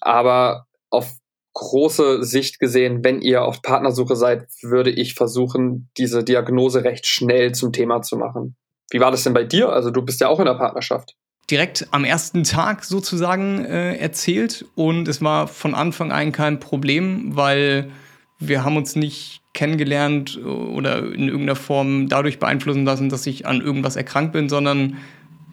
Aber 0.00 0.66
auf 0.90 1.16
große 1.54 2.22
Sicht 2.22 2.58
gesehen, 2.58 3.02
wenn 3.02 3.22
ihr 3.22 3.42
auf 3.42 3.62
Partnersuche 3.62 4.16
seid, 4.16 4.46
würde 4.62 4.90
ich 4.90 5.14
versuchen, 5.14 5.88
diese 5.96 6.22
Diagnose 6.22 6.84
recht 6.84 7.06
schnell 7.06 7.52
zum 7.52 7.72
Thema 7.72 8.02
zu 8.02 8.16
machen. 8.16 8.56
Wie 8.90 9.00
war 9.00 9.10
das 9.10 9.24
denn 9.24 9.32
bei 9.32 9.44
dir? 9.44 9.70
Also 9.70 9.90
du 9.90 10.02
bist 10.02 10.20
ja 10.20 10.28
auch 10.28 10.38
in 10.38 10.44
der 10.44 10.54
Partnerschaft. 10.54 11.14
Direkt 11.50 11.86
am 11.92 12.04
ersten 12.04 12.44
Tag 12.44 12.84
sozusagen 12.84 13.64
äh, 13.64 13.96
erzählt 13.96 14.66
und 14.74 15.06
es 15.08 15.22
war 15.22 15.46
von 15.46 15.74
Anfang 15.74 16.12
an 16.12 16.32
kein 16.32 16.60
Problem, 16.60 17.36
weil 17.36 17.90
wir 18.38 18.64
haben 18.64 18.76
uns 18.76 18.96
nicht 18.96 19.40
kennengelernt 19.54 20.38
oder 20.44 20.98
in 20.98 21.28
irgendeiner 21.28 21.56
Form 21.56 22.08
dadurch 22.08 22.38
beeinflussen 22.38 22.84
lassen, 22.84 23.08
dass 23.08 23.26
ich 23.26 23.46
an 23.46 23.60
irgendwas 23.60 23.96
erkrankt 23.96 24.32
bin, 24.32 24.48
sondern 24.48 24.98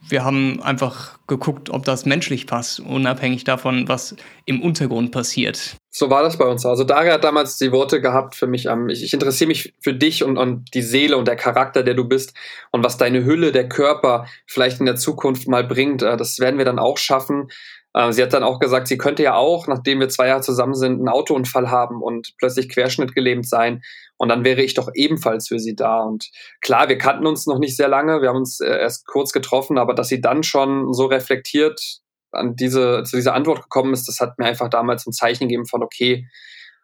wir 0.10 0.26
haben 0.26 0.62
einfach 0.62 1.18
geguckt, 1.28 1.70
ob 1.70 1.86
das 1.86 2.06
menschlich 2.06 2.46
passt, 2.46 2.82
unabhängig 2.82 3.46
davon, 3.46 3.88
was 3.88 4.16
im 4.46 4.62
Untergrund 4.62 5.12
passiert. 5.12 5.78
So 5.90 6.10
war 6.10 6.24
das 6.24 6.38
bei 6.38 6.46
uns. 6.46 6.66
Also 6.66 6.84
Daria 6.84 7.14
hat 7.14 7.24
damals 7.24 7.58
die 7.58 7.72
Worte 7.72 8.02
gehabt 8.02 8.36
für 8.36 8.48
mich. 8.48 8.66
Ähm, 8.66 8.90
ich, 8.90 9.04
ich 9.04 9.14
interessiere 9.14 9.48
mich 9.48 9.74
für 9.80 9.94
dich 9.94 10.24
und, 10.24 10.38
und 10.38 10.74
die 10.74 10.82
Seele 10.82 11.16
und 11.18 11.28
der 11.28 11.36
Charakter, 11.36 11.84
der 11.84 11.94
du 11.94 12.06
bist 12.06 12.34
und 12.72 12.84
was 12.84 12.98
deine 12.98 13.24
Hülle, 13.24 13.52
der 13.52 13.70
Körper 13.70 14.28
vielleicht 14.46 14.80
in 14.82 14.86
der 14.86 14.98
Zukunft 14.98 15.48
mal 15.48 15.64
bringt. 15.64 16.02
Äh, 16.02 16.18
das 16.18 16.40
werden 16.40 16.58
wir 16.58 16.66
dann 16.66 16.80
auch 16.80 16.98
schaffen. 16.98 17.48
Äh, 17.94 18.12
sie 18.12 18.24
hat 18.24 18.34
dann 18.34 18.44
auch 18.44 18.60
gesagt, 18.60 18.88
sie 18.88 18.98
könnte 18.98 19.24
ja 19.24 19.36
auch, 19.36 19.68
nachdem 19.68 20.00
wir 20.00 20.10
zwei 20.10 20.28
Jahre 20.28 20.42
zusammen 20.42 20.74
sind, 20.74 20.94
einen 20.94 21.10
Autounfall 21.10 21.70
haben 21.70 22.02
und 22.02 22.34
plötzlich 22.38 22.70
querschnittgelähmt 22.70 23.48
sein. 23.48 23.82
Und 24.18 24.30
dann 24.30 24.44
wäre 24.44 24.62
ich 24.62 24.74
doch 24.74 24.90
ebenfalls 24.94 25.48
für 25.48 25.60
sie 25.60 25.76
da. 25.76 26.02
Und 26.02 26.30
klar, 26.62 26.90
wir 26.90 26.98
kannten 26.98 27.26
uns 27.26 27.46
noch 27.46 27.60
nicht 27.60 27.76
sehr 27.76 27.88
lange, 27.88 28.22
wir 28.22 28.30
haben 28.30 28.38
uns 28.38 28.60
äh, 28.60 28.68
erst 28.68 29.06
kurz 29.08 29.32
getroffen, 29.32 29.78
aber 29.78 29.94
dass 29.94 30.08
sie 30.08 30.22
dann 30.22 30.44
schon 30.44 30.94
so 30.94 31.06
reflektiert 31.06 32.00
an 32.32 32.56
diese, 32.56 33.04
zu 33.04 33.16
dieser 33.16 33.36
Antwort 33.36 33.62
gekommen 33.62 33.94
ist, 33.94 34.08
das 34.08 34.20
hat 34.20 34.40
mir 34.40 34.46
einfach 34.46 34.70
damals 34.70 35.06
ein 35.06 35.14
Zeichen 35.14 35.48
gegeben 35.48 35.68
von, 35.68 35.84
okay, 35.84 36.28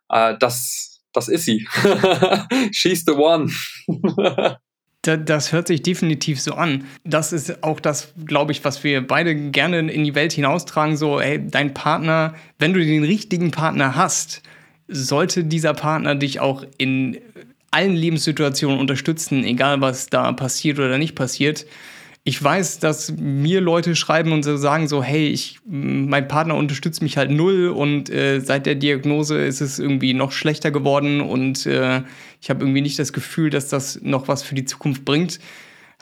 äh, 0.10 0.36
das, 0.40 1.02
das 1.12 1.28
ist 1.28 1.46
sie. 1.46 1.68
She's 2.72 3.04
the 3.06 3.14
one. 3.14 3.52
Das 5.02 5.54
hört 5.54 5.68
sich 5.68 5.82
definitiv 5.82 6.42
so 6.42 6.56
an. 6.56 6.84
Das 7.06 7.32
ist 7.32 7.64
auch 7.64 7.80
das, 7.80 8.14
glaube 8.26 8.52
ich, 8.52 8.66
was 8.66 8.84
wir 8.84 9.06
beide 9.06 9.34
gerne 9.34 9.80
in 9.80 10.04
die 10.04 10.14
Welt 10.14 10.34
hinaustragen. 10.34 10.98
So, 10.98 11.22
hey, 11.22 11.42
dein 11.42 11.74
Partner, 11.74 12.36
wenn 12.58 12.74
du 12.74 12.84
den 12.84 13.04
richtigen 13.04 13.52
Partner 13.52 13.96
hast, 13.96 14.42
sollte 14.90 15.46
dieser 15.46 15.74
Partner 15.74 16.16
dich 16.16 16.42
auch 16.42 16.66
in 16.78 17.18
allen 17.72 17.96
Lebenssituationen 17.96 18.80
unterstützen, 18.80 19.44
egal 19.46 19.80
was 19.80 20.08
da 20.08 20.32
passiert 20.34 20.80
oder 20.80 20.98
nicht 20.98 21.16
passiert 21.16 21.66
ich 22.30 22.44
weiß, 22.44 22.78
dass 22.78 23.12
mir 23.18 23.60
Leute 23.60 23.96
schreiben 23.96 24.34
und 24.34 24.44
so 24.44 24.56
sagen 24.56 24.88
so, 24.88 25.02
hey, 25.02 25.30
ich, 25.30 25.60
mein 25.66 26.28
Partner 26.28 26.54
unterstützt 26.54 27.02
mich 27.02 27.18
halt 27.18 27.32
null 27.32 27.70
und 27.70 28.12
äh, 28.12 28.40
seit 28.40 28.68
der 28.68 28.76
Diagnose 28.76 29.44
ist 29.44 29.62
es 29.62 29.80
irgendwie 29.80 30.14
noch 30.14 30.32
schlechter 30.32 30.70
geworden 30.70 31.22
und 31.22 31.66
äh, 31.66 32.04
ich 32.40 32.52
habe 32.52 32.62
irgendwie 32.62 32.82
nicht 32.82 33.00
das 33.00 33.14
Gefühl, 33.14 33.50
dass 33.50 33.68
das 33.70 34.00
noch 34.04 34.28
was 34.28 34.44
für 34.44 34.54
die 34.54 34.66
Zukunft 34.66 35.06
bringt. 35.06 35.40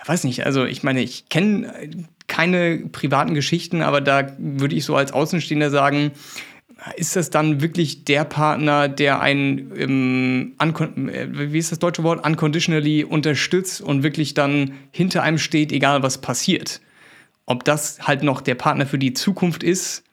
Ich 0.04 0.10
weiß 0.10 0.26
nicht, 0.26 0.46
also 0.46 0.66
ich 0.66 0.84
meine, 0.84 1.02
ich 1.02 1.30
kenne 1.30 1.72
keine 2.28 2.80
privaten 2.92 3.34
Geschichten, 3.34 3.82
aber 3.82 4.02
da 4.02 4.28
würde 4.38 4.76
ich 4.76 4.84
so 4.84 4.98
als 4.98 5.14
Außenstehender 5.14 5.70
sagen, 5.70 6.12
ist 6.96 7.16
das 7.16 7.30
dann 7.30 7.62
wirklich 7.62 8.06
der 8.06 8.24
Partner, 8.24 8.88
der 8.88 9.20
einen, 9.20 9.72
ähm, 9.78 10.54
wie 10.60 11.58
ist 11.58 11.72
das 11.72 11.80
deutsche 11.80 12.04
Wort, 12.04 12.26
unconditionally 12.26 13.04
unterstützt 13.04 13.82
und 13.82 14.04
wirklich 14.04 14.34
dann 14.34 14.74
hinter 14.92 15.24
einem 15.24 15.38
steht, 15.38 15.72
egal 15.72 16.04
was 16.04 16.20
passiert? 16.20 16.82
Ob 17.46 17.64
das 17.64 18.00
halt 18.02 18.24
noch 18.24 18.42
der 18.42 18.56
Partner 18.56 18.86
für 18.86 19.00
die 19.00 19.14
Zukunft 19.14 19.64
ist, 19.64 20.04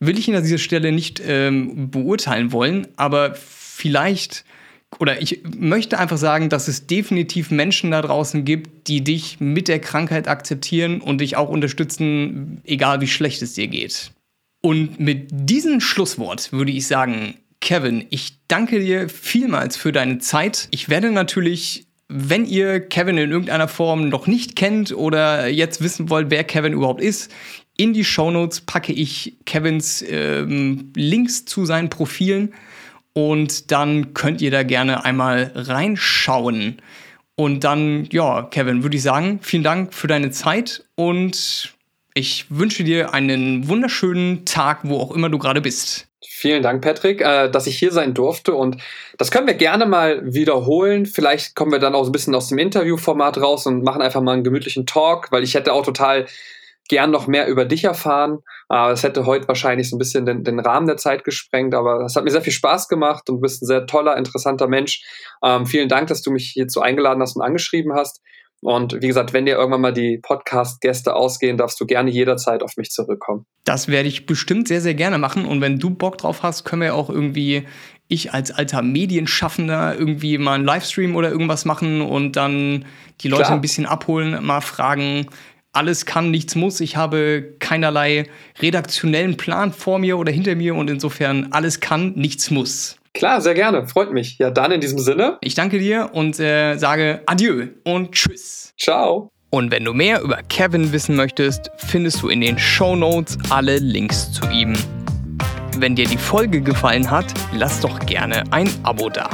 will 0.00 0.18
ich 0.18 0.28
ihn 0.28 0.34
an 0.34 0.42
dieser 0.42 0.58
Stelle 0.58 0.92
nicht 0.92 1.22
ähm, 1.24 1.90
beurteilen 1.90 2.52
wollen, 2.52 2.88
aber 2.96 3.34
vielleicht, 3.34 4.44
oder 4.98 5.22
ich 5.22 5.42
möchte 5.56 5.98
einfach 5.98 6.18
sagen, 6.18 6.48
dass 6.48 6.68
es 6.68 6.86
definitiv 6.86 7.50
Menschen 7.50 7.92
da 7.92 8.02
draußen 8.02 8.44
gibt, 8.44 8.88
die 8.88 9.02
dich 9.02 9.40
mit 9.40 9.68
der 9.68 9.80
Krankheit 9.80 10.28
akzeptieren 10.28 11.00
und 11.00 11.20
dich 11.20 11.36
auch 11.36 11.48
unterstützen, 11.48 12.60
egal 12.64 13.00
wie 13.00 13.08
schlecht 13.08 13.40
es 13.42 13.54
dir 13.54 13.68
geht. 13.68 14.13
Und 14.64 14.98
mit 14.98 15.28
diesem 15.30 15.78
Schlusswort 15.78 16.50
würde 16.50 16.72
ich 16.72 16.86
sagen, 16.86 17.34
Kevin, 17.60 18.06
ich 18.08 18.38
danke 18.48 18.80
dir 18.80 19.10
vielmals 19.10 19.76
für 19.76 19.92
deine 19.92 20.20
Zeit. 20.20 20.68
Ich 20.70 20.88
werde 20.88 21.10
natürlich, 21.10 21.84
wenn 22.08 22.46
ihr 22.46 22.80
Kevin 22.80 23.18
in 23.18 23.30
irgendeiner 23.30 23.68
Form 23.68 24.08
noch 24.08 24.26
nicht 24.26 24.56
kennt 24.56 24.90
oder 24.90 25.48
jetzt 25.48 25.82
wissen 25.82 26.08
wollt, 26.08 26.30
wer 26.30 26.44
Kevin 26.44 26.72
überhaupt 26.72 27.02
ist, 27.02 27.30
in 27.76 27.92
die 27.92 28.06
Shownotes 28.06 28.62
packe 28.62 28.94
ich 28.94 29.36
Kevins 29.44 30.02
ähm, 30.08 30.92
Links 30.96 31.44
zu 31.44 31.66
seinen 31.66 31.90
Profilen 31.90 32.54
und 33.12 33.70
dann 33.70 34.14
könnt 34.14 34.40
ihr 34.40 34.50
da 34.50 34.62
gerne 34.62 35.04
einmal 35.04 35.52
reinschauen. 35.54 36.80
Und 37.34 37.64
dann, 37.64 38.08
ja, 38.10 38.44
Kevin, 38.44 38.82
würde 38.82 38.96
ich 38.96 39.02
sagen, 39.02 39.40
vielen 39.42 39.62
Dank 39.62 39.92
für 39.92 40.06
deine 40.06 40.30
Zeit 40.30 40.86
und 40.94 41.74
ich 42.14 42.46
wünsche 42.48 42.84
dir 42.84 43.12
einen 43.12 43.68
wunderschönen 43.68 44.44
Tag, 44.44 44.80
wo 44.84 44.98
auch 44.98 45.10
immer 45.10 45.28
du 45.28 45.38
gerade 45.38 45.60
bist. 45.60 46.06
Vielen 46.26 46.62
Dank, 46.62 46.82
Patrick, 46.82 47.20
äh, 47.20 47.50
dass 47.50 47.66
ich 47.66 47.78
hier 47.78 47.90
sein 47.90 48.14
durfte. 48.14 48.54
Und 48.54 48.78
das 49.18 49.30
können 49.30 49.46
wir 49.46 49.54
gerne 49.54 49.84
mal 49.84 50.22
wiederholen. 50.24 51.06
Vielleicht 51.06 51.54
kommen 51.56 51.72
wir 51.72 51.80
dann 51.80 51.94
auch 51.94 52.06
ein 52.06 52.12
bisschen 52.12 52.34
aus 52.34 52.48
dem 52.48 52.58
Interviewformat 52.58 53.38
raus 53.38 53.66
und 53.66 53.82
machen 53.82 54.00
einfach 54.00 54.20
mal 54.20 54.32
einen 54.32 54.44
gemütlichen 54.44 54.86
Talk, 54.86 55.32
weil 55.32 55.42
ich 55.42 55.54
hätte 55.54 55.72
auch 55.72 55.84
total 55.84 56.26
gern 56.88 57.10
noch 57.10 57.26
mehr 57.26 57.48
über 57.48 57.64
dich 57.64 57.84
erfahren. 57.84 58.40
Es 58.68 59.02
hätte 59.02 59.24
heute 59.26 59.48
wahrscheinlich 59.48 59.88
so 59.88 59.96
ein 59.96 59.98
bisschen 59.98 60.26
den, 60.26 60.44
den, 60.44 60.60
Rahmen 60.60 60.86
der 60.86 60.98
Zeit 60.98 61.24
gesprengt, 61.24 61.74
aber 61.74 62.00
das 62.00 62.14
hat 62.14 62.24
mir 62.24 62.30
sehr 62.30 62.42
viel 62.42 62.52
Spaß 62.52 62.88
gemacht 62.88 63.28
und 63.30 63.36
du 63.36 63.40
bist 63.40 63.62
ein 63.62 63.66
sehr 63.66 63.86
toller, 63.86 64.16
interessanter 64.16 64.68
Mensch. 64.68 65.02
Ähm, 65.42 65.64
vielen 65.64 65.88
Dank, 65.88 66.08
dass 66.08 66.20
du 66.20 66.30
mich 66.30 66.50
hierzu 66.50 66.82
eingeladen 66.82 67.22
hast 67.22 67.36
und 67.36 67.42
angeschrieben 67.42 67.94
hast. 67.94 68.20
Und 68.64 68.94
wie 69.02 69.08
gesagt, 69.08 69.34
wenn 69.34 69.44
dir 69.44 69.56
irgendwann 69.56 69.82
mal 69.82 69.92
die 69.92 70.18
Podcast-Gäste 70.22 71.14
ausgehen, 71.14 71.58
darfst 71.58 71.78
du 71.82 71.84
gerne 71.84 72.10
jederzeit 72.10 72.62
auf 72.62 72.78
mich 72.78 72.88
zurückkommen. 72.88 73.44
Das 73.64 73.88
werde 73.88 74.08
ich 74.08 74.24
bestimmt 74.24 74.68
sehr, 74.68 74.80
sehr 74.80 74.94
gerne 74.94 75.18
machen. 75.18 75.44
Und 75.44 75.60
wenn 75.60 75.78
du 75.78 75.90
Bock 75.90 76.16
drauf 76.16 76.42
hast, 76.42 76.64
können 76.64 76.80
wir 76.80 76.94
auch 76.94 77.10
irgendwie, 77.10 77.64
ich 78.08 78.32
als 78.32 78.50
alter 78.50 78.80
Medienschaffender, 78.80 79.98
irgendwie 79.98 80.38
mal 80.38 80.54
einen 80.54 80.64
Livestream 80.64 81.14
oder 81.14 81.30
irgendwas 81.30 81.66
machen 81.66 82.00
und 82.00 82.36
dann 82.36 82.86
die 83.20 83.28
Leute 83.28 83.42
Klar. 83.42 83.54
ein 83.54 83.60
bisschen 83.60 83.84
abholen, 83.84 84.42
mal 84.42 84.62
fragen, 84.62 85.26
alles 85.72 86.06
kann, 86.06 86.30
nichts 86.30 86.54
muss. 86.54 86.80
Ich 86.80 86.96
habe 86.96 87.56
keinerlei 87.58 88.30
redaktionellen 88.60 89.36
Plan 89.36 89.74
vor 89.74 89.98
mir 89.98 90.16
oder 90.16 90.32
hinter 90.32 90.54
mir 90.54 90.74
und 90.74 90.88
insofern 90.88 91.48
alles 91.50 91.80
kann, 91.80 92.12
nichts 92.14 92.50
muss. 92.50 92.96
Klar, 93.14 93.40
sehr 93.40 93.54
gerne. 93.54 93.86
Freut 93.86 94.12
mich. 94.12 94.38
Ja, 94.38 94.50
dann 94.50 94.72
in 94.72 94.80
diesem 94.80 94.98
Sinne. 94.98 95.38
Ich 95.40 95.54
danke 95.54 95.78
dir 95.78 96.10
und 96.12 96.38
äh, 96.40 96.76
sage 96.76 97.22
Adieu 97.26 97.68
und 97.84 98.12
Tschüss. 98.12 98.74
Ciao. 98.78 99.30
Und 99.50 99.70
wenn 99.70 99.84
du 99.84 99.92
mehr 99.92 100.20
über 100.20 100.42
Kevin 100.48 100.90
wissen 100.92 101.14
möchtest, 101.14 101.70
findest 101.76 102.22
du 102.22 102.28
in 102.28 102.40
den 102.40 102.58
Show 102.58 102.96
Notes 102.96 103.38
alle 103.50 103.78
Links 103.78 104.32
zu 104.32 104.44
ihm. 104.50 104.72
Wenn 105.78 105.94
dir 105.94 106.06
die 106.06 106.18
Folge 106.18 106.60
gefallen 106.60 107.08
hat, 107.08 107.26
lass 107.52 107.80
doch 107.80 108.00
gerne 108.00 108.42
ein 108.50 108.68
Abo 108.82 109.08
da. 109.08 109.28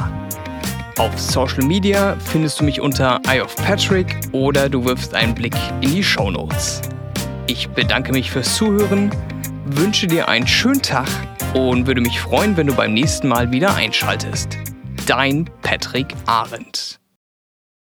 Auf 0.99 1.19
Social 1.19 1.63
Media 1.63 2.15
findest 2.23 2.59
du 2.59 2.63
mich 2.65 2.79
unter 2.79 3.19
Eye 3.27 3.41
of 3.41 3.55
Patrick 3.55 4.15
oder 4.31 4.69
du 4.69 4.85
wirfst 4.85 5.15
einen 5.15 5.33
Blick 5.33 5.55
in 5.81 5.95
die 5.95 6.03
Show 6.03 6.29
Notes. 6.29 6.81
Ich 7.47 7.67
bedanke 7.69 8.11
mich 8.11 8.29
fürs 8.29 8.55
Zuhören, 8.55 9.09
wünsche 9.65 10.07
dir 10.07 10.27
einen 10.29 10.47
schönen 10.47 10.81
Tag 10.81 11.07
und 11.53 11.87
würde 11.87 12.01
mich 12.01 12.19
freuen, 12.19 12.57
wenn 12.57 12.67
du 12.67 12.73
beim 12.73 12.93
nächsten 12.93 13.27
Mal 13.27 13.51
wieder 13.51 13.75
einschaltest. 13.75 14.57
Dein 15.05 15.49
Patrick 15.61 16.13
Arendt. 16.25 17.00